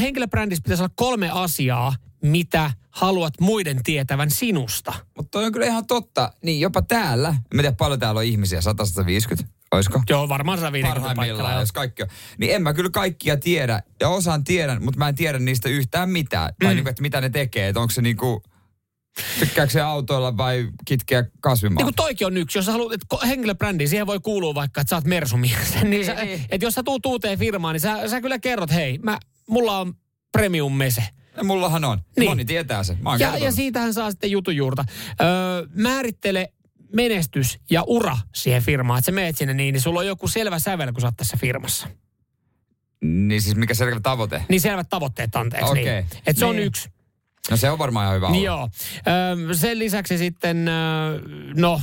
henkilöbrändissä 0.00 0.62
pitäisi 0.62 0.82
olla 0.82 0.92
kolme 0.96 1.30
asiaa, 1.30 1.94
mitä 2.28 2.70
haluat 2.90 3.34
muiden 3.40 3.82
tietävän 3.82 4.30
sinusta. 4.30 4.92
Mutta 5.16 5.38
on 5.38 5.52
kyllä 5.52 5.66
ihan 5.66 5.86
totta. 5.86 6.32
Niin 6.42 6.60
jopa 6.60 6.82
täällä, 6.82 7.28
en 7.28 7.44
tiedä 7.50 7.72
paljon 7.72 8.00
täällä 8.00 8.18
on 8.18 8.24
ihmisiä, 8.24 8.60
150, 8.60 9.48
olisiko? 9.72 10.02
Joo, 10.10 10.28
varmaan 10.28 10.58
150 10.58 11.00
paikalla. 11.00 11.14
Parhaimmillaan, 11.14 11.60
jos 11.60 11.72
kaikki 11.72 12.02
on. 12.02 12.08
Niin 12.38 12.54
en 12.54 12.62
mä 12.62 12.72
kyllä 12.74 12.90
kaikkia 12.90 13.36
tiedä. 13.36 13.82
Ja 14.00 14.08
osaan 14.08 14.44
tiedän, 14.44 14.84
mutta 14.84 14.98
mä 14.98 15.08
en 15.08 15.14
tiedä 15.14 15.38
niistä 15.38 15.68
yhtään 15.68 16.10
mitään. 16.10 16.54
Tai 16.58 16.68
Mm. 16.68 16.74
niinku, 16.74 16.90
että 16.90 17.02
mitä 17.02 17.20
ne 17.20 17.30
tekee. 17.30 17.68
Että 17.68 17.80
onko 17.80 17.90
se 17.90 18.02
niinku... 18.02 18.42
Tykkääkö 19.38 19.72
se 19.72 19.80
autoilla 19.80 20.36
vai 20.36 20.68
kitkeä 20.84 21.24
kasvimaa? 21.40 21.84
Niin 21.84 21.94
toikin 21.94 22.26
on 22.26 22.36
yksi, 22.36 22.58
jos 22.58 22.66
sä 22.66 22.72
haluat, 22.72 22.92
että 22.92 23.06
ko- 23.14 23.26
henkilöbrändi, 23.26 23.86
siihen 23.86 24.06
voi 24.06 24.20
kuulua 24.20 24.54
vaikka, 24.54 24.80
että 24.80 24.88
sä 24.90 24.96
oot 24.96 25.04
Mersumies. 25.04 25.74
niin 25.84 26.06
sä, 26.06 26.14
niin. 26.14 26.44
että 26.48 26.66
jos 26.66 26.74
sä 26.74 26.82
tuut 26.82 27.06
uuteen 27.06 27.38
firmaan, 27.38 27.74
niin 27.74 27.80
sä, 27.80 28.08
sä 28.08 28.20
kyllä 28.20 28.38
kerrot, 28.38 28.70
hei, 28.70 28.98
mä, 28.98 29.18
mulla 29.48 29.78
on 29.78 29.94
premium 30.32 30.72
mese. 30.72 31.02
Mullahan 31.44 31.84
on. 31.84 31.98
Niin. 32.16 32.30
Moni 32.30 32.44
tietää 32.44 32.82
se. 32.84 32.96
Mä 33.00 33.12
Ja, 33.12 33.18
kertonut. 33.18 33.42
ja 33.42 33.52
siitähän 33.52 33.94
saa 33.94 34.10
sitten 34.10 34.30
jutun 34.30 34.56
juurta. 34.56 34.84
Öö, 35.20 35.66
määrittele 35.74 36.52
menestys 36.92 37.58
ja 37.70 37.82
ura 37.86 38.16
siihen 38.34 38.62
firmaan. 38.62 38.98
Että 38.98 39.06
sä 39.06 39.12
meet 39.12 39.36
sinne 39.36 39.54
niin, 39.54 39.72
niin 39.72 39.80
sulla 39.82 40.00
on 40.00 40.06
joku 40.06 40.28
selvä 40.28 40.58
sävel, 40.58 40.92
kun 40.92 41.00
sä 41.00 41.06
oot 41.06 41.16
tässä 41.16 41.36
firmassa. 41.36 41.88
Niin 43.04 43.42
siis 43.42 43.56
mikä 43.56 43.74
selkeä 43.74 44.00
tavoite? 44.00 44.42
Niin 44.48 44.60
selvät 44.60 44.88
tavoitteet, 44.88 45.36
anteeksi. 45.36 45.70
Okei. 45.72 45.84
Niin. 45.84 46.06
Että 46.26 46.38
se 46.40 46.44
on 46.44 46.56
Niin. 46.56 46.66
yksi. 46.66 46.88
No 47.50 47.56
se 47.56 47.70
on 47.70 47.78
varmaan 47.78 48.04
ihan 48.04 48.16
hyvä 48.16 48.26
olla. 48.26 48.38
Joo. 48.38 48.68
Öö, 49.46 49.54
sen 49.54 49.78
lisäksi 49.78 50.18
sitten, 50.18 50.68
öö, 50.68 51.20
no, 51.56 51.80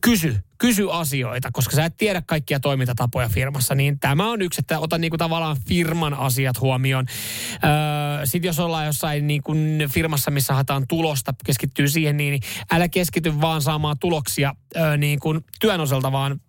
kysy. 0.00 0.36
Kysy 0.58 0.86
asioita, 0.90 1.48
koska 1.52 1.76
sä 1.76 1.84
et 1.84 1.96
tiedä 1.96 2.22
kaikkia 2.26 2.60
toimintatapoja 2.60 3.28
firmassa, 3.28 3.74
niin 3.74 3.98
tämä 3.98 4.30
on 4.30 4.42
yksi, 4.42 4.60
että 4.60 4.78
ota 4.78 4.98
niinku 4.98 5.18
tavallaan 5.18 5.56
firman 5.68 6.14
asiat 6.14 6.60
huomioon. 6.60 7.06
Öö, 7.52 8.26
Sitten 8.26 8.48
jos 8.48 8.58
ollaan 8.58 8.86
jossain 8.86 9.26
niinku 9.26 9.52
firmassa, 9.90 10.30
missä 10.30 10.54
haetaan 10.54 10.86
tulosta, 10.88 11.34
keskittyy 11.46 11.88
siihen, 11.88 12.16
niin 12.16 12.40
älä 12.72 12.88
keskity 12.88 13.40
vaan 13.40 13.62
saamaan 13.62 13.98
tuloksia 13.98 14.54
öö, 14.76 14.96
niin 14.96 15.20
kuin 15.20 15.44
työn 15.60 15.80
osalta, 15.80 16.12
vaan 16.12 16.40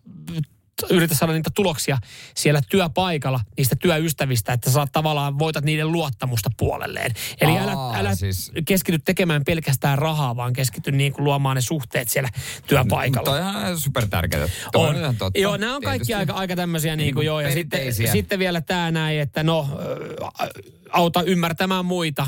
yritä 0.90 1.14
saada 1.14 1.32
niitä 1.32 1.50
tuloksia 1.54 1.98
siellä 2.36 2.60
työpaikalla, 2.70 3.40
niistä 3.56 3.76
työystävistä, 3.76 4.52
että 4.52 4.70
saat 4.70 4.92
tavallaan 4.92 5.38
voitat 5.38 5.64
niiden 5.64 5.92
luottamusta 5.92 6.50
puolelleen. 6.56 7.12
Eli 7.40 7.58
älä, 7.58 7.72
Aa, 7.72 7.96
älä 7.96 8.14
siis- 8.14 8.52
keskity 8.66 8.98
tekemään 8.98 9.44
pelkästään 9.44 9.98
rahaa, 9.98 10.36
vaan 10.36 10.52
keskity 10.52 10.92
niin 10.92 11.12
kuin 11.12 11.24
luomaan 11.24 11.54
ne 11.56 11.60
suhteet 11.60 12.08
siellä 12.08 12.28
työpaikalla. 12.66 13.30
Toi 13.30 13.40
on 13.42 13.48
ihan 13.48 13.80
super 13.80 14.06
tärkeää. 14.08 14.48
Toi 14.72 14.88
On. 14.88 14.96
ihan 14.96 15.16
totta. 15.16 15.40
Joo, 15.40 15.56
nämä 15.56 15.76
on 15.76 15.82
kaikki 15.82 16.06
Tietysti. 16.06 16.14
aika, 16.14 16.32
aika 16.32 16.56
tämmöisiä 16.56 16.96
niin 16.96 17.14
kuin 17.14 17.26
joo. 17.26 17.40
Ja 17.40 17.52
sitten, 17.52 17.94
sitten 18.12 18.38
vielä 18.38 18.60
tämä 18.60 18.90
näin, 18.90 19.20
että 19.20 19.42
no 19.42 19.68
auta 20.90 21.22
ymmärtämään 21.22 21.84
muita 21.84 22.26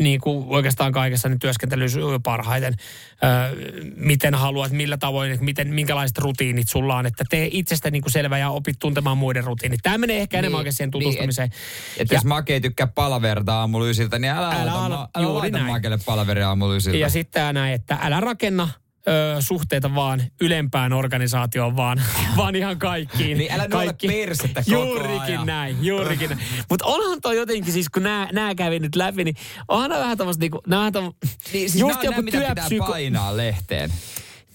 niin 0.00 0.20
kuin 0.20 0.44
oikeastaan 0.48 0.92
kaikessa 0.92 1.28
niin 1.28 1.38
työskentelyssä 1.38 2.00
parhaiten. 2.24 2.74
Ö, 2.74 3.56
miten 3.96 4.34
haluat, 4.34 4.72
millä 4.72 4.96
tavoin, 4.96 5.38
miten, 5.44 5.74
minkälaiset 5.74 6.18
rutiinit 6.18 6.68
sulla 6.68 6.96
on. 6.96 7.06
Että 7.06 7.24
tee 7.30 7.48
itsestä 7.52 7.90
niin 7.90 8.02
kuin 8.02 8.12
selvä 8.12 8.38
ja 8.38 8.50
opit 8.50 8.76
tuntemaan 8.78 9.18
muiden 9.18 9.44
rutiinit. 9.44 9.80
Tämä 9.82 9.98
menee 9.98 10.20
ehkä 10.20 10.38
enemmän 10.38 10.58
oikein 10.58 10.72
siihen 10.72 10.90
tutustumiseen. 10.90 11.48
Niin, 11.48 12.02
että 12.02 12.14
Ja- 12.14 12.16
jos 12.18 12.24
Make 12.24 12.52
ei 12.52 12.60
tykkää 12.60 12.86
palaverta 12.86 13.54
aamulla 13.60 13.86
ysiltä, 13.88 14.18
niin 14.18 14.32
älä, 14.32 14.48
Älä 14.50 14.60
älä, 14.60 14.84
älä, 14.84 14.94
älä 15.14 15.26
juuri 15.26 15.38
laita 15.40 15.58
näin. 15.58 15.70
Makelle 15.72 15.98
palaveria 16.06 16.48
aamulla 16.48 16.74
ysiltä. 16.76 16.98
Ja 16.98 17.08
sitten 17.08 17.54
näin, 17.54 17.74
että 17.74 17.98
älä 18.02 18.20
rakenna 18.20 18.68
ö, 19.08 19.36
suhteita 19.40 19.94
vaan 19.94 20.22
ylempään 20.40 20.92
organisaatioon, 20.92 21.76
vaan, 21.76 22.02
vaan 22.36 22.56
ihan 22.56 22.78
kaikkiin. 22.78 23.38
Niin 23.38 23.52
älä 23.52 23.68
nuole 23.68 23.94
persettä 24.06 24.62
koko 24.70 24.84
Juurikin 24.84 25.20
ajan. 25.20 25.46
näin, 25.46 25.84
juurikin 25.84 26.30
näin. 26.30 26.42
Mutta 26.70 26.86
onhan 26.86 27.20
toi 27.20 27.36
jotenkin 27.36 27.72
siis, 27.72 27.88
kun 27.88 28.02
nämä 28.02 28.54
kävi 28.56 28.78
nyt 28.78 28.96
läpi, 28.96 29.24
niin 29.24 29.36
onhan 29.68 30.00
vähän 30.00 30.18
tämmöistä, 30.18 30.40
niinku, 30.40 30.60
nää 30.66 30.80
on 30.80 30.92
niin, 30.92 31.70
siis 31.70 31.74
just 31.74 31.88
nämä 31.88 31.98
on 31.98 32.04
joku 32.04 32.14
nämä, 32.14 32.22
mitä 32.22 32.38
pitää 32.38 32.54
työpsyko... 32.54 32.86
painaa 32.86 33.36
lehteen. 33.36 33.92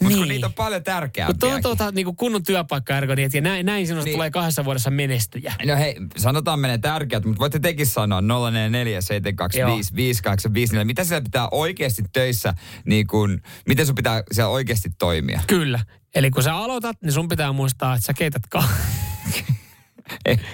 Mutta 0.06 0.20
Niin. 0.26 0.30
niitä 0.30 0.48
on 0.48 0.54
paljon 0.54 0.80
Mutta 0.80 0.92
tärkeämpiä. 0.92 1.36
toi 1.40 1.54
on 1.54 1.62
tuota, 1.62 1.92
niinku 1.92 2.14
kunnon 2.14 2.44
työpaikkaergoniet 2.44 3.34
ja 3.34 3.42
näin, 3.42 3.66
näin 3.66 3.88
sinusta 3.88 4.06
Niin. 4.06 4.16
tulee 4.16 4.32
kahdessa 4.32 4.66
vuodessa 4.66 4.90
menestyjä. 4.92 5.54
No 5.66 5.76
hei, 5.76 5.96
sanotaan 6.18 6.60
menee 6.60 6.78
tärkeät, 6.78 7.26
mutta 7.26 7.40
voitte 7.40 7.60
tekin 7.60 7.86
sanoa 7.88 8.22
044 8.22 9.02
725 9.02 9.96
5854. 9.96 10.86
Mitä 10.86 11.04
siellä 11.04 11.24
pitää 11.24 11.48
oikeasti 11.52 12.04
töissä, 12.14 12.54
niin 12.86 13.08
kun, 13.08 13.42
miten 13.68 13.86
sun 13.86 13.96
pitää 13.96 14.24
siellä 14.32 14.50
oikeasti 14.52 14.90
toimia? 15.00 15.42
Kyllä. 15.48 15.80
Eli 16.16 16.32
kun 16.32 16.44
sä 16.44 16.56
aloitat, 16.56 16.98
niin 17.02 17.12
sun 17.14 17.28
pitää 17.28 17.52
muistaa, 17.52 17.94
että 17.96 18.06
sä 18.06 18.14
keität, 18.14 18.44
kah- 18.58 18.64
Ei. 19.36 19.55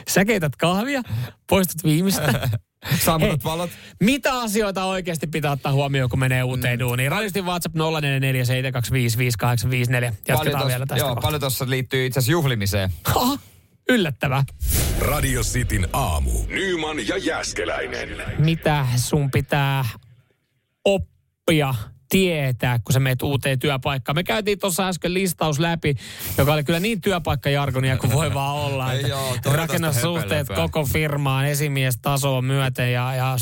Sä 0.08 0.26
keität 0.26 0.56
kahvia, 0.56 1.02
poistut 1.50 1.84
viimeistä. 1.84 2.50
Sammutat 3.06 3.44
valot? 3.44 3.70
Mitä 4.00 4.40
asioita 4.40 4.86
oikeasti 4.86 5.28
pitää 5.28 5.52
ottaa 5.52 5.72
huomioon, 5.72 6.10
kun 6.10 6.20
menee 6.20 6.44
uuteen 6.44 6.80
mm. 6.80 6.80
duuniin? 6.80 7.12
Radistin 7.12 7.46
WhatsApp 7.46 7.76
0447255854. 7.76 7.80
Jatketaan 10.28 10.68
vielä 10.68 10.86
tästä 10.86 11.02
joo, 11.02 11.08
kohtaa. 11.08 11.22
paljon 11.22 11.42
tuossa 11.42 11.70
liittyy 11.70 12.06
itse 12.06 12.20
asiassa 12.20 12.32
juhlimiseen. 12.32 12.90
Ha, 13.06 13.38
yllättävää. 13.90 14.44
Radio 15.00 15.42
Cityn 15.42 15.88
aamu. 15.94 16.32
Nyman 16.48 17.08
ja 17.08 17.18
Jäskeläinen. 17.18 18.10
Mitä 18.38 18.88
sun 18.96 19.32
pitää 19.32 19.86
oppia 20.86 21.76
tietää, 22.12 22.80
kun 22.80 22.94
sä 22.94 23.00
meet 23.00 23.22
uuteen 23.22 23.60
työpaikkaan. 23.60 24.16
Me 24.16 24.24
käytiin 24.24 24.60
tuossa 24.60 24.88
äsken 24.88 25.14
listaus 25.14 25.60
läpi, 25.60 25.96
joka 26.38 26.54
oli 26.54 26.64
kyllä 26.64 26.80
niin 26.80 27.02
työpaikkajargonia 27.02 27.98
kuin 27.98 28.14
voi 28.14 28.34
vaan 28.34 28.56
olla. 28.56 28.94
Että 28.94 29.08
Joo, 29.08 29.36
rakenna 29.46 29.94
suhteet 29.94 30.48
koko 30.56 30.86
firmaan 30.86 31.46
esimiestasoa 31.46 32.42
myöten 32.42 32.94
ja, 32.94 33.16
ja 33.16 33.36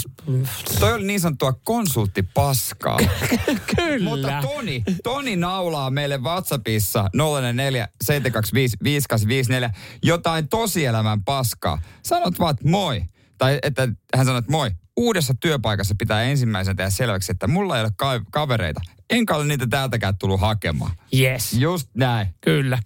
Toi 0.79 0.93
oli 0.93 1.03
niin 1.03 1.19
sanottua 1.19 1.53
konsulttipaskaa. 1.63 2.97
kyllä. 3.75 4.09
Mutta 4.09 4.41
Toni, 4.41 4.83
Toni 5.03 5.35
naulaa 5.35 5.89
meille 5.89 6.17
WhatsAppissa 6.17 7.09
044 7.13 7.87
725 8.03 8.77
5854 8.83 9.69
jotain 10.03 10.49
tosielämän 10.49 11.23
paskaa. 11.23 11.81
Sanot 12.03 12.39
vaan, 12.39 12.51
että 12.51 12.69
moi. 12.69 13.01
Tai 13.37 13.59
että 13.63 13.87
hän 14.15 14.25
sanoi, 14.25 14.39
että 14.39 14.51
moi. 14.51 14.71
Uudessa 14.99 15.33
työpaikassa 15.39 15.95
pitää 15.97 16.23
ensimmäisenä 16.23 16.75
tehdä 16.75 16.89
selväksi, 16.89 17.31
että 17.31 17.47
mulla 17.47 17.77
ei 17.77 17.83
ole 17.83 17.91
ka- 17.95 18.21
kavereita. 18.31 18.81
Enkä 19.09 19.35
ole 19.35 19.45
niitä 19.45 19.67
täältäkään 19.67 20.17
tullut 20.17 20.41
hakemaan. 20.41 20.91
Yes. 21.19 21.53
Just 21.53 21.89
näin. 21.93 22.27
Kyllä. 22.41 22.79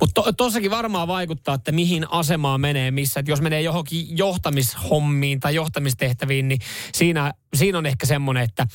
Mutta 0.00 0.22
to, 0.22 0.32
tossakin 0.32 0.70
varmaan 0.70 1.08
vaikuttaa, 1.08 1.54
että 1.54 1.72
mihin 1.72 2.06
asemaan 2.10 2.60
menee 2.60 2.90
missä. 2.90 3.20
Et 3.20 3.28
jos 3.28 3.40
menee 3.40 3.62
johonkin 3.62 4.18
johtamishommiin 4.18 5.40
tai 5.40 5.54
johtamistehtäviin, 5.54 6.48
niin 6.48 6.60
siinä, 6.94 7.32
siinä 7.54 7.78
on 7.78 7.86
ehkä 7.86 8.06
semmoinen, 8.06 8.42
että 8.42 8.66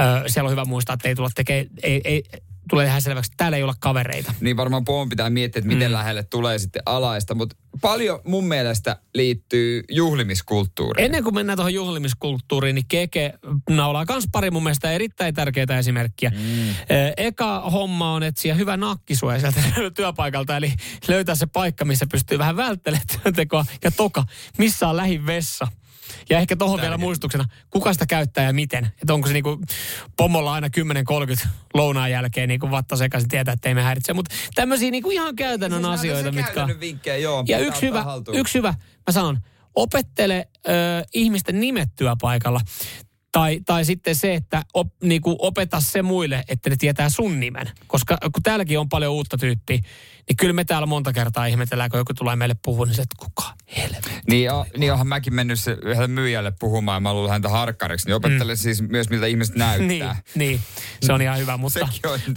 ö, 0.00 0.28
siellä 0.28 0.46
on 0.46 0.52
hyvä 0.52 0.64
muistaa, 0.64 0.94
että 0.94 1.08
ei 1.08 1.14
tulla 1.14 1.30
tekemään, 1.34 1.66
ei, 1.82 2.00
ei, 2.04 2.22
tulee 2.70 2.86
tehdä 2.86 3.00
selväksi, 3.00 3.28
että 3.28 3.36
täällä 3.36 3.56
ei 3.56 3.62
olla 3.62 3.74
kavereita. 3.80 4.34
Niin 4.40 4.56
varmaan 4.56 4.84
Poon 4.84 5.08
pitää 5.08 5.30
miettiä, 5.30 5.60
että 5.60 5.68
miten 5.68 5.90
mm. 5.90 5.92
lähelle 5.92 6.22
tulee 6.22 6.58
sitten 6.58 6.82
alaista. 6.86 7.34
Mutta 7.34 7.56
paljon 7.80 8.20
mun 8.24 8.44
mielestä 8.44 8.96
liittyy 9.14 9.82
juhlimiskulttuuriin. 9.90 11.04
Ennen 11.04 11.24
kuin 11.24 11.34
mennään 11.34 11.56
tuohon 11.56 11.74
juhlimiskulttuuriin, 11.74 12.74
niin 12.74 12.84
Keke 12.88 13.34
naulaa 13.70 14.04
myös 14.08 14.24
pari 14.32 14.50
mun 14.50 14.62
mielestä 14.62 14.92
erittäin 14.92 15.34
tärkeitä 15.34 15.78
esimerkkiä. 15.78 16.30
Mm. 16.30 16.74
Eka 17.16 17.60
homma 17.60 18.12
on 18.14 18.22
etsiä 18.22 18.54
hyvä 18.54 18.76
nakkisuoja 18.76 19.40
sieltä 19.40 19.60
työpaikalta, 19.96 20.56
eli 20.56 20.72
löytää 21.08 21.34
se 21.34 21.46
paikka, 21.46 21.84
missä 21.84 22.06
pystyy 22.10 22.38
vähän 22.38 22.56
välttelemään 22.56 23.06
työntekoa. 23.22 23.64
Ja 23.84 23.90
toka, 23.90 24.24
missä 24.58 24.88
on 24.88 24.96
lähin 24.96 25.26
vessa. 25.26 25.66
Ja 26.30 26.38
ehkä 26.38 26.56
tuohon 26.56 26.80
vielä 26.80 26.98
muistuksena, 26.98 27.44
kuka 27.70 27.92
sitä 27.92 28.06
käyttää 28.06 28.44
ja 28.44 28.52
miten. 28.52 28.86
Että 28.86 29.14
onko 29.14 29.26
se 29.26 29.32
niinku 29.32 29.60
pomolla 30.16 30.52
aina 30.52 30.68
10.30 31.42 31.48
lounaan 31.74 32.10
jälkeen 32.10 32.48
niinku 32.48 32.70
vatta 32.70 32.96
sekaisin 32.96 33.28
tietää, 33.28 33.54
että 33.54 33.68
ei 33.68 33.74
me 33.74 33.82
häiritse. 33.82 34.12
Mutta 34.12 34.34
tämmöisiä 34.54 34.90
niinku 34.90 35.10
ihan 35.10 35.36
käytännön 35.36 35.82
Siis 35.82 35.94
asioita, 35.94 36.32
mitkä 36.32 36.68
vinkkejä, 36.80 37.16
joo. 37.16 37.44
Ja 37.48 37.58
yksi 37.58 37.82
hyvä, 37.82 38.02
haltuun. 38.02 38.38
yksi 38.38 38.58
hyvä, 38.58 38.74
mä 39.06 39.12
sanon, 39.12 39.38
opettele 39.74 40.48
ö, 40.68 40.70
ihmisten 41.14 41.60
nimet 41.60 41.88
työpaikalla. 41.96 42.60
Tai, 43.32 43.60
tai 43.66 43.84
sitten 43.84 44.14
se, 44.14 44.34
että 44.34 44.62
op, 44.74 44.88
niinku 45.02 45.36
opeta 45.38 45.80
se 45.80 46.02
muille, 46.02 46.44
että 46.48 46.70
ne 46.70 46.76
tietää 46.76 47.08
sun 47.08 47.40
nimen. 47.40 47.70
Koska 47.86 48.18
kun 48.22 48.42
täälläkin 48.42 48.78
on 48.78 48.88
paljon 48.88 49.12
uutta 49.12 49.38
tyyppiä, 49.38 49.78
niin 50.28 50.36
kyllä 50.36 50.52
me 50.52 50.64
täällä 50.64 50.86
monta 50.86 51.12
kertaa 51.12 51.46
ihmetellään, 51.46 51.90
kun 51.90 51.98
joku 51.98 52.14
tulee 52.14 52.36
meille 52.36 52.56
puhumaan, 52.64 52.88
niin 52.88 52.96
se, 52.96 53.02
että 53.02 53.16
kuka 53.18 53.54
helvetti. 53.76 54.10
Niin, 54.30 54.50
niin 54.76 54.92
onhan 54.92 55.06
mäkin 55.06 55.34
mennyt 55.34 55.60
se 55.60 55.70
yhdelle 55.70 56.06
myyjälle 56.06 56.52
puhumaan 56.58 56.96
ja 56.96 57.00
mä 57.00 57.14
luulen 57.14 57.30
häntä 57.30 57.48
harkkariksi. 57.48 58.06
Niin 58.06 58.14
opettele 58.14 58.52
mm. 58.52 58.58
siis 58.58 58.82
myös, 58.82 59.10
miltä 59.10 59.26
ihmiset 59.26 59.54
näyttää. 59.54 59.88
Niin, 59.88 60.16
niin, 60.34 60.60
se 61.02 61.12
on 61.12 61.22
ihan 61.22 61.38
hyvä. 61.38 61.56
Mutta, 61.68 61.88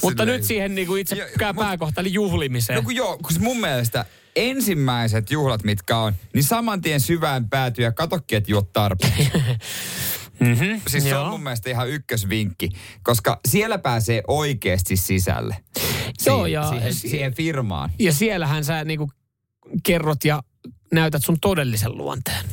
mutta 0.02 0.26
nyt 0.26 0.44
siihen 0.44 0.76
niinku 0.76 0.96
itse 0.96 1.16
Jo, 1.16 1.54
pääkohta, 1.56 2.02
eli 2.02 2.14
juhlimiseen. 2.14 2.78
No 2.78 2.84
kun 2.84 2.96
joo, 2.96 3.18
kun 3.18 3.32
mun 3.39 3.60
mielestä 3.60 4.06
ensimmäiset 4.36 5.32
juhlat, 5.32 5.64
mitkä 5.64 5.98
on, 5.98 6.14
niin 6.34 6.44
saman 6.44 6.82
tien 6.82 7.00
syvään 7.00 7.50
päätyy 7.50 7.86
ja 7.86 7.92
katokki, 7.92 8.36
että 8.36 8.52
juot 8.52 8.74
tarpeeksi. 8.74 9.32
mm-hmm, 10.42 10.82
Siis 10.88 11.04
se 11.04 11.16
on 11.18 11.30
mun 11.30 11.44
mielestä 11.44 11.70
ihan 11.70 11.89
ykkösvinkki, 11.89 12.70
koska 13.04 13.39
siellä 13.48 13.78
pääsee 13.78 14.22
oikeasti 14.28 14.96
sisälle. 14.98 15.58
Joo, 16.26 16.46
Si- 16.46 16.52
ja- 16.52 16.70
siihen, 16.70 16.94
si- 16.94 17.10
siihen 17.10 17.34
firmaan. 17.34 17.92
Ja 18.00 18.14
siellähän 18.14 18.66
sä 18.66 18.84
niinku 18.84 19.12
kerrot 19.84 20.26
ja 20.26 20.44
näytät 20.94 21.24
sun 21.24 21.38
todellisen 21.42 21.98
luonteen. 21.98 22.46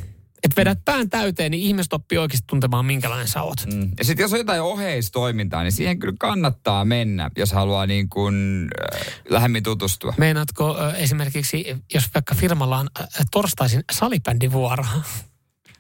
Et 0.45 0.57
vedät 0.57 0.78
pään 0.84 1.11
täyteen, 1.11 1.51
niin 1.51 1.62
ihmiset 1.62 1.93
oppii 1.93 2.18
oikeasti 2.18 2.45
tuntemaan, 2.47 2.86
minkälainen 2.86 3.28
sä 3.28 3.43
oot. 3.43 3.66
Mm. 3.74 3.91
Ja 3.99 4.05
sitten 4.05 4.24
jos 4.24 4.32
on 4.32 4.39
jotain 4.39 4.62
oheistoimintaa, 4.62 5.62
niin 5.62 5.72
siihen 5.72 5.99
kyllä 5.99 6.14
kannattaa 6.20 6.84
mennä, 6.84 7.30
jos 7.36 7.53
haluaa 7.53 7.86
niin 7.86 8.09
kuin 8.09 8.68
äh, 8.95 9.07
lähemmin 9.28 9.62
tutustua. 9.62 10.14
Meinaatko 10.18 10.78
ö, 10.80 10.91
esimerkiksi, 10.97 11.76
jos 11.95 12.05
vaikka 12.14 12.34
firmalla 12.34 12.78
on 12.78 12.89
ö, 13.01 13.05
torstaisin 13.30 13.82
salibändivuoro, 13.93 14.84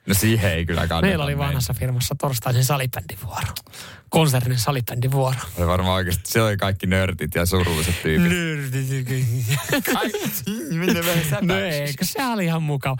No 0.08 0.14
siihen 0.14 0.52
ei 0.52 0.66
kyllä 0.66 0.80
kannata 0.80 1.06
Meillä 1.06 1.24
oli 1.24 1.38
vanhassa 1.38 1.74
firmassa 1.74 2.14
torstaisin 2.18 2.64
salibändivuoro. 2.64 3.52
Konsernin 4.10 4.58
salibändivuoro. 4.58 5.38
Oli 5.58 5.66
varmaan 5.66 5.94
oikeasti, 5.96 6.22
siellä 6.30 6.48
oli 6.48 6.56
kaikki 6.56 6.86
nörtit 6.86 7.34
ja 7.34 7.46
surulliset 7.46 8.02
tyypit. 8.02 8.32
Minne 10.70 11.00
vähän 11.06 11.46
No 11.46 11.58
eikö, 11.58 12.04
se 12.04 12.26
oli 12.26 12.44
ihan 12.44 12.62
mukava. 12.62 12.96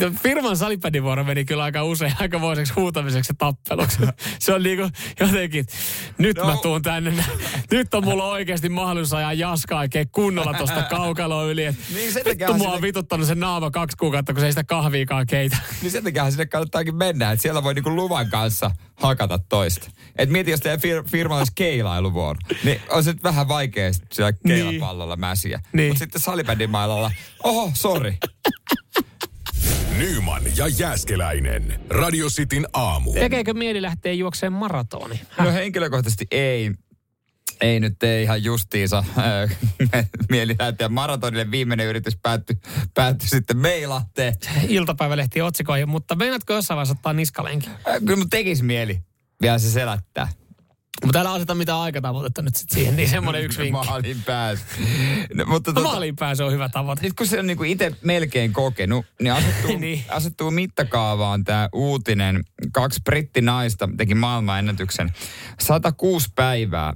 No, 0.00 0.12
Firman 0.22 0.56
salibändivuoro 0.56 1.24
meni 1.24 1.44
kyllä 1.44 1.62
aika 1.64 1.84
usein 1.84 2.12
aikamoiseksi 2.20 2.72
huutamiseksi 2.72 3.30
ja 3.30 3.34
tappeluksi. 3.38 3.98
Se 4.38 4.52
on 4.52 4.62
niinku 4.62 4.88
jotenkin, 5.20 5.66
nyt 6.18 6.36
No. 6.36 6.44
mä 6.46 6.56
tuun 6.62 6.82
tänne. 6.82 7.24
Nyt 7.70 7.94
on 7.94 8.04
mulla 8.04 8.24
oikeasti 8.24 8.68
mahdollisuus 8.68 9.14
ajaa 9.14 9.32
jaskaa 9.32 9.80
oikein 9.80 10.08
kunnolla 10.12 10.54
tosta 10.54 10.82
kaukaloa 10.82 11.44
yli. 11.44 11.64
Et 11.64 11.76
Niin 11.94 12.12
sen 12.12 12.24
takia 12.24 12.46
vittu 12.46 12.52
on 12.52 12.58
mua 12.58 12.72
on 12.72 12.82
vituttanut 12.82 13.26
sen 13.26 13.40
naama 13.40 13.70
kaksi 13.70 13.96
kuukautta, 13.96 14.32
kun 14.32 14.40
se 14.40 14.46
ei 14.46 14.52
sitä 14.52 14.64
kahviikaan 14.64 15.26
keitä. 15.26 15.56
Niin 15.82 15.90
sen 15.90 16.04
takia 16.04 16.30
sinne 16.30 16.46
kannattaakin 16.46 16.94
mennä, 16.96 17.32
että 17.32 17.42
siellä 17.42 17.62
voi 17.62 17.74
niinku 17.74 17.96
luvan 17.96 18.30
kanssa 18.30 18.70
hakata 18.96 19.38
toista. 19.38 19.90
Et 20.18 20.30
mieti, 20.30 20.50
jos 20.50 20.60
teidän 20.60 20.78
fir- 20.80 21.08
firma 21.10 21.38
olisi 21.38 21.52
keilailuvuoro, 21.54 22.38
niin 22.64 22.80
on 22.90 23.04
se 23.04 23.14
vähän 23.22 23.48
vaikea 23.48 23.92
sit 23.92 24.12
siellä 24.12 24.32
keilapallolla 24.46 25.16
mäsiä. 25.16 25.60
Niin. 25.72 25.88
Mutta 25.88 25.98
sitten 25.98 26.20
salibändimailalla, 26.20 27.10
oho, 27.44 27.70
sori. 27.74 28.18
Nyman 29.98 30.42
ja 30.56 30.68
Jääskeläinen. 30.68 31.80
Radio 31.90 32.28
Cityn 32.28 32.66
aamu. 32.72 33.12
Tekeekö 33.12 33.54
mieli 33.54 33.82
lähteä 33.82 34.12
juokseen 34.12 34.52
maratoni? 34.52 35.20
No 35.38 35.52
henkilökohtaisesti 35.52 36.26
ei. 36.30 36.70
Ei 37.60 37.80
nyt 37.80 37.94
tee 37.98 38.22
ihan 38.22 38.44
justiinsa. 38.44 39.04
Äh, 39.94 40.06
Mieli 40.30 40.56
lähteä 40.58 40.88
maratonille. 40.88 41.50
Viimeinen 41.50 41.86
yritys 41.86 42.18
päättyi, 42.22 42.56
päättyi 42.94 43.28
sitten 43.28 43.56
Meilahteen. 43.56 44.34
Iltapäivälehti 44.68 45.42
otsikoihin, 45.42 45.88
mutta 45.88 46.14
meinaatko 46.14 46.52
jossain 46.52 46.76
vaiheessa 46.76 46.92
ottaa 46.94 47.12
niskalenki? 47.12 47.68
Äh, 47.68 47.98
Kyllä 48.04 48.16
mun 48.16 48.30
tekisi 48.30 48.62
mieli 48.62 49.00
vielä 49.42 49.58
se 49.58 49.70
selättää. 49.70 50.28
Mutta 51.04 51.20
älä 51.20 51.32
aseta 51.32 51.54
mitään 51.54 51.78
aikatavoitetta 51.78 52.42
nyt 52.42 52.56
sit 52.56 52.70
siihen, 52.70 52.96
niin 52.96 53.08
semmoinen 53.08 53.42
yksi 53.42 53.58
vinkki. 53.58 53.86
Maalin 53.88 54.22
pääs. 54.26 54.58
No, 55.34 55.44
mutta 55.46 55.72
tota, 55.72 55.88
maaliin 55.88 56.16
pääsy 56.16 56.42
on 56.42 56.52
hyvä 56.52 56.68
tavoite. 56.68 57.02
nyt 57.02 57.12
kun 57.12 57.26
se 57.26 57.38
on 57.38 57.46
niinku 57.46 57.64
itse 57.64 57.92
melkein 58.02 58.52
kokenut, 58.52 59.06
niin 59.22 59.32
asettuu, 59.32 59.78
niin. 59.78 60.04
asettuu 60.08 60.50
mittakaavaan 60.50 61.44
tämä 61.44 61.68
uutinen. 61.72 62.44
Kaksi 62.72 63.00
brittinaista 63.04 63.88
teki 63.96 64.14
maailmanennätyksen. 64.14 65.12
106 65.60 66.28
päivää. 66.34 66.92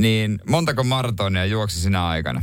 Niin 0.00 0.38
montako 0.48 0.84
maratonia 0.84 1.44
juoksi 1.44 1.80
sinä 1.80 2.06
aikana? 2.06 2.42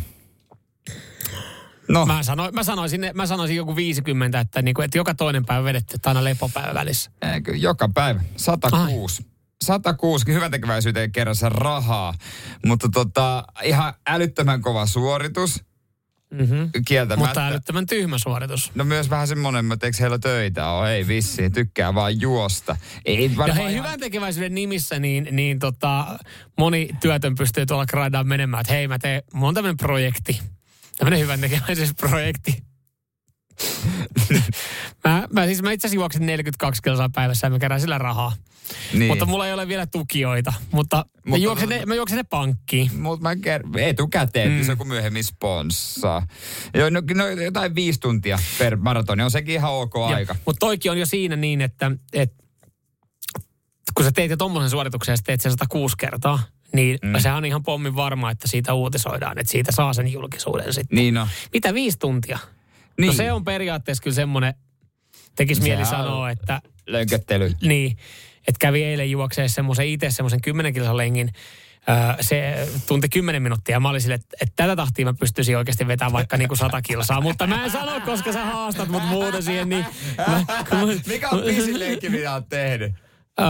No, 1.90 2.06
Mä, 2.06 2.24
sanoin, 2.24 2.56
mä, 2.56 2.64
sanoisin, 2.64 3.12
mä 3.14 3.26
sanoisin 3.26 3.56
joku 3.56 3.76
50, 3.76 4.40
että, 4.40 4.62
niinku, 4.62 4.82
että 4.82 4.98
joka 4.98 5.14
toinen 5.16 5.46
päivä 5.46 5.64
vedetty, 5.64 5.96
että 5.96 6.10
aina 6.10 6.24
lepopäivä 6.24 6.74
välissä. 6.74 7.12
eikö, 7.34 7.56
joka 7.56 7.90
päivä. 7.94 8.22
106. 8.36 9.26
106 9.64 10.26
hyvän 10.34 10.52
tekeväisyyteen 10.52 11.12
kerrassa 11.12 11.50
rahaa. 11.50 12.14
Mutta 12.66 12.90
tota, 12.94 13.44
ihan 13.64 13.94
älyttömän 14.08 14.62
kova 14.62 14.86
suoritus. 14.86 15.64
Mm-hmm. 16.34 16.70
Kieltämättä. 16.88 17.28
Mutta 17.28 17.48
älyttömän 17.48 17.86
tyhmä 17.86 18.18
suoritus. 18.18 18.72
No 18.76 18.84
myös 18.84 19.10
vähän 19.10 19.28
semmoinen, 19.28 19.72
että 19.72 19.86
eikö 19.86 19.98
heillä 20.00 20.20
töitä 20.20 20.70
ole? 20.70 20.96
Ei 20.96 21.08
vissiin, 21.08 21.52
tykkää 21.52 21.96
vaan 21.96 22.22
juosta. 22.22 22.78
Ei 23.06 23.32
Ja 23.48 23.54
hei, 23.54 23.74
hyvän 23.74 24.00
tekeväisyyden 24.00 24.56
nimissä, 24.56 25.00
niin, 25.00 25.28
niin 25.32 25.60
tota, 25.60 26.20
moni 26.58 26.90
työtön 27.02 27.36
pystyy 27.36 27.66
tuolla 27.66 27.86
graidaan 27.86 28.28
menemään, 28.28 28.62
että 28.62 28.74
hei 28.74 28.88
mä 28.88 29.00
teen, 29.00 29.24
mulla 29.34 29.48
on 29.48 29.54
tämmöinen 29.54 29.78
projekti. 29.78 30.42
Tämmöinen 30.98 31.20
hyvän 31.20 31.42
tekeväisyysprojekti. 31.42 32.64
mä, 35.04 35.28
mä, 35.32 35.46
siis 35.46 35.62
mä 35.62 35.72
itse 35.72 35.88
asiassa 35.88 36.02
juoksen 36.02 36.26
42 36.26 36.82
kilsaa 36.82 37.10
päivässä 37.10 37.48
ja 37.48 37.52
mä 37.52 37.60
kerään 37.60 37.82
sillä 37.82 37.98
rahaa. 37.98 38.34
Niin. 38.94 39.08
Mutta 39.08 39.26
mulla 39.26 39.48
ei 39.48 39.54
ole 39.54 39.68
vielä 39.68 39.88
tukijoita. 39.88 40.54
Mutta, 40.72 40.98
mä, 40.98 41.04
Mutta- 41.26 41.44
juoksen 41.44 41.70
ne, 41.70 41.86
mä 41.86 41.96
juoksen 41.96 42.18
ne 42.18 42.24
pankkiin. 42.24 43.02
Mutta 43.02 43.24
mä 43.24 43.34
ker- 43.34 43.80
etukäteen, 43.80 44.52
mm. 44.52 44.64
se 44.64 44.72
on 44.72 44.78
kuin 44.78 44.88
myöhemmin 44.88 45.24
sponssaa. 45.24 46.28
Joo, 46.74 46.90
no, 46.90 47.02
no, 47.16 47.28
jotain 47.28 47.76
viisi 47.76 48.00
tuntia 48.00 48.40
per 48.60 48.76
maratoni, 48.76 49.24
on 49.24 49.32
sekin 49.32 49.56
ihan 49.56 49.72
ok 49.72 49.96
aika. 49.98 50.36
Mutta 50.46 50.60
toikin 50.60 50.92
on 50.92 50.98
jo 50.98 51.06
siinä 51.06 51.36
niin, 51.36 51.62
että, 51.62 51.92
että 52.14 52.44
kun 53.96 54.06
sä 54.06 54.12
teet 54.12 54.30
jo 54.30 54.38
tommosen 54.38 54.70
suorituksen 54.70 55.14
ja 55.14 55.18
sä 55.18 55.24
teet 55.26 55.42
sen 55.42 55.52
106 55.52 55.98
kertaa, 55.98 56.40
niin 56.74 57.00
mm. 57.04 57.20
sehän 57.20 57.38
on 57.38 57.46
ihan 57.46 57.64
pommin 57.64 57.96
varma, 57.96 58.32
että 58.32 58.48
siitä 58.48 58.74
uutisoidaan, 58.74 59.40
että 59.40 59.52
siitä 59.52 59.72
saa 59.72 59.94
sen 59.94 60.12
julkisuuden 60.12 60.74
sitten. 60.74 60.96
Niin 60.96 61.14
no. 61.14 61.28
Mitä 61.54 61.74
viisi 61.74 62.00
tuntia? 62.00 62.40
Niin. 63.00 63.08
No 63.08 63.14
se 63.14 63.32
on 63.32 63.44
periaatteessa 63.44 64.04
kyllä 64.04 64.16
semmoinen, 64.16 64.54
tekisi 65.36 65.62
mieli 65.62 65.86
sanoa, 65.86 66.30
että 66.30 66.62
Lönköttely. 66.88 67.54
niin, 67.62 67.98
että 68.48 68.60
kävi 68.60 68.84
eilen 68.84 69.12
juokseen 69.12 69.50
semmoisen 69.50 69.88
itse 69.88 70.12
semmoisen 70.12 70.42
10 70.42 70.74
kilsan 70.74 70.98
lengin, 70.98 71.30
se 72.22 72.68
tunti 72.88 73.10
10 73.10 73.44
minuuttia. 73.44 73.80
Mä 73.80 73.90
olin 73.90 74.02
sille, 74.02 74.16
että, 74.16 74.38
että 74.42 74.54
tätä 74.56 74.76
tahtia 74.76 75.06
mä 75.06 75.14
pystyisin 75.14 75.58
oikeasti 75.58 75.88
vetämään 75.88 76.14
vaikka 76.14 76.38
niinku 76.38 76.56
100 76.56 76.82
kilsaa. 76.82 77.22
Mutta 77.22 77.48
mä 77.48 77.64
en 77.66 77.72
sano, 77.72 78.02
koska 78.06 78.34
sä 78.34 78.46
haastat 78.46 78.90
mut 78.90 79.04
muuten 79.08 79.44
siihen. 79.44 79.70
Niin, 79.70 79.86
mä, 80.18 80.44
Mikä 81.08 81.30
on 81.30 81.42
pisin 81.44 81.80
lenkki, 81.80 82.10
mitä 82.10 82.34
oot 82.34 82.50
tehnyt? 82.50 82.94
Öö, 83.40 83.46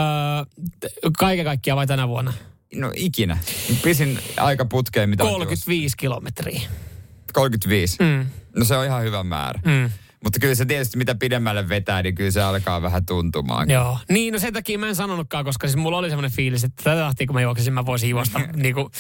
kaiken 1.18 1.46
kaikkiaan 1.46 1.78
vai 1.78 1.88
tänä 1.88 2.08
vuonna? 2.08 2.34
No 2.76 2.92
ikinä. 2.96 3.38
Pisin 3.84 4.20
aika 4.38 4.66
putkeen, 4.66 5.10
mitä 5.10 5.24
on 5.24 5.30
35 5.34 5.98
kilometriä. 5.98 6.54
juossut. 6.60 6.78
35. 7.34 7.98
Mm, 8.04 8.26
No 8.56 8.66
se 8.66 8.78
on 8.78 8.86
ihan 8.86 9.04
hyvä 9.04 9.24
määrä. 9.24 9.60
mm, 9.66 9.90
Mutta 10.24 10.40
kyllä 10.40 10.56
se 10.56 10.66
tietysti 10.66 10.98
mitä 10.98 11.16
pidemmälle 11.16 11.70
vetää, 11.70 12.02
niin 12.04 12.16
kyllä 12.16 12.32
se 12.32 12.42
alkaa 12.42 12.82
vähän 12.82 13.06
tuntumaan. 13.06 13.70
joo. 13.70 14.00
Niin, 14.10 14.34
no 14.34 14.40
sen 14.40 14.54
takia 14.54 14.80
mä 14.80 14.88
en 14.88 14.96
sanonutkaan, 14.96 15.46
koska 15.46 15.68
siis 15.68 15.76
mulla 15.78 15.98
oli 15.98 16.10
semmoinen 16.10 16.32
fiilis, 16.32 16.64
että 16.64 16.84
tätä 16.84 17.02
tahtia 17.02 17.28
kun 17.28 17.34
mä 17.36 17.42
juoksisin, 17.42 17.74
mä 17.74 17.86
voisin 17.86 18.10
juosta 18.10 18.40
niinku, 18.56 18.92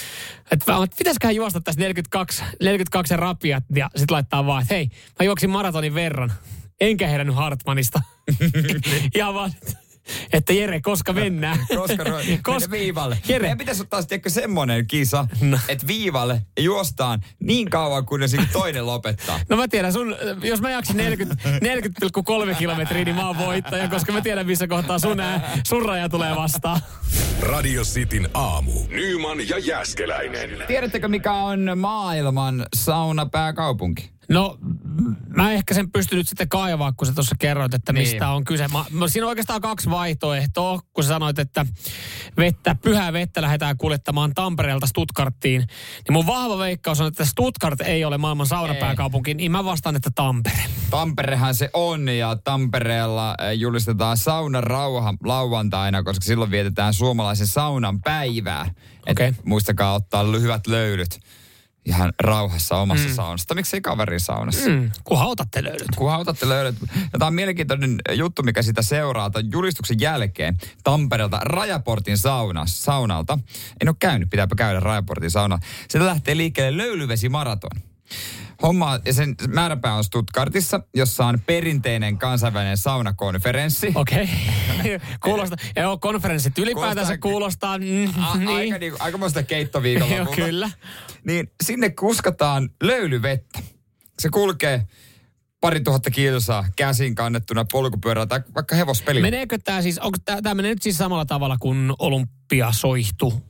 että 0.51 0.71
mä- 0.74 0.84
että 0.84 0.95
pitäisiköhän 0.97 1.36
juosta 1.36 1.61
tässä 1.61 1.82
42, 1.82 2.43
42 2.61 3.15
rapiat 3.17 3.63
ja 3.76 3.89
sit 3.95 4.11
laittaa 4.11 4.45
vaan, 4.45 4.61
että 4.61 4.74
hei, 4.74 4.89
mä 5.19 5.26
juoksin 5.26 5.49
maratonin 5.49 5.93
verran, 5.95 6.32
enkä 6.82 7.07
herännyt 7.07 7.36
Hartmanista. 7.36 8.01
ja 9.17 9.34
vaan, 9.34 9.51
että 10.34 10.54
Jere, 10.54 10.82
koska 10.82 11.14
mennään? 11.14 11.60
Koska, 11.76 12.04
ro- 12.04 12.39
koska 12.43 12.72
viivalle. 12.72 13.18
Jere, 13.28 13.41
Meidän 13.41 13.58
pitäisi 13.58 13.82
ottaa 13.82 14.01
sitten 14.01 14.32
semmoinen 14.32 14.88
kisa, 14.88 15.28
No. 15.41 15.60
että 15.68 15.88
viivalle 15.88 16.41
juostaan 16.60 17.22
niin 17.39 17.70
kauan, 17.70 18.06
kunnes 18.06 18.32
sitten 18.32 18.49
toinen 18.54 18.86
lopettaa. 18.86 19.39
No 19.49 19.58
mä 19.58 19.68
tiedän, 19.68 19.93
sun, 19.93 20.16
jos 20.43 20.62
mä 20.62 20.72
jaksin 20.72 20.97
40 20.97 21.49
40,3 22.49 22.56
kilometriä, 22.58 23.04
niin 23.06 23.16
mä 23.16 23.28
oon 23.28 23.38
voittaja, 23.38 23.88
koska 23.88 24.12
mä 24.14 24.22
tiedän, 24.22 24.45
missä 24.45 24.68
kohtaa 24.68 24.99
sun, 24.99 25.20
ää, 25.20 25.58
sun 25.68 25.86
raja 25.86 26.10
tulee 26.10 26.36
vastaan. 26.36 26.82
Radio 27.41 27.84
Cityn 27.84 28.30
aamu. 28.34 28.72
Nyman 28.89 29.49
ja 29.49 29.58
Jääskeläinen. 29.60 30.49
Tiedättekö, 30.68 31.08
mikä 31.08 31.34
on 31.34 31.72
maailman 31.78 32.66
saunapääkaupunki? 32.76 34.12
No, 34.30 34.57
mä 35.28 35.51
ehkä 35.51 35.74
sen 35.74 35.91
pystyn 35.91 36.17
nyt 36.17 36.28
sitten 36.28 36.49
kaivaa, 36.49 36.91
kun 36.91 37.07
sä 37.07 37.13
tuossa 37.13 37.36
kerroit, 37.39 37.74
että 37.74 37.93
Niin. 37.93 38.07
mistä 38.07 38.30
on 38.30 38.43
kyse. 38.43 38.67
Mä, 38.67 38.86
mä, 38.91 39.07
siinä 39.07 39.26
on 39.26 39.30
oikeastaan 39.30 39.61
kaksi 39.61 39.89
vaihtoehtoa, 39.89 40.80
kun 40.93 41.03
sä 41.03 41.07
sanoit, 41.07 41.39
että 41.39 41.65
vettä, 42.38 42.76
pyhää 42.76 43.13
vettä 43.13 43.41
lähdetään 43.41 43.78
kuljettamaan 43.78 44.34
Tampereelta 44.34 44.88
Stuttgarttiin. 44.88 45.61
Niin 45.61 46.13
mun 46.13 46.28
vahva 46.28 46.57
veikkaus 46.57 47.01
on, 47.01 47.07
että 47.07 47.26
Stuttgart 47.26 47.82
ei 47.82 48.05
ole 48.05 48.17
maailman 48.17 48.47
saunapääkaupunki, 48.47 49.34
niin 49.34 49.51
mä 49.51 49.65
vastaan, 49.65 49.95
että 49.95 50.11
Tampere. 50.15 50.63
Tamperehan 50.89 51.55
se 51.55 51.69
on 51.74 52.09
ja 52.09 52.38
Tampereella 52.43 53.36
eh, 53.41 53.57
julistetaan 53.57 54.17
saunan 54.17 54.63
rauha 54.63 55.13
lauantaina, 55.24 56.03
koska 56.03 56.26
silloin 56.26 56.51
vietetään 56.51 56.93
suomalaisen 56.93 57.47
saunan 57.47 58.01
päivää. 58.01 58.65
Et 59.07 59.11
Okei. 59.11 59.34
Muistakaa 59.45 59.93
ottaa 59.93 60.24
hyvät 60.24 60.67
löylyt 60.67 61.19
ihan 61.86 62.13
rauhassa 62.19 62.75
omassa 62.75 63.07
mm. 63.07 63.13
saunassa. 63.13 63.55
Miksei 63.55 63.81
kaverin 63.81 64.19
saunassa? 64.19 64.69
Mm. 64.69 64.91
Kunhan 65.03 65.27
otatte 65.27 65.63
löydyt. 65.63 65.88
Kunhan 65.95 66.19
otatte 66.19 66.49
löydöt. 66.49 66.75
Ja 66.81 67.19
tämä 67.19 67.27
on 67.27 67.34
mielenkiintoinen 67.34 67.97
juttu, 68.11 68.43
mikä 68.43 68.61
sitä 68.61 68.81
seuraa. 68.81 69.29
Tämän 69.29 69.51
julistuksen 69.51 69.99
jälkeen 69.99 70.57
Tampereelta 70.84 71.39
Rajaportin 71.43 72.17
sauna, 72.17 72.63
saunalta. 72.65 73.39
En 73.81 73.89
ole 73.89 73.95
käynyt, 73.99 74.29
pitääpä 74.29 74.55
käydä 74.55 74.79
Rajaportin 74.79 75.31
sauna. 75.31 75.59
Sieltä 75.89 76.07
lähtee 76.07 76.38
liikkeelle 76.38 76.84
löylyvesimaraton. 76.84 77.93
Homma, 78.62 78.99
ja 79.06 79.14
sen 79.14 79.36
määräpää 79.47 79.93
on 79.93 80.04
Stuttgartissa, 80.04 80.80
jossa 80.95 81.26
on 81.26 81.39
perinteinen 81.45 82.18
kansainvälinen 82.18 82.78
saunakonferenssi. 82.78 83.91
Okei. 83.95 84.30
Okay. 84.80 84.99
kuulostaa. 85.24 85.58
Joo, 85.76 85.97
konferenssit 85.97 86.58
ylipäätänsä 86.58 87.18
Kuulostaa- 87.18 87.78
kuulostaa. 87.78 87.78
Mm, 87.78 88.24
A- 88.24 88.38
niin. 88.38 88.49
Aika, 88.49 88.78
niin, 88.78 88.93
aika 88.99 89.18
muista 89.18 89.43
keittoviikolla. 89.43 90.16
Joo, 90.16 90.26
kyllä. 90.26 90.70
Niin 91.26 91.51
sinne 91.64 91.89
kuskataan 91.89 92.70
löylyvettä. 92.84 93.60
Se 94.20 94.30
kulkee 94.30 94.88
pari 95.62 95.80
tuhatta 95.82 96.12
kilsaa 96.12 96.66
käsin 96.76 97.16
kannettuna 97.16 97.66
polkupyörällä 97.72 98.28
tai 98.28 98.41
vaikka 98.56 98.76
hevospelillä. 98.76 99.28
Meneekö 99.28 99.58
tämä 99.64 99.82
siis, 99.82 99.99
onko 99.99 100.18
tämä 100.43 100.56
menee 100.56 100.72
nyt 100.74 100.82
siis 100.82 100.97
samalla 100.97 101.26
tavalla 101.26 101.58
kuin 101.60 101.91
olympiasoihtu? 101.99 103.43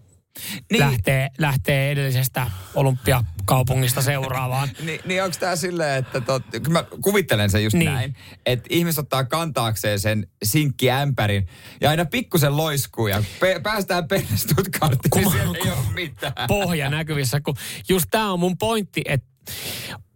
Niin. 0.71 0.79
lähtee, 0.79 1.29
lähtee 1.37 1.91
edellisestä 1.91 2.51
olympiakaupungista 2.75 4.01
seuraavaan. 4.01 4.69
niin, 4.85 4.99
niin 5.05 5.23
onko 5.23 5.37
tämä 5.39 5.55
silleen, 5.55 5.99
että 5.99 6.21
tot, 6.21 6.43
mä 6.69 6.83
kuvittelen 7.01 7.49
sen 7.49 7.63
just 7.63 7.75
niin. 7.75 7.93
näin, 7.93 8.15
että 8.45 8.67
ihmiset 8.69 8.99
ottaa 8.99 9.23
kantaakseen 9.23 9.99
sen 9.99 10.27
sinkkiämpärin 10.43 11.47
ja 11.81 11.89
aina 11.89 12.05
pikkusen 12.05 12.57
loiskuu 12.57 13.07
ja 13.07 13.23
pe- 13.39 13.59
päästään 13.63 14.03
Stuttgartiin, 14.35 15.11
niin 15.15 15.31
siellä 15.31 15.57
ei 15.65 15.71
ole 15.71 15.93
mitään. 15.93 16.33
Pohja 16.47 16.89
näkyvissä, 16.89 17.41
kun 17.41 17.55
just 17.89 18.05
tämä 18.11 18.31
on 18.31 18.39
mun 18.39 18.57
pointti, 18.57 19.01
että 19.05 19.33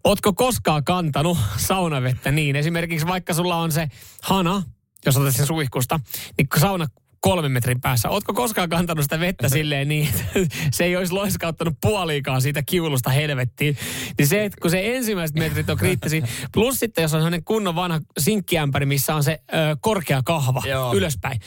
Ootko 0.04 0.34
koskaan 0.34 0.84
kantanut 0.84 1.38
saunavettä 1.58 2.32
niin? 2.32 2.56
Esimerkiksi 2.56 3.08
vaikka 3.08 3.34
sulla 3.34 3.56
on 3.56 3.72
se 3.72 3.88
hana, 4.22 4.64
jos 5.06 5.18
otat 5.18 5.36
sen 5.36 5.46
suihkusta, 5.46 6.00
niin 6.38 6.48
sauna 6.60 6.88
kolmen 7.20 7.52
metrin 7.52 7.82
päässä. 7.82 8.10
Ootko 8.10 8.34
koskaan 8.34 8.70
kantanut 8.70 9.04
sitä 9.04 9.20
vettä 9.20 9.50
silleen 9.58 9.88
niin, 9.88 10.10
että 10.10 10.56
se 10.72 10.84
ei 10.84 10.96
olisi 10.96 11.14
loiskauttanut 11.14 11.74
puoliikaan 11.82 12.42
siitä 12.42 12.64
kiulusta 12.64 13.10
helvettiin. 13.10 13.78
Niin 14.18 14.28
se, 14.28 14.46
että 14.46 14.58
kun 14.62 14.72
se 14.72 14.96
ensimmäiset 14.96 15.38
metrit 15.38 15.70
on 15.70 15.78
kriittisiä, 15.78 16.28
plus 16.54 16.80
sitten 16.80 17.02
jos 17.02 17.14
on 17.14 17.20
sellainen 17.20 17.44
kunnon 17.44 17.76
vanha 17.76 18.00
sinkkiämpäri, 18.18 18.86
missä 18.86 19.16
on 19.16 19.24
se 19.24 19.40
ö, 19.54 19.78
korkea 19.82 20.22
kahva 20.26 20.62
Joo. 20.66 20.94
ylöspäin, 20.94 21.40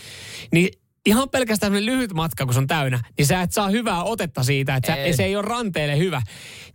niin 0.53 0.69
ihan 1.07 1.31
pelkästään 1.31 1.87
lyhyt 1.87 2.13
matka, 2.13 2.45
kun 2.45 2.55
se 2.55 2.61
on 2.61 2.67
täynnä, 2.67 3.01
niin 3.19 3.27
sä 3.27 3.43
et 3.43 3.53
saa 3.53 3.69
hyvää 3.69 4.03
otetta 4.03 4.43
siitä, 4.43 4.77
että 4.77 4.97
sä, 5.07 5.17
se 5.17 5.25
ei 5.25 5.37
ole 5.37 5.45
ranteelle 5.45 5.99
hyvä. 5.99 6.23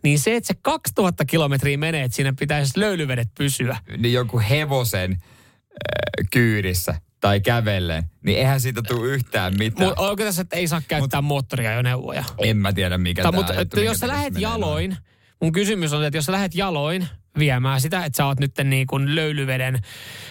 Niin 0.04 0.20
se, 0.20 0.36
että 0.36 0.48
se 0.48 0.54
2000 0.62 1.26
kilometriä 1.26 1.78
menee, 1.78 2.04
että 2.04 2.16
siinä 2.16 2.34
pitäisi 2.40 2.80
löylyvedet 2.80 3.28
pysyä. 3.38 3.78
Niin 3.98 4.14
joku 4.14 4.42
hevosen 4.50 5.12
äh, 5.12 6.28
kyydissä 6.32 6.96
tai 7.26 7.42
kävellen, 7.42 8.04
niin 8.26 8.38
eihän 8.38 8.62
siitä 8.62 8.82
tule 8.82 9.08
yhtään 9.08 9.58
mitään. 9.58 9.88
Mutta 9.88 10.02
onko 10.02 10.24
tässä, 10.24 10.42
että 10.42 10.56
ei 10.56 10.68
saa 10.68 10.82
käyttää 10.88 11.22
Mut, 11.22 11.28
moottoriajoneuvoja? 11.28 12.24
En 12.38 12.58
mä 12.58 12.74
tiedä, 12.74 12.98
mikä 12.98 13.24
tämä 13.24 13.38
mutta, 13.38 13.82
Jos 13.82 13.98
sä 13.98 14.08
lähet 14.08 14.34
jaloin, 14.38 14.90
noin. 14.90 15.04
mun 15.42 15.52
kysymys 15.52 15.94
on, 15.94 16.06
että 16.06 16.18
jos 16.18 16.26
sä 16.26 16.32
lähet 16.32 16.56
jaloin 16.56 17.08
viemään 17.40 17.82
sitä, 17.82 18.06
että 18.06 18.18
sä 18.18 18.26
oot 18.26 18.40
nyt 18.40 18.52
niin 18.64 18.88
kuin 18.88 19.16
löylyveden 19.16 19.80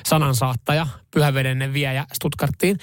sanansaattaja, 0.07 0.87
pyhäveden 1.11 1.73
viejä 1.73 2.07
Stuttgarttiin, 2.13 2.79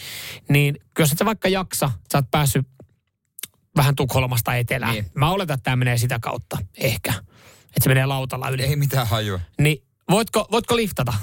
niin 0.49 0.76
jos 0.99 1.12
et 1.12 1.18
sä 1.18 1.26
vaikka 1.26 1.47
jaksa, 1.47 1.91
sä 2.12 2.18
oot 2.18 2.32
päässyt 2.32 2.68
vähän 3.78 3.95
Tukholmasta 3.95 4.55
etelään. 4.55 4.93
Niin. 4.93 5.05
Mä 5.16 5.30
oletan, 5.30 5.53
että 5.53 5.64
tämä 5.64 5.76
menee 5.76 5.97
sitä 5.97 6.20
kautta, 6.22 6.57
ehkä. 6.78 7.14
Että 7.64 7.84
se 7.84 7.89
menee 7.89 8.05
lautalla 8.05 8.49
yli. 8.49 8.64
Ei 8.64 8.76
mitään 8.76 9.07
hajua. 9.07 9.39
Niin 9.59 9.84
voitko, 10.09 10.47
voitko 10.51 10.76
liftata? 10.76 11.14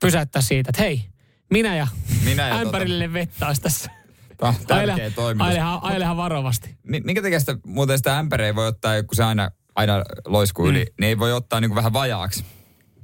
Pysäyttää 0.00 0.42
siitä, 0.42 0.70
että 0.70 0.82
hei, 0.82 1.04
minä 1.50 1.76
ja, 1.76 1.86
minä 2.30 2.48
ja 2.48 2.54
ämpärille 2.54 3.04
tota... 3.04 3.12
vettä 3.12 3.46
olisi 3.46 3.62
tässä. 3.62 3.90
Tämä 4.36 4.48
on 4.48 4.66
tärkeä 4.66 5.10
toimitus. 5.10 5.48
Ailehan, 5.48 5.78
ailehan 5.82 6.16
varovasti. 6.16 6.76
Minkä 6.82 7.22
takia 7.22 7.40
sitä, 7.40 7.56
muuten 7.66 7.98
sitä 7.98 8.18
ämpäriä 8.18 8.54
voi 8.54 8.66
ottaa, 8.66 9.02
kun 9.02 9.16
se 9.16 9.24
aina, 9.24 9.50
aina 9.74 10.04
loiskuu 10.26 10.68
yli, 10.68 10.84
mm. 10.84 10.94
niin 11.00 11.08
ei 11.08 11.18
voi 11.18 11.32
ottaa 11.32 11.60
niin 11.60 11.68
kuin 11.68 11.76
vähän 11.76 11.92
vajaaksi? 11.92 12.44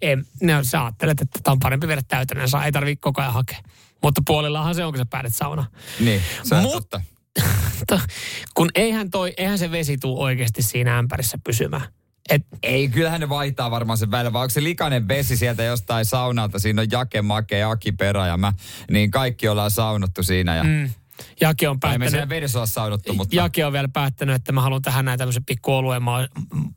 Ei, 0.02 0.16
no, 0.42 0.64
sä 0.64 0.84
ajattelet, 0.84 1.20
että 1.20 1.38
tämä 1.42 1.52
on 1.52 1.58
parempi 1.58 1.88
viedä 1.88 2.02
täytäneen, 2.08 2.48
saa, 2.48 2.64
ei 2.64 2.72
tarvitse 2.72 3.00
koko 3.00 3.20
ajan 3.20 3.32
hakea. 3.32 3.58
Mutta 4.02 4.22
puolillahan 4.26 4.74
se 4.74 4.84
on, 4.84 4.92
kun 4.92 4.98
sä 4.98 5.06
päädet 5.10 5.34
sauna. 5.34 5.64
Niin, 6.00 6.22
se 6.42 6.54
on 6.54 6.62
Mut, 6.62 6.72
totta. 6.72 7.00
kun 8.56 8.70
eihän, 8.74 9.10
toi, 9.10 9.34
eihän 9.36 9.58
se 9.58 9.70
vesi 9.70 9.98
tuu 9.98 10.22
oikeasti 10.22 10.62
siinä 10.62 10.98
ämpärissä 10.98 11.38
pysymään. 11.44 11.82
Et, 12.30 12.46
ei, 12.62 12.88
kyllähän 12.88 13.20
ne 13.20 13.28
vaihtaa 13.28 13.70
varmaan 13.70 13.98
sen 13.98 14.10
välillä, 14.10 14.32
vaan 14.32 14.42
onko 14.42 14.50
se 14.50 14.62
likainen 14.62 15.08
vesi 15.08 15.36
sieltä 15.36 15.62
jostain 15.62 16.04
saunalta, 16.04 16.58
siinä 16.58 16.82
on 16.82 16.90
Jake, 16.90 17.22
Make, 17.22 17.62
Aki, 17.62 17.92
Perä 17.92 18.26
ja 18.26 18.36
mä, 18.36 18.52
niin 18.90 19.10
kaikki 19.10 19.48
ollaan 19.48 19.70
saunottu 19.70 20.22
siinä 20.22 20.56
ja 20.56 20.64
mm. 20.64 20.90
Jake 21.40 21.68
on 21.68 21.80
päättänyt... 21.80 22.14
Ei 22.14 22.20
me 22.20 22.28
vedessä 22.28 22.66
saunottu, 22.66 23.14
mutta... 23.14 23.36
Jake 23.36 23.66
on 23.66 23.72
vielä 23.72 23.88
päättänyt, 23.88 24.34
että 24.34 24.52
mä 24.52 24.60
haluan 24.60 24.82
tähän 24.82 25.04
näin 25.04 25.18
tämmöisen 25.18 25.44
pikku 25.44 25.72
oluen 25.72 26.02
ma- 26.02 26.28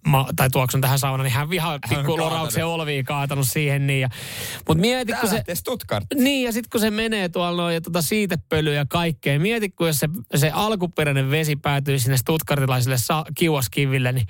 ma- 0.05 0.27
tai 0.35 0.49
tuoksun 0.49 0.81
tähän 0.81 0.99
saunaan, 0.99 1.23
niin 1.23 1.33
hän 1.33 1.49
vihaa 1.49 1.79
pikku 1.89 2.17
lorauksen 2.17 2.65
olvia 2.65 3.03
kaatanut 3.03 3.47
siihen. 3.47 3.87
Niin 3.87 4.01
ja, 4.01 4.09
mutta 4.67 4.81
mieti, 4.81 5.13
kun 5.13 5.29
se... 5.29 5.43
Stuttgart. 5.53 6.05
Niin, 6.15 6.45
ja 6.45 6.51
sitten 6.51 6.69
kun 6.69 6.81
se 6.81 6.91
menee 6.91 7.29
tuolla 7.29 7.61
noin 7.61 7.73
ja 7.73 7.81
tota 7.81 8.01
siitepölyä 8.01 8.73
ja 8.73 8.85
kaikkea. 8.89 9.39
Mieti, 9.39 9.69
kun 9.69 9.87
jos 9.87 9.99
se, 9.99 10.09
se 10.35 10.51
alkuperäinen 10.51 11.31
vesi 11.31 11.55
päätyy 11.55 11.99
sinne 11.99 12.17
stuttgartilaisille 12.17 12.97
sa- 12.97 13.25
kiuaskiville, 13.35 14.11
niin 14.11 14.27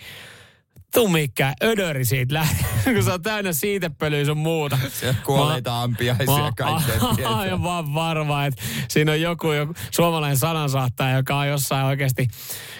tumikkä 0.96 1.54
ödöri 1.64 2.06
siitä 2.06 2.34
lähtee, 2.34 2.68
kun 2.94 3.04
se 3.04 3.12
on 3.12 3.22
täynnä 3.22 3.54
siitepölyä 3.54 4.26
sun 4.26 4.38
muuta. 4.38 4.78
Se 4.90 5.16
kuolleita 5.26 5.82
ampiaisia 5.82 6.52
kaikkea. 6.58 7.30
Aivan 7.38 7.94
varma, 7.94 8.46
että 8.46 8.62
siinä 8.88 9.12
on 9.12 9.22
joku, 9.22 9.52
joku 9.52 9.74
suomalainen 9.92 10.38
sanansaattaja, 10.38 11.18
joka 11.18 11.38
on 11.38 11.48
jossain 11.48 11.86
oikeasti 11.86 12.28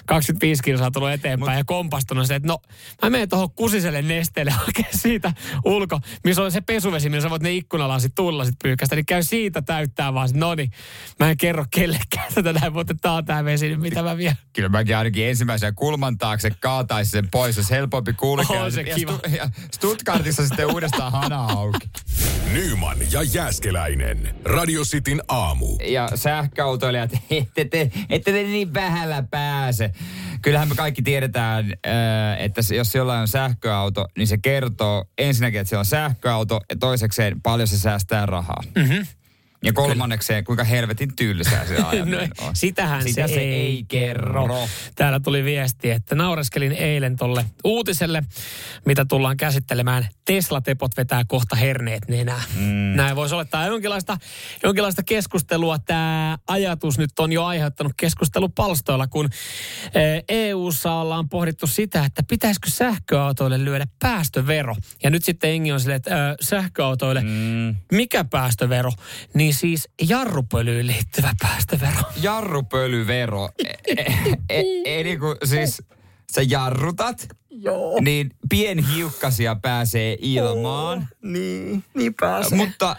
25 0.06 0.64
kilsaa 0.64 0.92
tullut 0.92 1.10
eteenpäin 1.10 1.52
Mut, 1.52 1.60
ja 1.60 1.66
kompastunut 1.66 2.28
se, 2.28 2.36
että 2.36 2.48
no 2.48 2.60
mä 3.02 3.10
menen 3.10 3.30
tuohon 3.30 3.52
kusiselle 3.52 4.02
nesteelle 4.02 4.52
hakea 4.66 4.92
siitä 4.92 5.34
ulko, 5.66 6.00
missä 6.24 6.42
on 6.42 6.52
se 6.52 6.62
pesuvesi, 6.62 7.10
missä 7.10 7.30
voit 7.30 7.42
ne 7.42 7.54
ikkunalasit 7.54 8.16
tullasit 8.16 8.56
pyykkästä, 8.64 8.96
niin 8.96 9.06
käy 9.06 9.24
siitä 9.24 9.62
täyttää 9.62 10.14
vaan, 10.14 10.30
no 10.34 10.56
niin, 10.56 10.72
mä 11.20 11.30
en 11.30 11.38
kerro 11.38 11.66
kellekään 11.72 12.34
tätä 12.34 12.54
näin, 12.54 12.74
mutta 12.74 12.96
tää 13.02 13.12
on 13.12 13.26
tää 13.26 13.46
vesi, 13.46 13.78
mitä 13.78 14.04
mä 14.04 14.18
vien. 14.18 14.36
Kyllä 14.54 14.70
mäkin 14.70 14.98
ainakin 14.98 15.28
ensimmäisen 15.28 15.76
kulman 15.76 16.18
taakse 16.18 16.52
kaataisin 16.60 17.12
sen 17.12 17.32
pois, 17.32 17.58
jos 17.58 17.72
helpompi 17.72 18.05
kulkea. 18.14 18.64
Oh, 18.64 18.72
se 18.72 18.82
ja, 18.82 18.96
kiva. 18.96 19.12
Stu- 19.12 19.36
ja 19.36 19.50
Stuttgartissa 19.72 20.48
sitten 20.48 20.74
uudestaan 20.74 21.12
hana 21.12 21.46
auki. 21.46 21.90
Nyman 22.54 22.98
ja 23.12 23.24
Jääskeläinen. 23.24 24.36
Radio 24.46 24.82
Cityn 24.84 25.22
aamu. 25.28 25.78
Ja 25.84 26.10
sähköautoilijat, 26.16 27.12
ette 27.30 27.66
te, 27.66 27.92
ette 28.10 28.32
te 28.32 28.44
niin 28.44 28.74
vähällä 28.74 29.24
pääse. 29.32 29.92
Kyllähän 30.42 30.70
me 30.70 30.76
kaikki 30.76 31.02
tiedetään, 31.02 31.66
äh, 31.66 31.94
että 32.40 32.62
jos 32.76 32.96
jollain 32.96 33.22
on 33.22 33.28
sähköauto, 33.28 34.08
niin 34.18 34.28
se 34.28 34.38
kertoo 34.38 35.06
ensinnäkin, 35.18 35.60
että 35.62 35.70
se 35.70 35.78
on 35.78 35.86
sähköauto 35.86 36.60
ja 36.70 36.76
toisekseen 36.76 37.42
paljon 37.42 37.68
se 37.68 37.78
säästää 37.78 38.26
rahaa. 38.26 38.64
Mm-hmm. 38.76 39.06
Ja 39.64 39.74
kolmannekseen, 39.74 40.44
kuinka 40.44 40.64
helvetin 40.64 41.16
tylsää 41.16 41.66
se 41.66 41.74
no, 41.80 41.88
on. 42.48 42.56
Sitähän 42.56 43.04
Sitä 43.04 43.28
se, 43.28 43.34
se 43.34 43.40
ei, 43.40 43.54
ei 43.54 43.86
kerro. 43.88 44.42
kerro. 44.42 44.68
Täällä 44.96 45.20
tuli 45.20 45.44
viesti, 45.44 45.92
että 45.92 46.16
naureskelin 46.16 46.72
eilen 46.72 47.16
tolle 47.16 47.46
uutiselle, 47.64 48.24
mitä 48.86 49.06
tullaan 49.06 49.38
käsittelemään. 49.38 50.08
Tesla-tepot 50.26 50.98
vetää 50.98 51.24
kohta 51.28 51.56
herneet 51.56 52.08
nenää. 52.08 52.44
Mm. 52.56 52.96
Näin 52.96 53.16
voisi 53.16 53.36
olettaa 53.36 53.68
jonkinlaista, 53.68 54.18
jonkinlaista 54.64 55.04
keskustelua. 55.04 55.80
Tämä 55.80 56.38
ajatus 56.48 56.98
nyt 56.98 57.20
on 57.20 57.32
jo 57.32 57.46
aiheuttanut 57.46 57.94
keskustelupalstoilla, 57.98 59.08
kun 59.08 59.30
EU-ssa 60.30 60.90
e 60.90 60.94
ollaan 60.94 61.30
pohdittu 61.30 61.68
sitä, 61.68 62.06
että 62.06 62.24
pitäisikö 62.30 62.70
sähköautoille 62.70 63.66
lyödä 63.66 63.88
päästövero. 64.00 64.76
Ja 65.04 65.10
nyt 65.10 65.24
sitten 65.24 65.50
Engi 65.50 65.72
on 65.72 65.80
silleen, 65.80 65.98
että 65.98 66.30
äh, 66.30 66.36
sähköautoille, 66.42 67.22
mm. 67.22 67.76
mikä 67.92 68.24
päästövero? 68.24 68.92
Niin 69.34 69.45
siis 69.54 69.90
jarrupölyyn 70.02 70.88
liittyvä 70.88 71.34
päästövero. 71.42 72.02
Jarrupölyvero. 72.22 73.50
Eli 74.50 75.10
e, 75.10 75.12
e, 75.12 75.18
kun 75.18 75.38
siis 75.44 75.84
sä 76.32 76.42
jarrutat, 76.42 77.28
Joo. 77.50 78.00
niin 78.02 78.30
pienhiukkasia 78.50 79.56
pääsee 79.56 80.18
ilmaan. 80.22 80.98
Oh, 80.98 81.04
niin, 81.22 81.84
niin 81.94 82.14
pääsee. 82.14 82.58
Mutta 82.58 82.96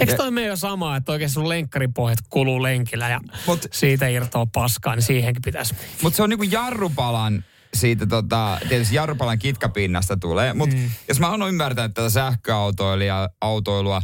Eikö 0.00 0.16
toi 0.16 0.30
mene 0.30 0.46
jo 0.46 0.56
sama, 0.56 0.96
että 0.96 1.12
oikein 1.12 1.30
sun 1.30 1.48
lenkkaripohjat 1.48 2.18
kuluu 2.28 2.62
lenkillä 2.62 3.08
ja 3.08 3.20
Mut, 3.46 3.66
siitä 3.72 4.08
irtoaa 4.08 4.46
paskaa, 4.46 4.94
niin 4.94 5.02
siihenkin 5.02 5.42
pitäisi. 5.42 5.74
Mutta 6.02 6.16
se 6.16 6.22
on 6.22 6.30
niinku 6.30 6.44
jarrupalan 6.44 7.44
siitä 7.74 8.06
tota, 8.06 8.58
tietysti 8.68 8.94
jarrupalan 8.94 9.38
kitkapinnasta 9.38 10.16
tulee. 10.16 10.54
Mutta 10.54 10.76
mm. 10.76 10.90
jos 11.08 11.20
mä 11.20 11.30
oon 11.30 11.48
ymmärtänyt 11.48 11.94
tätä 11.94 12.10
sähköautoilua, 12.10 13.28
autoilua, 13.40 14.00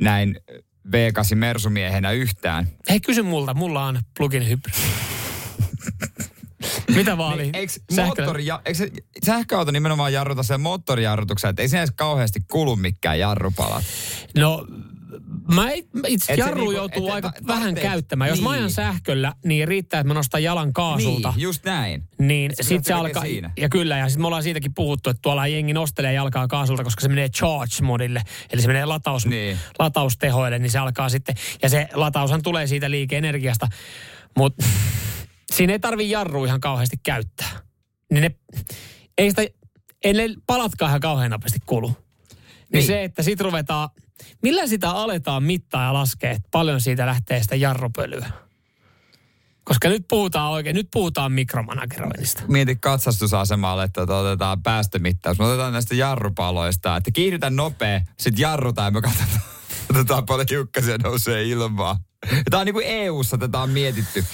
näin 0.00 0.40
V8 0.88 1.34
Mersumiehenä 1.34 2.10
yhtään. 2.10 2.68
Hei, 2.90 3.00
kysy 3.00 3.22
multa. 3.22 3.54
Mulla 3.54 3.84
on 3.84 4.00
plugin 4.16 4.48
hybrid. 4.48 4.74
Mitä 6.96 7.18
vaan 7.18 7.38
niin, 7.38 7.56
eikö, 7.56 7.72
moottori, 7.96 8.44
eikö 8.64 8.78
se, 8.78 8.90
sähköauto 9.24 9.70
nimenomaan 9.70 10.12
jarruta 10.12 10.42
sen 10.42 10.60
moottorijarrutuksen, 10.60 11.50
että 11.50 11.62
ei 11.62 11.68
siinä 11.68 11.82
edes 11.82 11.94
kauheasti 11.96 12.40
kulu 12.50 12.76
mikään 12.76 13.18
jarrupalat? 13.18 13.84
No 14.38 14.66
Mä 15.54 15.70
itse 16.06 16.34
jarru 16.34 16.54
niinku, 16.54 16.70
joutuu 16.70 17.10
aika 17.10 17.32
et, 17.36 17.46
vähän 17.46 17.74
käyttämään. 17.74 18.28
Jos 18.28 18.38
niin. 18.38 18.44
mä 18.44 18.50
ajan 18.50 18.70
sähköllä, 18.70 19.32
niin 19.44 19.68
riittää, 19.68 20.00
että 20.00 20.08
mä 20.08 20.14
nostan 20.14 20.42
jalan 20.42 20.72
kaasulta. 20.72 21.30
Niin, 21.36 21.42
just 21.42 21.64
näin. 21.64 22.08
Niin 22.18 22.52
se 22.54 22.62
sit 22.62 22.84
se 22.84 22.92
alkaa, 22.92 23.22
siinä. 23.22 23.50
ja 23.56 23.68
kyllä, 23.68 23.98
ja 23.98 24.08
sitten 24.08 24.22
me 24.22 24.26
ollaan 24.26 24.42
siitäkin 24.42 24.74
puhuttu, 24.74 25.10
että 25.10 25.22
tuolla 25.22 25.46
jengi 25.46 25.72
nostelee 25.72 26.12
jalkaa 26.12 26.48
kaasulta, 26.48 26.84
koska 26.84 27.00
se 27.00 27.08
menee 27.08 27.28
charge-modille, 27.28 28.22
eli 28.52 28.62
se 28.62 28.66
menee 28.66 28.84
lataus, 28.84 29.26
niin. 29.26 29.58
lataustehoille, 29.78 30.58
niin 30.58 30.70
se 30.70 30.78
alkaa 30.78 31.08
sitten, 31.08 31.34
ja 31.62 31.68
se 31.68 31.88
lataushan 31.94 32.42
tulee 32.42 32.66
siitä 32.66 32.90
liike-energiasta, 32.90 33.68
mutta 34.36 34.64
siinä 35.54 35.72
ei 35.72 35.78
tarvi 35.78 36.10
jarru 36.10 36.44
ihan 36.44 36.60
kauheasti 36.60 36.96
käyttää. 37.02 37.50
Niin 38.12 38.22
ne, 38.22 38.30
ei 39.18 39.30
sitä, 39.30 39.42
ei 40.04 40.12
ne 40.12 40.28
palatkaan 40.46 40.90
ihan 40.90 41.00
kauhean 41.00 41.30
nopeasti 41.30 41.58
kulu. 41.66 41.88
Niin, 41.88 41.96
niin 42.72 42.86
se, 42.86 43.04
että 43.04 43.22
sit 43.22 43.40
ruvetaan 43.40 43.88
Millä 44.42 44.66
sitä 44.66 44.90
aletaan 44.90 45.42
mittaa 45.42 45.84
ja 45.84 45.94
laskea, 45.94 46.30
että 46.30 46.48
paljon 46.50 46.80
siitä 46.80 47.06
lähtee 47.06 47.42
sitä 47.42 47.56
jarrupölyä? 47.56 48.26
Koska 49.64 49.88
nyt 49.88 50.04
puhutaan 50.08 50.50
oikein, 50.50 50.76
nyt 50.76 50.88
puhutaan 50.92 51.32
mikromanageroinnista. 51.32 52.42
Mieti 52.48 52.76
katsastusasemalle, 52.76 53.84
että 53.84 54.00
tota, 54.00 54.18
otetaan 54.18 54.62
päästömittaus. 54.62 55.38
Me 55.38 55.44
otetaan 55.44 55.72
näistä 55.72 55.94
jarrupaloista, 55.94 56.96
että 56.96 57.10
kiihdytä 57.10 57.50
nopea, 57.50 58.00
sitten 58.20 58.42
jarrutaan 58.42 58.86
ja 58.86 58.90
me 58.90 59.00
katsotaan, 59.00 59.40
katsotaan 59.88 60.26
paljon 60.26 60.46
hiukkasia 60.50 60.98
nousee 60.98 61.44
ilmaan. 61.44 61.96
Tämä 62.50 62.60
on 62.60 62.66
niin 62.66 62.74
kuin 62.74 62.86
EU-ssa 62.86 63.38
tätä 63.38 63.58
on 63.58 63.70
mietitty, 63.70 64.24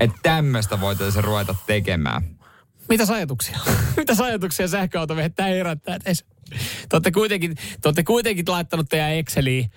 että 0.00 0.16
tämmöistä 0.22 0.80
voitaisiin 0.80 1.24
ruveta 1.24 1.54
tekemään. 1.66 2.33
Mitä 2.88 3.04
ajatuksia? 3.08 3.58
Mitä 3.96 4.12
ajatuksia 4.18 4.68
sähköautomiehet 4.68 5.34
tämä 5.34 5.48
herättää 5.48 5.98
teissä? 5.98 6.26
Te 6.88 6.96
olette 6.96 7.10
kuitenkin, 7.10 7.54
te 7.54 7.88
olette 7.88 8.02
kuitenkin 8.02 8.44
laittanut 8.48 8.88
teidän 8.88 9.12
Exceliin 9.12 9.70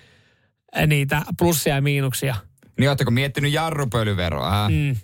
niitä 0.87 1.21
plussia 1.39 1.75
ja 1.75 1.81
miinuksia. 1.81 2.35
Niin 2.79 2.89
ootteko 2.89 3.11
miettinyt 3.11 3.53
jarrupölyveroa? 3.53 4.69
Mm. 4.69 4.95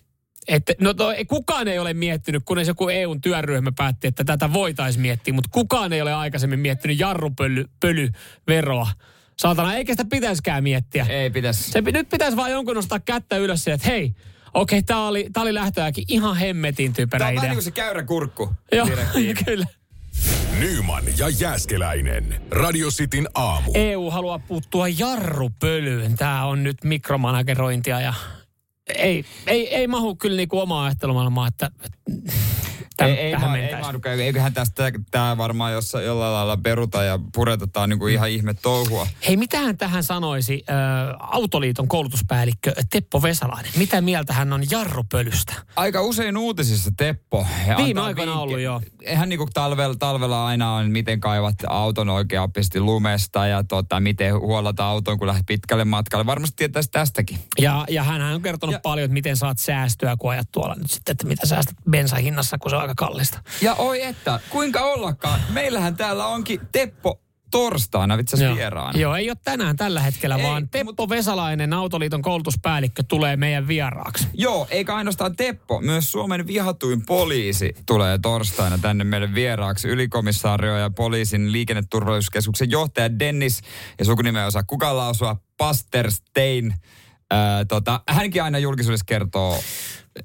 Että, 0.47 0.73
no 0.81 0.93
to, 0.93 1.13
kukaan 1.27 1.67
ei 1.67 1.79
ole 1.79 1.93
miettinyt, 1.93 2.43
kunnes 2.45 2.67
joku 2.67 2.89
EUn 2.89 3.21
työryhmä 3.21 3.71
päätti, 3.77 4.07
että 4.07 4.23
tätä 4.23 4.53
voitaisiin 4.53 5.01
miettiä, 5.01 5.33
mutta 5.33 5.49
kukaan 5.53 5.93
ei 5.93 6.01
ole 6.01 6.13
aikaisemmin 6.13 6.59
miettinyt 6.59 6.99
jarrupölyveroa. 6.99 8.87
Saatana, 9.39 9.73
eikä 9.73 9.93
sitä 9.93 10.05
pitäisikään 10.05 10.63
miettiä. 10.63 11.05
Ei 11.09 11.29
pitäisi. 11.29 11.71
Se, 11.71 11.81
nyt 11.81 12.09
pitäisi 12.09 12.37
vaan 12.37 12.51
jonkun 12.51 12.75
nostaa 12.75 12.99
kättä 12.99 13.37
ylös 13.37 13.63
sille, 13.63 13.75
että 13.75 13.87
hei, 13.87 14.13
okei, 14.53 14.79
okay, 14.79 14.83
tämä 14.85 15.07
oli, 15.07 15.29
tää 15.33 15.43
oli 15.43 15.53
lähtöäkin 15.53 16.03
ihan 16.07 16.37
hemmetin 16.37 16.93
typerä 16.93 17.19
Tämä 17.19 17.27
on 17.27 17.33
idea. 17.33 17.41
vähän 17.41 17.49
niin 17.49 17.55
kuin 17.55 17.63
se 17.63 17.71
käyrä 17.71 18.03
kurkku. 18.03 18.53
Joo, 18.71 18.87
kyllä. 19.45 19.65
Nyman 20.59 21.03
ja 21.17 21.29
Jääskeläinen. 21.29 22.41
Radio 22.51 22.89
Cityn 22.89 23.27
aamu. 23.33 23.71
EU 23.73 24.09
haluaa 24.09 24.39
puuttua 24.39 24.87
jarrupölyyn. 24.87 26.15
Tämä 26.15 26.45
on 26.45 26.63
nyt 26.63 26.83
mikromanagerointia 26.83 28.01
ja 28.01 28.13
ei, 28.95 29.25
ei, 29.47 29.75
ei 29.75 29.87
mahu 29.87 30.15
kyllä 30.15 30.37
niinku 30.37 30.59
omaa 30.59 30.85
ajattelumaailmaa, 30.85 31.47
että 31.47 31.71
täm, 32.97 33.07
ei, 33.09 33.17
ei, 33.17 33.37
ma- 33.37 33.57
ei. 33.57 34.21
Eiköhän 34.21 34.53
tästä 34.53 34.91
tämä 35.11 35.37
varmaan 35.37 35.73
jossa, 35.73 36.01
jollain 36.01 36.33
lailla 36.33 36.57
peruta 36.57 37.03
ja 37.03 37.19
puretetaan 37.35 37.89
niin 37.89 37.99
kuin 37.99 38.13
ihan 38.13 38.29
ihme 38.29 38.53
touhua. 38.53 39.07
Hei, 39.27 39.37
mitähän 39.37 39.77
tähän 39.77 40.03
sanoisi 40.03 40.63
äh, 40.69 40.75
Autoliiton 41.19 41.87
koulutuspäällikkö 41.87 42.73
Teppo 42.89 43.21
Vesalainen? 43.21 43.71
Mitä 43.77 44.01
mieltä 44.01 44.33
hän 44.33 44.53
on 44.53 44.63
jarrupölystä? 44.71 45.53
Aika 45.75 46.01
usein 46.01 46.37
uutisissa 46.37 46.91
Teppo. 46.97 47.47
he 47.67 47.75
Viime 47.77 48.01
aikoina 48.01 48.39
ollut, 48.39 48.59
joo. 48.59 48.81
Eihän 49.01 49.29
niin 49.29 49.37
kuin 49.39 49.49
talvella, 49.53 49.95
talvella 49.95 50.45
aina 50.45 50.73
on, 50.75 50.91
miten 50.91 51.19
kaivat 51.19 51.55
auton 51.67 52.09
oikeasti 52.09 52.79
lumesta 52.79 53.47
ja 53.47 53.63
tota, 53.63 53.99
miten 53.99 54.39
huolata 54.39 54.85
auton, 54.85 55.17
kun 55.17 55.27
lähdet 55.27 55.45
pitkälle 55.45 55.85
matkalle. 55.85 56.25
Varmasti 56.25 56.55
tietäisi 56.57 56.91
tästäkin. 56.91 57.39
Ja, 57.59 57.85
ja 57.89 58.03
hän 58.03 58.21
on 58.21 58.41
kertonut 58.41 58.73
Ja- 58.73 58.79
paljon, 58.79 59.05
että 59.05 59.13
miten 59.13 59.37
saat 59.37 59.59
säästöä, 59.59 60.15
kun 60.19 60.31
ajat 60.31 60.47
tuolla 60.51 60.75
nyt 60.75 60.91
sitten, 60.91 61.11
että 61.13 61.27
mitä 61.27 61.47
säästät 61.47 61.75
bensahinnassa, 61.89 62.57
kun 62.57 62.69
se 62.71 62.75
on 62.75 62.82
aika 62.84 62.93
kallista. 62.95 63.39
Ja 63.61 63.73
oi 63.73 64.01
että, 64.01 64.39
kuinka 64.49 64.81
ollakaan. 64.81 65.39
Meillähän 65.49 65.95
täällä 65.97 66.25
onkin 66.25 66.61
Teppo 66.71 67.19
torstaina 67.51 68.15
itse 68.15 68.36
asiassa 68.36 68.55
vieraana. 68.55 68.99
Joo, 68.99 69.15
ei 69.15 69.29
ole 69.29 69.38
tänään 69.43 69.75
tällä 69.75 70.01
hetkellä, 70.01 70.36
Ei, 70.36 70.43
vaan 70.43 70.69
Teppo 70.69 71.09
Vesalainen, 71.09 71.73
Autoliiton 71.73 72.21
koulutuspäällikkö, 72.21 73.03
tulee 73.07 73.38
meidän 73.38 73.67
vieraaksi. 73.67 74.27
Joo, 74.34 74.67
eikä 74.69 74.95
ainoastaan 74.95 75.36
Teppo, 75.36 75.81
myös 75.81 76.11
Suomen 76.11 76.47
vihatuin 76.47 77.05
poliisi 77.05 77.75
tulee 77.86 78.19
torstaina 78.21 78.77
tänne 78.77 79.03
meille 79.03 79.34
vieraaksi. 79.34 79.88
Ylikomissaario 79.88 80.77
ja 80.77 80.89
poliisin 80.89 81.51
liikenneturvallisuuskeskuksen 81.51 82.71
johtaja 82.71 83.19
Dennis, 83.19 83.61
ja 83.99 84.05
sukunimi 84.05 84.39
ei 84.39 84.45
osaa 84.45 84.63
kukaan 84.63 84.97
lausua, 84.97 85.36
Pasterstein. 85.57 86.73
Ää, 87.31 87.65
tota, 87.65 88.01
hänkin 88.09 88.43
aina 88.43 88.59
julkisuudessa 88.59 89.05
kertoo, 89.05 89.59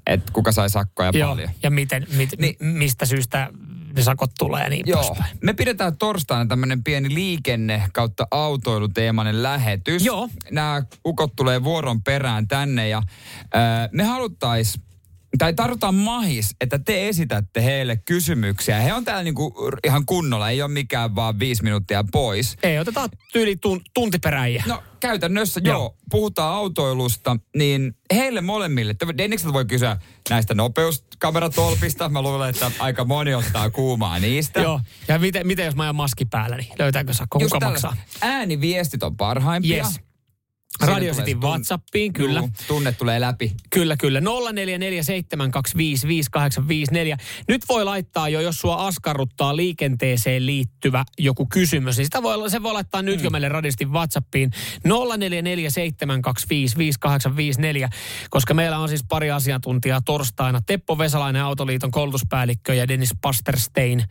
että 0.07 0.33
kuka 0.33 0.51
sai 0.51 0.69
sakkoja 0.69 1.11
Joo, 1.13 1.29
paljon. 1.29 1.49
ja 1.63 1.69
miten, 1.71 2.07
mit, 2.17 2.29
Niin. 2.37 2.55
mistä 2.59 3.05
syystä 3.05 3.49
ne 3.95 4.01
sakot 4.03 4.31
tulee 4.39 4.63
ja 4.63 4.69
niin 4.69 4.83
Joo. 4.87 5.03
poispäin. 5.03 5.37
Me 5.43 5.53
pidetään 5.53 5.97
torstaina 5.97 6.45
tämmöinen 6.45 6.83
pieni 6.83 7.13
liikenne 7.13 7.83
kautta 7.93 8.27
autoiluteemainen 8.31 9.43
lähetys. 9.43 10.05
Joo. 10.05 10.29
Nämä 10.51 10.83
ukot 11.05 11.35
tulee 11.35 11.63
vuoron 11.63 12.03
perään 12.03 12.47
tänne 12.47 12.87
ja 12.89 12.97
äh, 12.97 13.89
me 13.91 14.03
haluttais 14.03 14.79
tai 15.37 15.53
tarvitaan 15.53 15.95
mahis, 15.95 16.55
että 16.61 16.79
te 16.79 17.09
esitätte 17.09 17.63
heille 17.63 17.97
kysymyksiä. 17.97 18.79
He 18.79 18.93
on 18.93 19.05
täällä 19.05 19.23
niinku 19.23 19.71
ihan 19.87 20.05
kunnolla, 20.05 20.49
ei 20.49 20.61
ole 20.61 20.71
mikään 20.71 21.15
vaan 21.15 21.39
viisi 21.39 21.63
minuuttia 21.63 22.03
pois. 22.11 22.57
Ei, 22.63 22.79
otetaan 22.79 23.09
tyyli 23.33 23.55
tun, 23.55 23.81
tuntiperäjiä. 23.93 24.63
No 24.67 24.83
käytännössä 24.99 25.61
Joo. 25.63 25.77
joo. 25.77 25.95
puhutaan 26.11 26.53
autoilusta, 26.53 27.37
niin 27.55 27.95
heille 28.13 28.41
molemmille, 28.41 28.95
Dennikseltä 29.17 29.53
voi 29.53 29.65
kysyä 29.65 29.97
näistä 30.29 30.53
nopeuskameratolpista. 30.53 32.09
Mä 32.09 32.21
luulen, 32.21 32.49
että 32.49 32.71
aika 32.79 33.05
moni 33.05 33.33
ottaa 33.33 33.69
kuumaa 33.69 34.19
niistä. 34.19 34.61
Joo, 34.61 34.81
ja 35.07 35.19
miten, 35.19 35.47
miten 35.47 35.65
jos 35.65 35.75
mä 35.75 35.83
ajan 35.83 35.95
maski 35.95 36.25
päällä, 36.25 36.57
niin 36.57 36.73
löytääkö 36.79 37.13
sakko? 37.13 37.39
Kuka 37.39 37.59
maksaa? 37.59 37.97
Ääniviestit 38.21 39.03
on 39.03 39.17
parhaimpia. 39.17 39.77
Yes. 39.77 39.99
Radio 40.81 41.13
Cityn 41.13 41.37
tun- 41.37 41.43
Whatsappiin, 41.43 42.13
kyllä. 42.13 42.39
Juu, 42.39 42.49
tunne 42.67 42.91
tulee 42.91 43.21
läpi. 43.21 43.51
Kyllä, 43.69 43.97
kyllä. 43.97 44.19
0447255854. 44.19 44.23
Nyt 47.47 47.61
voi 47.69 47.85
laittaa 47.85 48.29
jo, 48.29 48.41
jos 48.41 48.59
sua 48.59 48.87
askarruttaa 48.87 49.55
liikenteeseen 49.55 50.45
liittyvä 50.45 51.05
joku 51.17 51.45
kysymys, 51.45 51.97
niin 51.97 52.05
sitä 52.05 52.23
voi, 52.23 52.49
se 52.49 52.63
voi 52.63 52.73
laittaa 52.73 53.01
nyt 53.01 53.23
jo 53.23 53.29
meille 53.29 53.49
radistin 53.49 53.91
WhatsAppiin 53.91 54.51
0447255854, 54.87 54.91
koska 58.29 58.53
meillä 58.53 58.77
on 58.77 58.89
siis 58.89 59.03
pari 59.09 59.31
asiantuntijaa 59.31 60.01
torstaina. 60.01 60.61
Teppo 60.65 60.97
Vesalainen, 60.97 61.43
Autoliiton 61.43 61.91
koulutuspäällikkö 61.91 62.73
ja 62.73 62.87
Dennis 62.87 63.13
Pasterstein. 63.21 64.03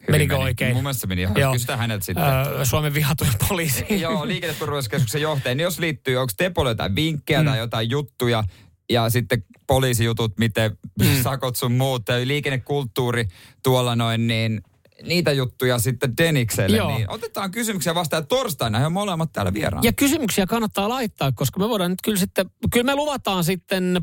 Hyvin 0.00 0.12
Menikö 0.14 0.34
meni. 0.34 0.44
oikein? 0.44 0.74
Mun 0.74 0.82
mielestä 0.82 1.00
se 1.00 1.06
meni 1.06 1.22
ihan. 1.22 1.36
Joo. 1.36 1.52
Kysytään 1.52 1.78
häneltä 1.78 2.04
sitten. 2.04 2.24
Öö, 2.24 2.64
Suomen 2.64 2.94
vihatuin 2.94 3.30
poliisi. 3.48 3.84
Joo, 4.00 4.26
liikenneturvallisuuskeskuksen 4.26 5.22
johtaja. 5.22 5.54
Niin 5.54 5.64
jos 5.64 5.78
liittyy, 5.78 6.16
onko 6.16 6.32
Tepolle 6.36 6.70
jotain 6.70 6.94
vinkkejä 6.94 7.42
mm. 7.42 7.46
tai 7.48 7.58
jotain 7.58 7.90
juttuja, 7.90 8.44
ja 8.90 9.10
sitten 9.10 9.44
poliisijutut, 9.66 10.38
miten 10.38 10.78
mm. 11.00 11.22
sakot 11.22 11.56
sun 11.56 11.72
muut, 11.72 12.02
ja 12.08 12.26
liikennekulttuuri 12.26 13.24
tuolla 13.62 13.96
noin, 13.96 14.26
niin 14.26 14.60
niitä 15.02 15.32
juttuja 15.32 15.78
sitten 15.78 16.16
Denikselle. 16.16 16.76
Joo. 16.76 16.96
Niin 16.96 17.10
otetaan 17.10 17.50
kysymyksiä 17.50 17.94
vastaan 17.94 18.26
torstaina, 18.26 18.78
he 18.78 18.86
on 18.86 18.92
molemmat 18.92 19.32
täällä 19.32 19.54
vieraana. 19.54 19.84
Ja 19.84 19.92
kysymyksiä 19.92 20.46
kannattaa 20.46 20.88
laittaa, 20.88 21.32
koska 21.32 21.60
me 21.60 21.68
voidaan 21.68 21.90
nyt 21.90 22.02
kyllä 22.04 22.18
sitten, 22.18 22.46
kyllä 22.72 22.84
me 22.84 22.94
luvataan 22.94 23.44
sitten 23.44 24.00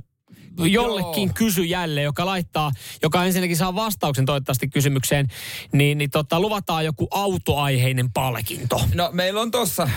jollekin 0.65 1.27
Joo. 1.27 1.33
kysyjälle, 1.33 2.01
joka 2.01 2.25
laittaa, 2.25 2.71
joka 3.03 3.25
ensinnäkin 3.25 3.57
saa 3.57 3.75
vastauksen 3.75 4.25
toivottavasti 4.25 4.67
kysymykseen, 4.67 5.27
niin, 5.71 5.97
niin 5.97 6.09
tota, 6.09 6.39
luvataan 6.39 6.85
joku 6.85 7.07
autoaiheinen 7.11 8.11
palkinto. 8.13 8.81
No 8.93 9.09
meillä 9.13 9.41
on 9.41 9.51
tuossa 9.51 9.89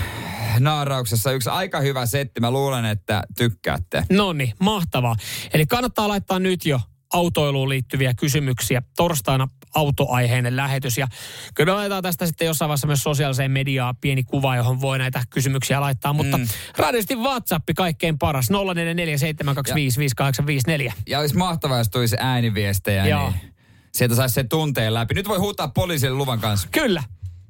naarauksessa 0.58 1.32
yksi 1.32 1.50
aika 1.50 1.80
hyvä 1.80 2.06
setti. 2.06 2.40
Mä 2.40 2.50
luulen, 2.50 2.84
että 2.84 3.22
tykkäätte. 3.36 4.04
No 4.11 4.32
niin, 4.32 4.52
mahtavaa. 4.58 5.16
Eli 5.54 5.66
kannattaa 5.66 6.08
laittaa 6.08 6.38
nyt 6.38 6.66
jo 6.66 6.80
autoiluun 7.12 7.68
liittyviä 7.68 8.14
kysymyksiä. 8.14 8.82
Torstaina 8.96 9.48
autoaiheinen 9.74 10.56
lähetys. 10.56 10.98
Ja 10.98 11.08
kyllä 11.54 11.72
me 11.72 11.74
laitetaan 11.74 12.02
tästä 12.02 12.26
sitten 12.26 12.46
jossain 12.46 12.68
vaiheessa 12.68 12.86
myös 12.86 13.02
sosiaaliseen 13.02 13.50
mediaan 13.50 13.94
pieni 14.00 14.24
kuva, 14.24 14.56
johon 14.56 14.80
voi 14.80 14.98
näitä 14.98 15.22
kysymyksiä 15.30 15.80
laittaa. 15.80 16.12
Mutta 16.12 16.38
mm. 16.38 16.48
radiosti 16.76 17.16
WhatsApp 17.16 17.68
kaikkein 17.76 18.18
paras. 18.18 18.50
0447255854. 18.50 20.92
Ja 21.06 21.18
olisi 21.18 21.36
mahtavaa, 21.36 21.78
jos 21.78 21.88
tulisi 21.88 22.16
ääniviestejä, 22.18 23.06
Joo. 23.06 23.30
niin 23.30 23.54
sieltä 23.92 24.14
saisi 24.14 24.34
se 24.34 24.44
tunteen 24.44 24.94
läpi. 24.94 25.14
Nyt 25.14 25.28
voi 25.28 25.38
huutaa 25.38 25.68
poliisille 25.68 26.16
luvan 26.16 26.40
kanssa. 26.40 26.68
Kyllä, 26.72 27.02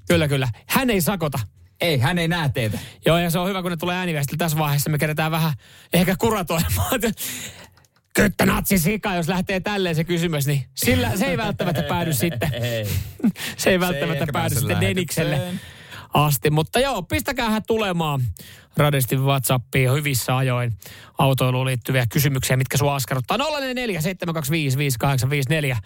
kyllä, 0.08 0.28
kyllä. 0.28 0.48
Hän 0.66 0.90
ei 0.90 1.00
sakota. 1.00 1.38
Ei, 1.80 1.98
hän 1.98 2.18
ei 2.18 2.28
näe 2.28 2.48
teitä. 2.48 2.78
Joo, 3.06 3.18
ja 3.18 3.30
se 3.30 3.38
on 3.38 3.48
hyvä, 3.48 3.62
kun 3.62 3.70
ne 3.70 3.76
tulee 3.76 3.96
ääniviestillä 3.96 4.38
tässä 4.38 4.58
vaiheessa. 4.58 4.90
Me 4.90 4.98
kerätään 4.98 5.30
vähän 5.30 5.52
ehkä 5.92 6.14
kuratoimaan. 6.18 7.00
Kyttä 8.14 8.46
natsi 8.46 8.78
sika, 8.78 9.14
jos 9.14 9.28
lähtee 9.28 9.60
tälleen 9.60 9.94
se 9.94 10.04
kysymys, 10.04 10.46
niin 10.46 10.64
sillä, 10.74 11.16
se 11.16 11.26
ei 11.26 11.36
välttämättä 11.36 11.82
päädy 11.82 12.12
sitten. 12.12 12.54
Ei. 12.54 12.88
Se 13.56 13.70
ei 13.70 13.74
ei 13.74 13.80
välttämättä 13.80 14.24
ehkä 14.24 14.32
päädy 14.32 14.54
pääse 14.54 14.60
sitten 14.60 14.80
Denikselle 14.80 15.40
asti. 16.14 16.50
Mutta 16.50 16.80
joo, 16.80 17.02
pistäkäähän 17.02 17.62
tulemaan 17.66 18.20
radistin 18.76 19.20
WhatsAppiin 19.20 19.92
hyvissä 19.92 20.36
ajoin 20.36 20.72
autoiluun 21.18 21.66
liittyviä 21.66 22.06
kysymyksiä, 22.12 22.56
mitkä 22.56 22.76
sua 22.78 22.94
askarruttaa. 22.94 23.36
044 23.36 24.00
725 24.00 24.78
5854. 24.78 25.78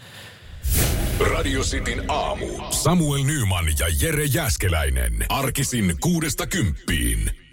Radio 1.34 1.60
Cityn 1.60 2.04
aamu. 2.08 2.46
Samuel 2.70 3.24
Nyman 3.24 3.66
ja 3.78 3.86
Jere 4.00 4.24
Jäskeläinen. 4.24 5.12
Arkisin 5.28 5.96
kuudesta 6.00 6.46
kymppiin. 6.46 7.43